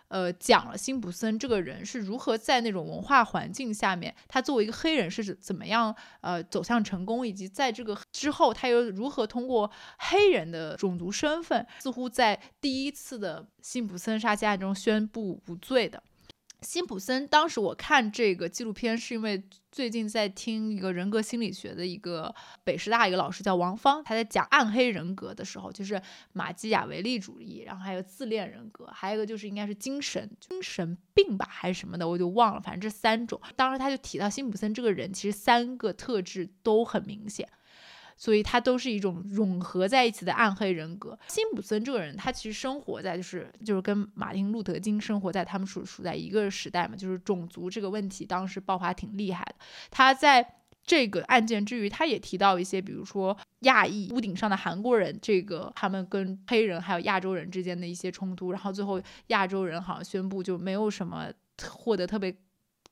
[0.08, 16.02] 呃讲了辛普森这个人是如何在那种文化环境下面，他作为一个黑人是怎么样呃走向成功，以及在这个之后他又如何通过黑人的种族身份，似乎在第一次的辛普森杀妻案中宣布无罪的。
[16.62, 19.42] 辛普森当时我看这个纪录片，是因为
[19.72, 22.34] 最近在听一个人格心理学的一个
[22.64, 26.00] 北师大一个老师叫王芳，他在讲暗黑人格的时候，就是
[26.32, 33.40] 马基雅维利主义，然后还有自恋人格，还有一个就是应该是精神精神病吧还是什么的，我就忘了，反正这三种。
[33.56, 37.48] 当时他就提到辛普森这个人，其实三个特质都很明显。
[38.20, 41.18] 所以他都是一种融合在一起的暗黑人格。
[41.26, 49.54] 辛普森这个人，他其实生活在就是就是跟马丁路德金生活在他们属属在一个时代嘛，就是种族这个问题当时爆发挺厉害的。
[49.90, 50.46] 他在
[50.84, 61.32] 这个案件之余，他也提到一些，比如说亚裔屋顶上的韩国人，这个他们跟黑人还有亚洲人之间的一些冲突，然后最后亚洲人好像宣布就没有什么
[61.66, 62.36] 获得特别。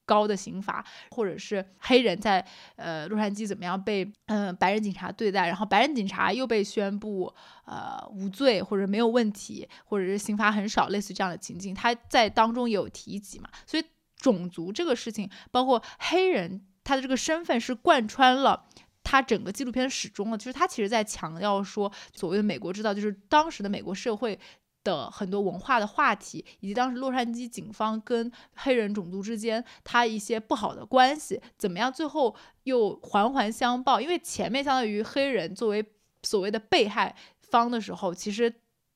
[0.08, 2.42] 高的刑罚，或者是黑人在
[2.76, 7.30] 呃洛杉矶怎么样被嗯白人警察对待，然后白人警察又被宣布
[7.66, 13.50] 呃无罪或者没有问题，或者是刑罚很少，类似这样的情境，他在当中也有提及嘛？
[13.66, 13.84] 所以
[14.16, 18.64] 种族这个事情，包括黑人他的这个身份是贯穿了
[19.04, 24.38] 他整个纪录片始终的，就是他其实在强调说，所谓的美国制造，就是当时的美国社会。
[24.84, 31.92] 的很多文化的话题，以及当时洛杉矶警方跟黑人种族之间他一些不好的关系，怎么样？
[31.92, 32.34] 最后
[32.64, 35.84] 又环环相报，因为前面相当于黑人作为
[36.22, 38.52] 所谓的被害方的时候，其实。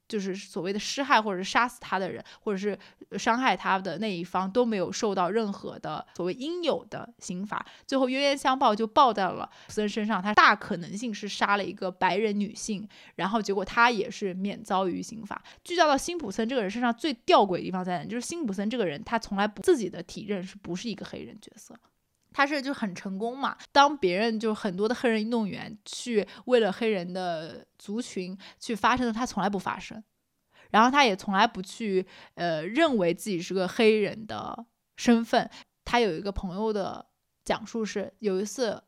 [0.09, 2.79] 就是所谓的施害或者杀死他的人，或者是
[3.19, 10.23] 伤害他的那一方都没有受到任何的所谓应有的刑罚，最后冤冤相报就报在了普森身上。
[10.23, 15.43] 他大可能性是杀了一个白人女性，然后结果他也是免遭于刑罚。
[15.65, 18.05] 聚焦到辛普森这个人身上最吊诡的地方在哪？
[18.05, 21.75] 就是辛普森这个人他从来不自己的体认是不是一个黑人角色。
[22.33, 23.57] 他是就很成功嘛？
[23.73, 30.03] 当别人就很多的黑人运动员去为了黑人的族群去发声的，他从来不发声，
[30.71, 35.51] 然后他也从来不去呃认为自己是个黑人的身份。
[35.85, 37.07] 他有一个朋友的
[37.45, 38.83] 讲述是，有一次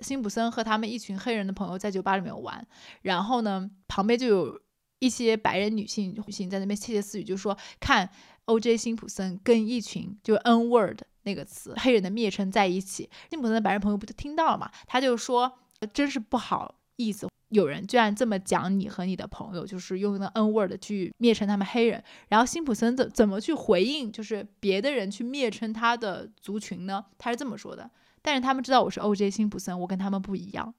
[0.00, 2.66] 辛普森和他们一群黑人的朋友在酒吧里面玩，
[3.02, 4.60] 然后呢旁边就有
[4.98, 8.10] 一些白人女性女性在那边窃窃私语，就说看
[8.46, 8.76] O.J.
[8.76, 11.00] 辛普森跟一群就 N word。
[11.24, 14.68] 那个词，黑人的蔑称在一起，辛普森的白人朋友不就听到了嘛？
[14.88, 15.60] 他就说，
[15.94, 22.02] 真是不好意思，有人居然这么讲你和你的朋友，就是用那 N word 去蔑称他们黑人。
[22.28, 27.04] 然后辛普森怎怎么去回应，就是别的人去蔑称他的族群呢？
[27.18, 27.88] 他是这么说的，
[28.20, 29.30] 但是他们知道我是 O.J.
[29.30, 30.74] 辛普森，我跟他们不一样，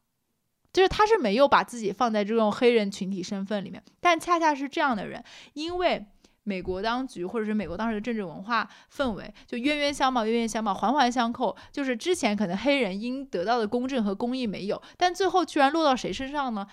[0.73, 5.23] 就是他是没有把自己放在这种黑人群体身份里面，但恰恰是这样的人，
[5.53, 6.05] 因为。
[6.45, 11.55] 美国当局或者是美国当时的政治文化氛围，就冤冤相报，冤冤相报，环环相扣。
[11.71, 16.67] 就是之前可能黑人应得到的公正和公义没有，但最后居然落到谁身上呢？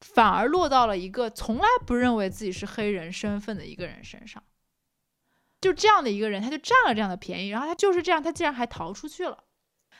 [0.00, 4.42] 反而落到了一个从来不认为自己是黑人身份的一个人身上。
[5.60, 9.44] 就这样的一个人，他就占了这样的便宜，然后他就是这样，他竟然还逃出去了。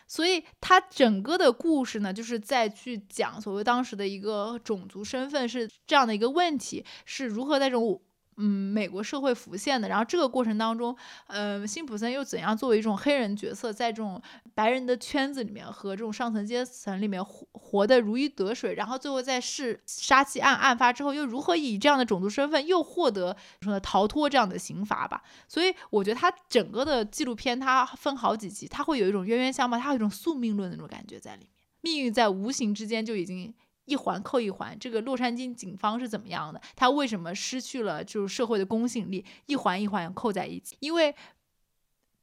[0.08, 8.02] 所以他整个的故事呢，就是在去讲所谓当时的一个种族身份是这样的一个问题，是如何在这种。
[8.38, 10.94] 嗯，美国社会浮现的，然后这个过程当中，
[11.26, 14.20] 呃，辛普森又怎样作为一种黑人角色，在这种
[14.54, 25.22] 白人的圈子里面和这种上层阶层里面活活得如鱼得水，然后最后在是杀妻案案发之后，又如何以这样的种族身份又获得说逃脱这样的刑罚吧？
[25.48, 31.48] 所以我觉得他整个的纪录片它分好几集，它会有一种冤冤相报，它有一种宿命论的那种感觉在里面，
[31.80, 33.54] 命运在无形之间就已经。
[33.86, 36.60] 一环扣一环，这个洛杉矶警方是怎么样的？
[36.76, 39.24] 他为什么失去了就是社会的公信力？
[39.46, 41.14] 一环一环扣在一起，因为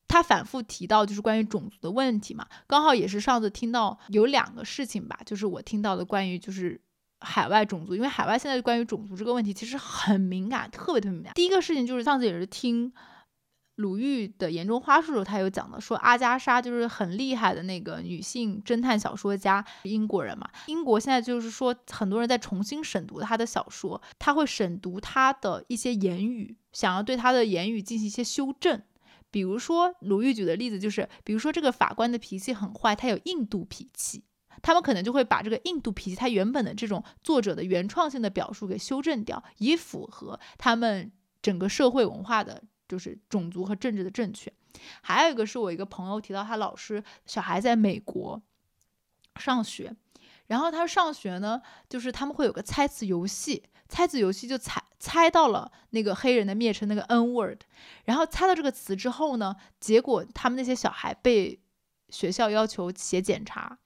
[0.08, 2.48] 他反复提到就是关于种族的问题嘛。
[2.68, 6.80] 刚好也是上次听到有两个事情吧，就是我听到的关于就是
[7.20, 11.34] 海外种族，因为海外现在关于种族这个问题其实很敏感，特别特别敏感。
[11.34, 12.94] 第一个事情就是上次也是听。
[13.76, 20.48] 鲁豫的言中花树，他有讲的，说阿加莎就是很厉害的那个女性侦探小说家，英国人嘛。
[20.68, 28.82] 英国现在就是说，很多人在重新审读他的小说，他会审读他的一些言语，想要对他的言语进行一些修正。
[29.32, 34.24] 比如说，鲁豫举的例子就是，比如说这个法官的脾气很坏，他有印度脾气，
[34.62, 42.62] 他们可能就会把这个印度脾气他原本的这种作者的原创性的表述给修正掉，以符合他们整个社会文化的。
[42.88, 44.52] 就是种族和政治的正确，
[45.02, 48.42] 还有一个是我一个朋友提到，他老师小孩在美国
[49.38, 49.96] 上学，
[50.48, 57.62] 然后他上学呢，就是他们会有个猜词游戏，猜词游戏就猜猜到了那个黑人的蔑称那个 N word，
[58.06, 61.62] 然后猜到这个词之后呢，结果他们那些小孩被
[62.10, 63.80] 学校要求写检查。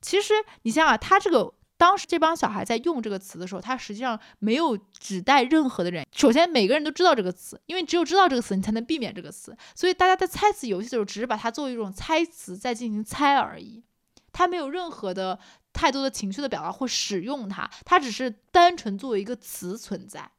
[0.00, 6.06] 其实你想想，他这个当时这帮小孩在用这个词的时候，他实际上没有指代任何的人。
[6.10, 9.56] 首先，每个人都知道这个词，因为只有知道这个词，你才能避免这个词。
[9.74, 13.84] 所以大家在猜词游戏的时候，只是把它作为一种猜词在进行猜而已，
[14.32, 15.38] 他没有任何的
[15.72, 20.30] 太多的情绪的表达或使用它，它只是单纯作为一个词存在。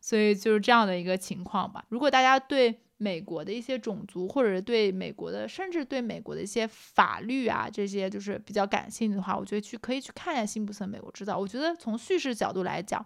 [0.00, 1.84] 所以就是这样的一个情况吧。
[1.88, 11.36] 如果大家对美国的一些种族，或者是对美国的，甚至对美国的一些法律啊，这些就是比较感兴趣的话，我觉得去可以去看一下辛普森《美国制造》。
[11.40, 13.04] 我觉得从叙事角度来讲。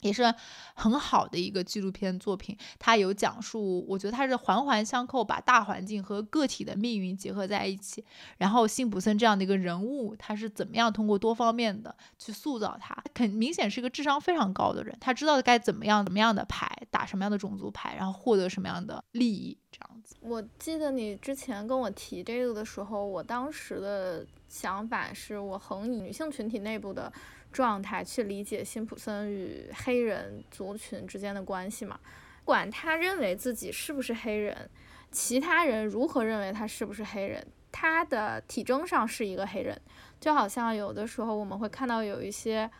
[0.00, 0.34] 也是
[0.74, 8.04] 很好的一个纪录片作品，它有讲述，我觉得它是环环相扣，把大环境和个体的命运结合在一起。
[8.38, 12.96] 然后辛普森这样的一个人物，他是怎么样通过多方面的去塑造他？
[13.14, 20.16] 很明显是一个智商非常高的人，他知道该怎么样怎么样的牌，打什么样的种族牌，然后获得什么样的利益，这样子。
[20.20, 27.12] 我记得你之前跟我提这个的时候，我当时的想法是我横以女性群体内部的。
[27.52, 31.98] 状态去理解辛普森与黑人族群之间的关系嘛？
[32.44, 34.68] 不管他认为自己是不是黑人，
[35.10, 39.80] 其他人如何认为他是不是黑人，他的体征上是一个黑人，
[40.18, 42.70] 就好像有的时候我们会看到有一些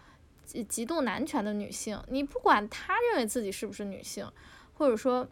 [0.45, 4.27] 极极度男权的女性，你不管她认为自己是不是女性，
[4.75, 5.29] 或者说。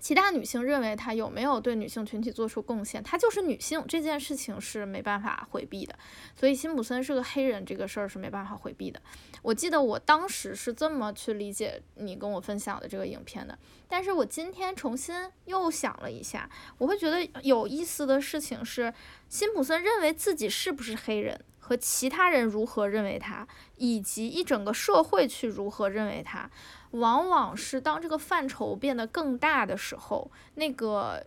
[0.00, 5.98] 其他女性认为她有没有对女性群体做出贡献，她就是女性这件事情是没办法回避的。
[6.36, 9.00] 所以辛普森是个黑人这个事儿是没办法回避的。
[9.42, 13.58] 我记得我当时是这么去理解你跟我分享的这个影片的，
[13.88, 15.14] 但是我今天重新
[15.46, 16.48] 又想了一下，
[16.78, 18.92] 我会觉得有意思的事情是，
[19.28, 21.40] 辛普森认为自己是不是黑人。
[21.68, 23.46] 和其他人如何认为他，
[23.76, 26.50] 以及一整个社会去如何认为他，
[26.92, 31.26] 往往是当这个范畴变得更大的时候，那个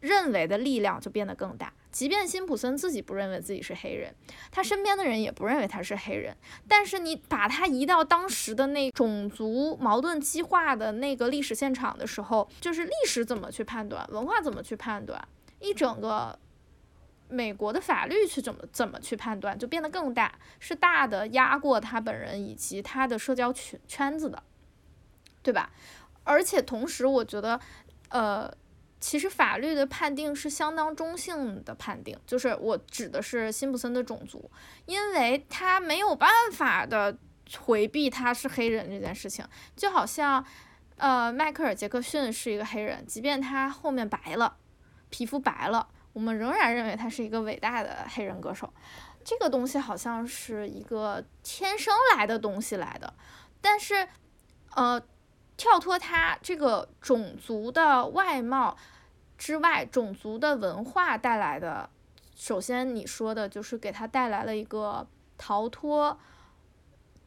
[0.00, 1.72] 认为的力量就变得更大。
[1.90, 4.14] 即便辛普森自己不认为自己是黑人，
[4.50, 6.36] 他身边的人也不认为他是黑人，
[6.68, 15.26] 但是你把他移到当时的那种族矛盾激化的那个历史现场的时候，就是历史怎么去判断，文化怎么去判断，
[15.60, 16.38] 一整个。
[17.34, 24.42] 美国的法律去怎么怎么去判断，就变得更大，是大的压过他本人以及他的社交圈圈子的，
[25.42, 25.70] 对吧？
[26.22, 27.60] 而且同时，我觉得，
[28.08, 28.50] 呃，
[28.98, 34.50] 其实法律的判定是相当中性的判定，就是我指的是辛普森的种族，
[34.86, 37.18] 因为他没有办法的
[37.58, 39.44] 回避他是黑人这件事情，
[39.76, 40.42] 就好像，
[40.96, 44.56] 呃，迈克尔·杰克逊是一个黑人，即便他后面白了，
[45.10, 45.88] 皮肤白了。
[46.14, 48.72] 我们仍然认为他是一个伟大的黑人歌手，
[49.22, 53.12] 这个东西好像是一个天生来的东西来的，
[53.60, 54.08] 但是，
[54.76, 55.02] 呃，
[55.56, 58.76] 跳脱他这个种族的外貌
[59.36, 61.90] 之外，种族的文化带来的，
[62.36, 66.16] 首先你说的就是给他带来了一个逃脱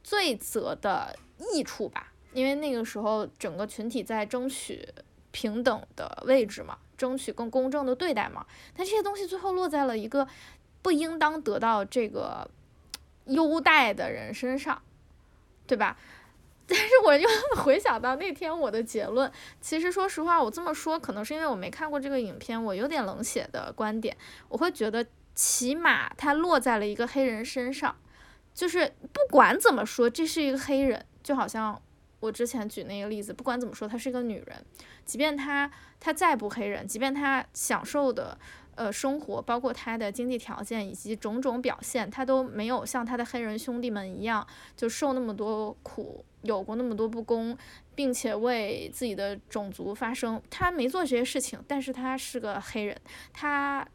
[0.01, 1.13] 罪责的
[1.53, 4.87] 益处吧，因为那个时候整个群体在争取
[5.31, 6.77] 平等的位置嘛。
[6.97, 8.45] 争取更公正的对待嘛？
[8.75, 10.27] 但这些东西最后落在了一个
[10.81, 12.49] 不应当得到这个
[13.25, 14.81] 优待的人身上，
[15.67, 15.97] 对吧？
[16.67, 17.29] 但是我又
[17.63, 24.17] 回想到那天我的结论，其实说实话，我这么说可能是因为我没看过这个影片，我有点冷血的观点，
[24.49, 27.95] 我会觉得起码它落在了一个黑人身上，
[28.53, 31.81] 就是不管怎么说，这是一个黑人，就好像。
[32.19, 34.65] 我之前举那个例子，不管怎么说，她是一个女人，
[35.05, 35.69] 即便她
[35.99, 38.37] 她再不黑人，即便她享受的
[38.75, 44.45] 呃生活，包括她的经济条件以及种种表现，她都没有像她的黑人兄弟们一样，
[44.75, 47.57] 就受那么多苦，有过那么多不公，
[47.93, 50.41] 并且为自己的种族发声。
[50.49, 52.99] 她没做这些事情，但是她是个黑人，
[53.31, 53.87] 她。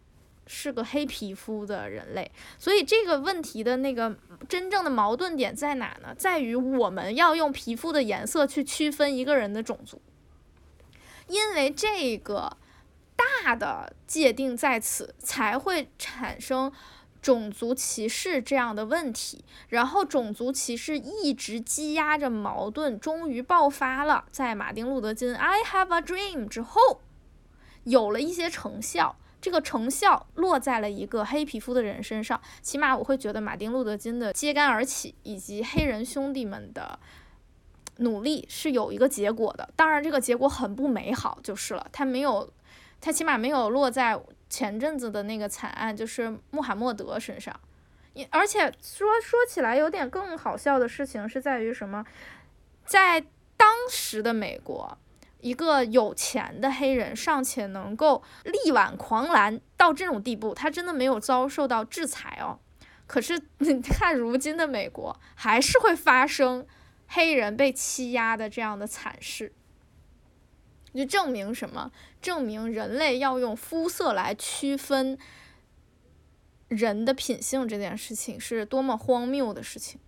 [0.47, 4.17] 是个黑皮肤的人类，所以这个问题的那个
[4.49, 6.15] 真正的矛盾点在哪呢？
[6.17, 10.03] 在于我们要用皮肤的颜色去区分一个人的种族，
[11.29, 12.57] 因为这个
[13.17, 16.73] 大的界定在此，才会产生
[17.23, 19.45] 种族歧视这样的问题。
[19.69, 24.25] 然后种族歧视一直积压着矛盾，终于爆发了。
[24.31, 27.01] 在马丁路德金 “I have a dream” 之后，
[27.85, 29.17] 有了一些成效。
[29.43, 36.97] 这个成效落在了一个黑皮肤的人身上，起码我会觉得马丁路德金的揭竿而起，以及黑人兄弟们的
[37.97, 39.69] 努力是有一个结果的。
[39.75, 41.85] 当然，这个结果很不美好，就是了。
[41.91, 42.49] 他没有，
[43.01, 44.17] 他起码没有落在
[44.49, 47.59] 前阵子的那个惨案，就是穆罕默德身上。
[48.31, 52.07] 而且说说起来有点更好笑的事情是在于什么，
[52.87, 53.25] 在
[53.57, 54.97] 当时的美国。
[55.43, 62.59] 一个有钱的黑人尚且能够力挽狂澜到这种地步，他真的没有遭受到制裁哦。
[63.07, 66.67] 可是 你看，如今的美国还是会发生
[67.09, 69.53] 黑人被欺压的这样的惨事，
[70.95, 71.91] 就证明什么？
[72.21, 75.19] 证明人类要用肤色来区分
[76.69, 80.01] 人的品性这件事情是多么荒谬的事情。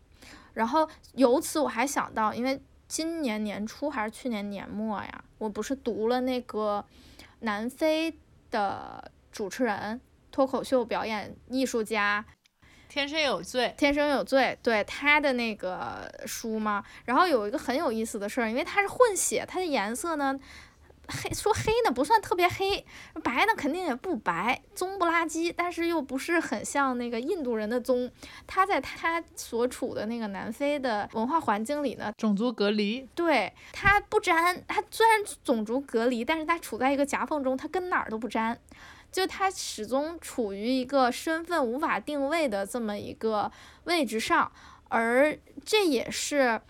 [0.52, 2.62] 然后由此我还想到，因为
[2.94, 6.84] 今年年初还是去年年末呀，我不是读了那个
[7.40, 8.16] 南非
[8.52, 10.00] 的主持人、
[10.30, 12.24] 脱口秀表演艺术家。
[12.88, 16.84] 天生有罪，天生有罪，对他的那个书吗？
[17.04, 20.38] 然后有一个很有意思的事儿，因为它是混血，它的颜色呢，
[21.08, 22.84] 黑说黑呢不算特别黑，
[23.22, 28.10] 白呢肯定也不白，棕不拉几，但是又不是很像那个印度人的棕。
[28.46, 38.58] 他在他所处的那个南非的文化环境里呢，种族隔离，对他不沾，他虽然种族隔离，但是他处在一个夹缝中，他跟哪儿都不沾。
[39.12, 43.48] 就他始终处于一个身份无法定位的这么一个
[43.84, 44.50] 位置上，
[44.88, 46.60] 而这也是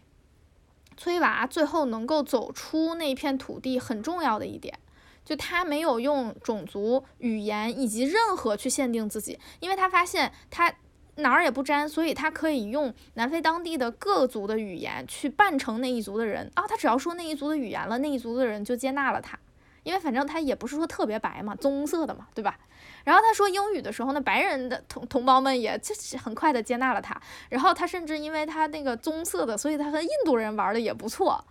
[0.97, 4.79] 崔娃最后能够走出那片土地很重要的一点。
[5.25, 10.71] 就他没有用种族、语言以及任何去限定自己，因为他发现他
[11.17, 16.67] 哪儿也不沾，所以他可以用南非当地的各族的语言去扮成那一族的人啊。
[16.69, 19.39] 他只要说那一族的语言了，那一族的人就接纳了他。
[19.83, 22.59] 因为反正他也不是说特别白嘛，棕色的嘛，对吧？
[23.05, 27.21] 然后他说英语的时候呢，白人的同同胞们也就是很快的接纳了他。
[27.49, 31.45] 然后他甚至因为他那个棕色的，所以他和印度人玩的也不错。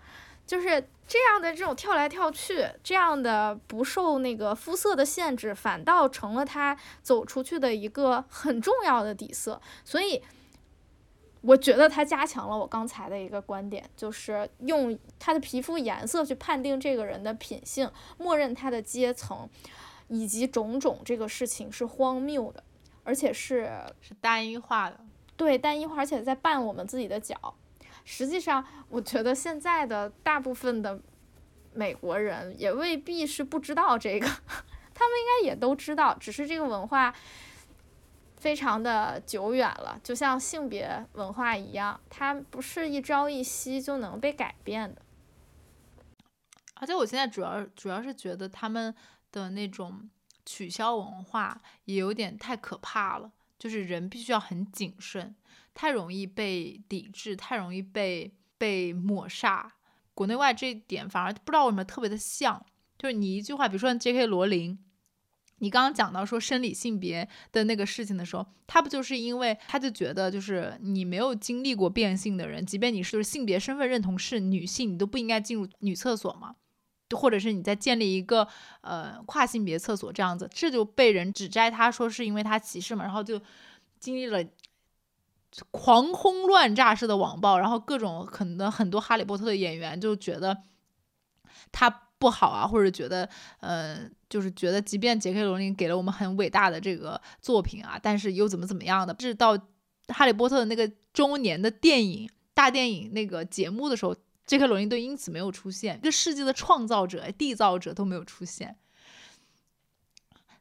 [0.46, 9.62] 就是这样的这种跳来跳去，这样的不受那个肤色的限制，反倒成了他走出去的一个很重要的底色。
[9.86, 10.22] 所以。
[11.46, 19.50] 我觉得他加强了我刚才的一个观点，就是用他的皮肤颜色去判定这个人的品性，默认他的阶层，
[20.14, 22.64] 以及种种这个事情是荒谬的，
[23.04, 23.70] 而且是
[24.00, 25.00] 是单一化的，
[25.36, 27.56] 对单一化，而且在绊我们自己的脚。
[28.06, 31.00] 实际上，我觉得现在的大部分的
[31.74, 34.28] 美国人也未必是不知道这个，
[34.94, 37.14] 他们应该也都知道，只是这个文化。
[38.36, 45.02] 非常的久远了，就像性别文化一样，它不是一朝一夕就能被改变的。
[46.74, 48.94] 而且我现在主要主要是觉得他们
[49.34, 50.10] 的那种
[50.46, 53.30] 取消文化也有点太可怕了，
[53.60, 55.36] 就是人必须要很谨慎，
[55.74, 59.74] 太容易被抵制，太容易被被抹杀。
[60.14, 62.66] 国内外这一点反而不知道为什么特别的像，
[62.98, 64.28] 就是你一句话，比如说 J.K.
[64.28, 64.80] 罗琳。
[65.60, 76.56] 你刚刚讲到说生理性别的那个事情的时候，他不就是因为他就觉得就是你没有经历过变性的人，即便你是就是性别身份认同是女性，你都不应该进入女厕所吗？
[77.12, 78.48] 或者是你在建立一个
[78.82, 83.40] 呃跨性别厕所这样子，这就被人指摘他说是因为他歧视嘛，然后就
[84.00, 84.44] 经历了
[85.72, 90.64] 狂轰乱炸式的网暴，然后各种可能很多哈利波特的演员就觉得
[91.72, 92.02] 他。
[92.20, 93.28] 不好啊，或者觉得，
[93.60, 99.14] 呃，就是觉得，即便杰克罗琳给了我们很伟大的这个作品啊，但是又怎么怎么样的？
[99.16, 99.58] 直到
[100.08, 108.78] 哈利波特的那个周年的电影大电影那个节目的时候，杰克罗琳都因此没有出现，这世界的创造者、缔造者都没有出现，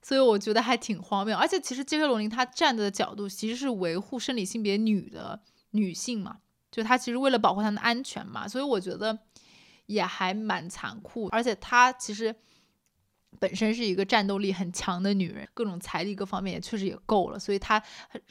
[0.03, 1.37] 所以我觉得还挺荒谬。
[1.37, 6.39] 而且其实杰克罗琳他站的角度其实是维护生理性别女的女性嘛，
[6.71, 9.19] 就他其实为了保护她的安全嘛，所以我觉得。
[9.87, 12.35] 也还蛮残酷，而且她其实
[13.41, 17.83] 本身是一个战斗力很强的女人，各种财力各方面也确实也够了，所以她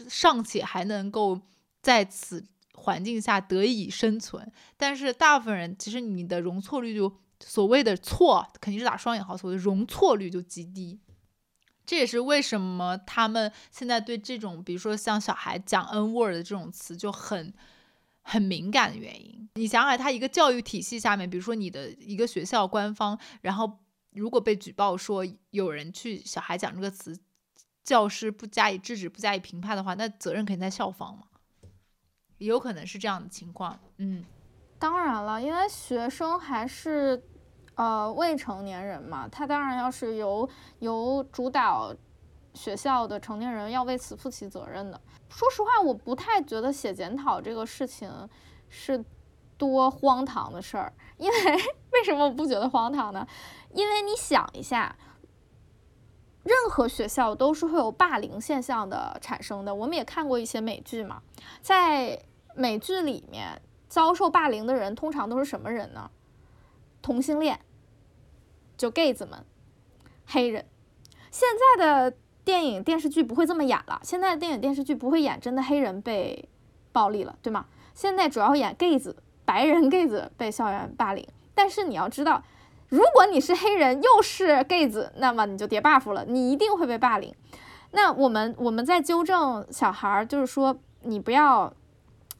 [0.09, 1.39] 尚且还能够
[1.81, 4.51] 在此环境下得以生存。
[4.77, 10.99] 但是大部分人其实你的容错率就所谓的错肯定是打双引号，所谓的容错率就极低。
[11.85, 17.53] 这也是为什么他们现在对这种比如说像小孩讲 N word 这种词就很。
[18.23, 23.79] 很敏感的原因，你想想，他一个教育体系下面，比如说你的一个学校官方，然后
[24.11, 27.19] 如果被举报说有人去小孩讲这个词，
[27.83, 31.23] 教师不加以制止、不加以评判的话，那责任肯定在校方嘛，
[32.41, 33.79] 也有可能是这样的情况。
[33.97, 34.25] 嗯，
[34.77, 37.23] 当然了，因为学生还是
[37.75, 40.49] 呃未成年人嘛，他当然要是由
[40.79, 41.95] 由主导。
[42.53, 44.99] 学校的成年人要为此负起责任的。
[45.29, 48.11] 说实话，我不太觉得写检讨这个事情
[48.67, 49.01] 是
[49.57, 50.91] 多荒唐的事儿。
[51.15, 51.35] 因为
[51.93, 53.25] 为什么我不觉得荒唐呢？
[53.73, 54.93] 因为你想一下，
[56.43, 59.73] 任何学校都是会有霸凌现象的产生的。
[59.73, 61.21] 我们也看过一些美剧嘛，
[61.61, 62.21] 在
[62.55, 66.09] 美剧里面遭受霸凌的人通常都是什么人呢？
[67.01, 67.59] 同性恋，
[68.77, 69.45] 就 gay 子们，
[70.25, 70.65] 黑人。
[71.29, 71.47] 现
[71.77, 72.17] 在的。
[72.43, 76.49] 电影电视剧不会这么演了，现在的电影电视剧不会演真的黑人被
[76.91, 77.67] 暴力了，对吗？
[77.93, 79.15] 现在主要演 gay 子，
[79.45, 81.25] 白人 gay 子被校园霸凌。
[81.53, 82.43] 但是你要知道，
[82.89, 87.31] 如果你是黑人又是 gay 子，那么你就叠 buff 了，你一定会被霸凌。
[87.91, 91.71] 那我们我们在纠正小孩儿，就是说你不要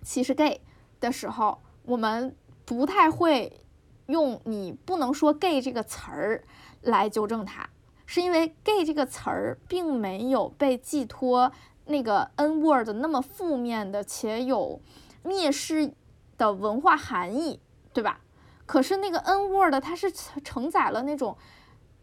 [0.02, 0.62] 歧视 gay
[1.00, 3.66] 的时候，我们不太会
[4.08, 6.44] 用你不能说 gay 这个词儿
[6.82, 7.70] 来纠正他，
[8.06, 11.52] 是因为 gay 这个词儿并没有被寄托
[11.86, 14.80] 那个 n word 那么负面的且有
[15.24, 15.94] 蔑视
[16.38, 17.60] 的文化含义，
[17.94, 18.22] 对吧？
[18.66, 21.38] 可是那个 n word 它是承载了那种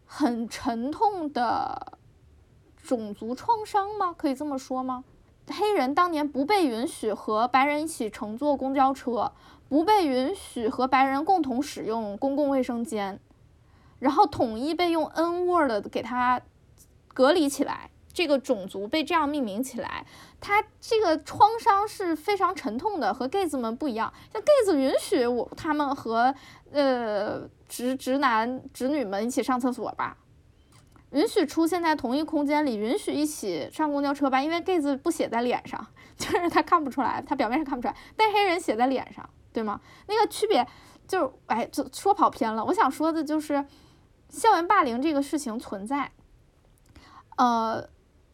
[0.05, 1.97] 很沉痛的
[2.77, 4.13] 种族创伤吗？
[4.17, 5.03] 可以这么说吗？
[5.51, 9.31] 黑人当年不被允许和白人一起乘坐公交车，
[9.67, 13.19] 不被允许和白人共同使用公共卫生间，
[13.99, 16.41] 然后统一被用 N word 给他
[17.13, 20.05] 隔离起来，这个种族被这样命名起来，
[20.39, 24.13] 他这个创伤是非常沉痛的，和 gay 子们不一样。
[24.31, 26.33] 像 gay 子允许我他们和
[26.71, 30.17] 呃直直男直女们一起上厕所吧。
[31.11, 35.87] 允许出现在同一空间里，允许一起上公交车吧，因为 gay 字不写在脸上，
[36.17, 39.81] 就是他看不出来，他表面上看不出来，但黑人写在脸上，对吗？
[40.07, 40.65] 那个区别
[41.07, 42.63] 就是，哎，就说跑偏了。
[42.63, 43.65] 我想说的就是，
[44.29, 46.11] 校园霸凌这个事情存在，
[47.37, 47.89] 呃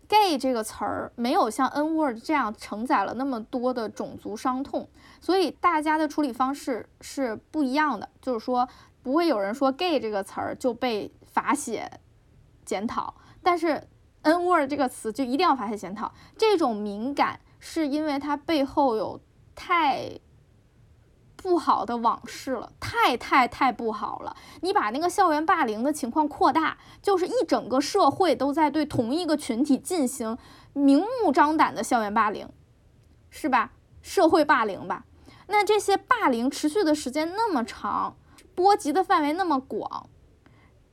[0.10, 4.89] ，gay 这个词儿没有像 n word 这样承载了那么多的种族伤痛，
[5.22, 8.10] 所以大家的处理方式是不一样的。
[8.22, 8.68] 就是说，
[9.02, 11.89] 不会有人说 gay 这个词儿就被罚写。
[12.65, 13.13] 检讨，
[13.43, 13.87] 但是
[14.23, 16.11] N word 这个词就一定要发现检讨。
[16.37, 19.21] 这种敏感是因为它背后有
[19.53, 20.19] 太
[21.35, 24.35] 不好的往事了，太太太不好了。
[24.61, 30.37] 你把那个校园霸凌的情况扩大，就是一整个社会都在对同一个群体进行
[30.73, 32.49] 明目张胆的校园霸凌，
[33.29, 33.73] 是吧？
[34.01, 35.05] 社会霸凌吧。
[35.47, 38.17] 那这些霸凌持续的时间那么长，
[38.55, 40.09] 波及的范围那么广。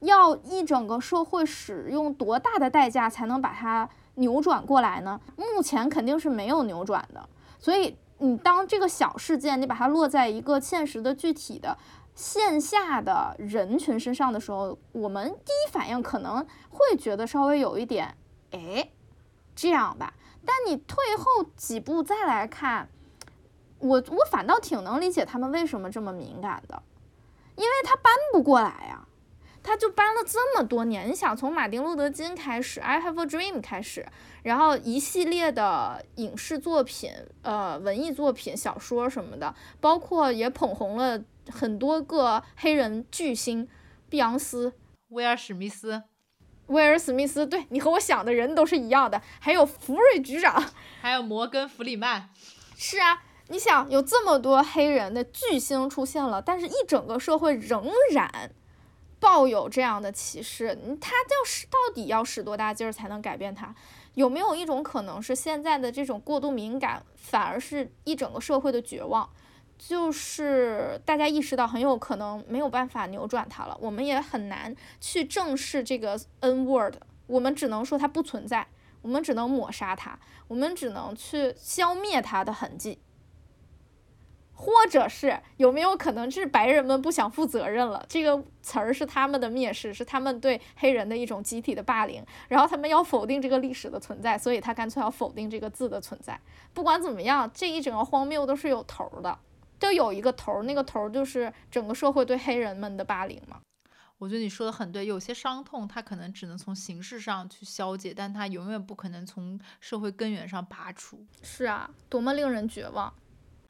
[0.02, 5.20] 要一整个社会使用多大的代价才能把它扭转过来呢？
[5.36, 7.28] 目前肯定是没有扭转的。
[7.58, 11.78] 所以你当这个小事件，你把它落在一个现实的具体的
[12.14, 18.16] 线下的人群身上的时候，我们第一反应可能会觉得稍微有一点，
[18.50, 18.90] 哎，
[19.54, 20.12] 这样吧。
[20.44, 22.88] 但你退后几步再来看，
[23.78, 26.82] 我我反倒挺能理解他们为什么这么敏感的，
[27.54, 29.06] 因为他搬不过来呀。
[29.62, 34.04] 他就搬了这么多年，你想从马丁路德金开始，《I Have a Dream》开始，
[34.42, 37.12] 然后一系列的影视作品、
[37.42, 43.68] 呃文艺作品、小说什么的，包括也捧红了很多个黑人巨星，
[44.08, 44.72] 碧昂斯、
[45.08, 46.02] 威尔史密斯、
[46.66, 50.60] 威尔史密斯，对你和我想的人都是一样的，还有福瑞局长，
[51.00, 52.28] 还有摩根弗里曼，
[52.76, 58.50] 是啊，你想有这么多黑人的巨星出现了，但是一整个社会仍然。
[59.22, 63.72] 抱有这样的歧视，他要使到底要使多大劲儿才能改变他？
[64.14, 69.30] 有没有一种可能是现在的这种过度敏感，反而是一整个社会的绝望？
[69.78, 76.96] 就是大家意识到很有可能没有办法扭转它了，我们也很难去正视这个 N word，
[77.28, 78.66] 我们只能说它不存在，
[79.02, 80.18] 我们只能抹杀它，
[80.48, 82.98] 我们只能去消灭它的痕迹。
[84.62, 88.04] 或者是有没有可能是白人们不想负责任了？
[88.08, 96.40] 这个词儿是他们的蔑视，是他们对黑人的一种集体的霸凌，然后他们要否定这个历史的存在，所以他干脆要否定这个字的存在。
[96.72, 99.36] 不管怎么样，这一整个荒谬都是有头的，
[99.80, 103.58] 都有一个头，那个头就是整个社会对黑人们的霸凌嘛。
[104.18, 111.26] 我觉得你说的很对，有些伤痛它可能只能从形式上去消解，但它永远不可能从社会根源上拔除。
[111.42, 113.12] 是啊，多么令人绝望。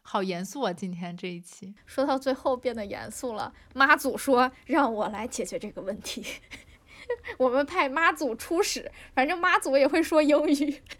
[0.04, 0.72] 好严肃啊！
[0.72, 3.52] 今天这一期说到最后变得严肃了。
[3.74, 6.24] 妈祖说让我来解决这个问题，
[7.38, 10.82] 我们派妈祖出使，反正妈祖也会说英语。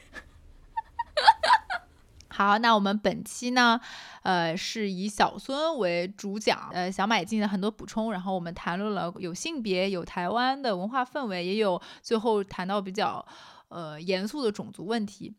[2.29, 3.79] 好，那我们本期呢，
[4.23, 13.27] 呃，是以小孙为主讲，呃，小马也进行了很多补充，然后我们谈论了有性别、有台湾的文化氛围，也有最后谈到比较
[13.69, 15.35] 呃严肃的种族问题。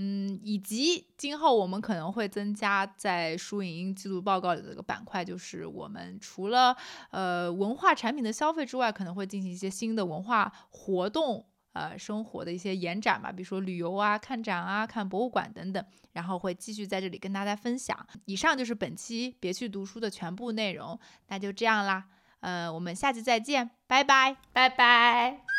[0.00, 6.76] 嗯，以及今后我们可能会增加在书影音记录报告里的这个板块，就是我们除了
[7.10, 18.06] 呃文化产品的消费之外，可能会进行一些新的文化活动，呃生活的一些延展吧，比如说旅游啊、看展啊、看博物馆等等，然后会继续在这里跟大家分享。
[18.26, 20.96] 以上就是本期别去读书的全部内容，
[21.26, 22.04] 那就这样啦，
[22.38, 25.57] 呃，我们下期再见，拜拜，拜拜。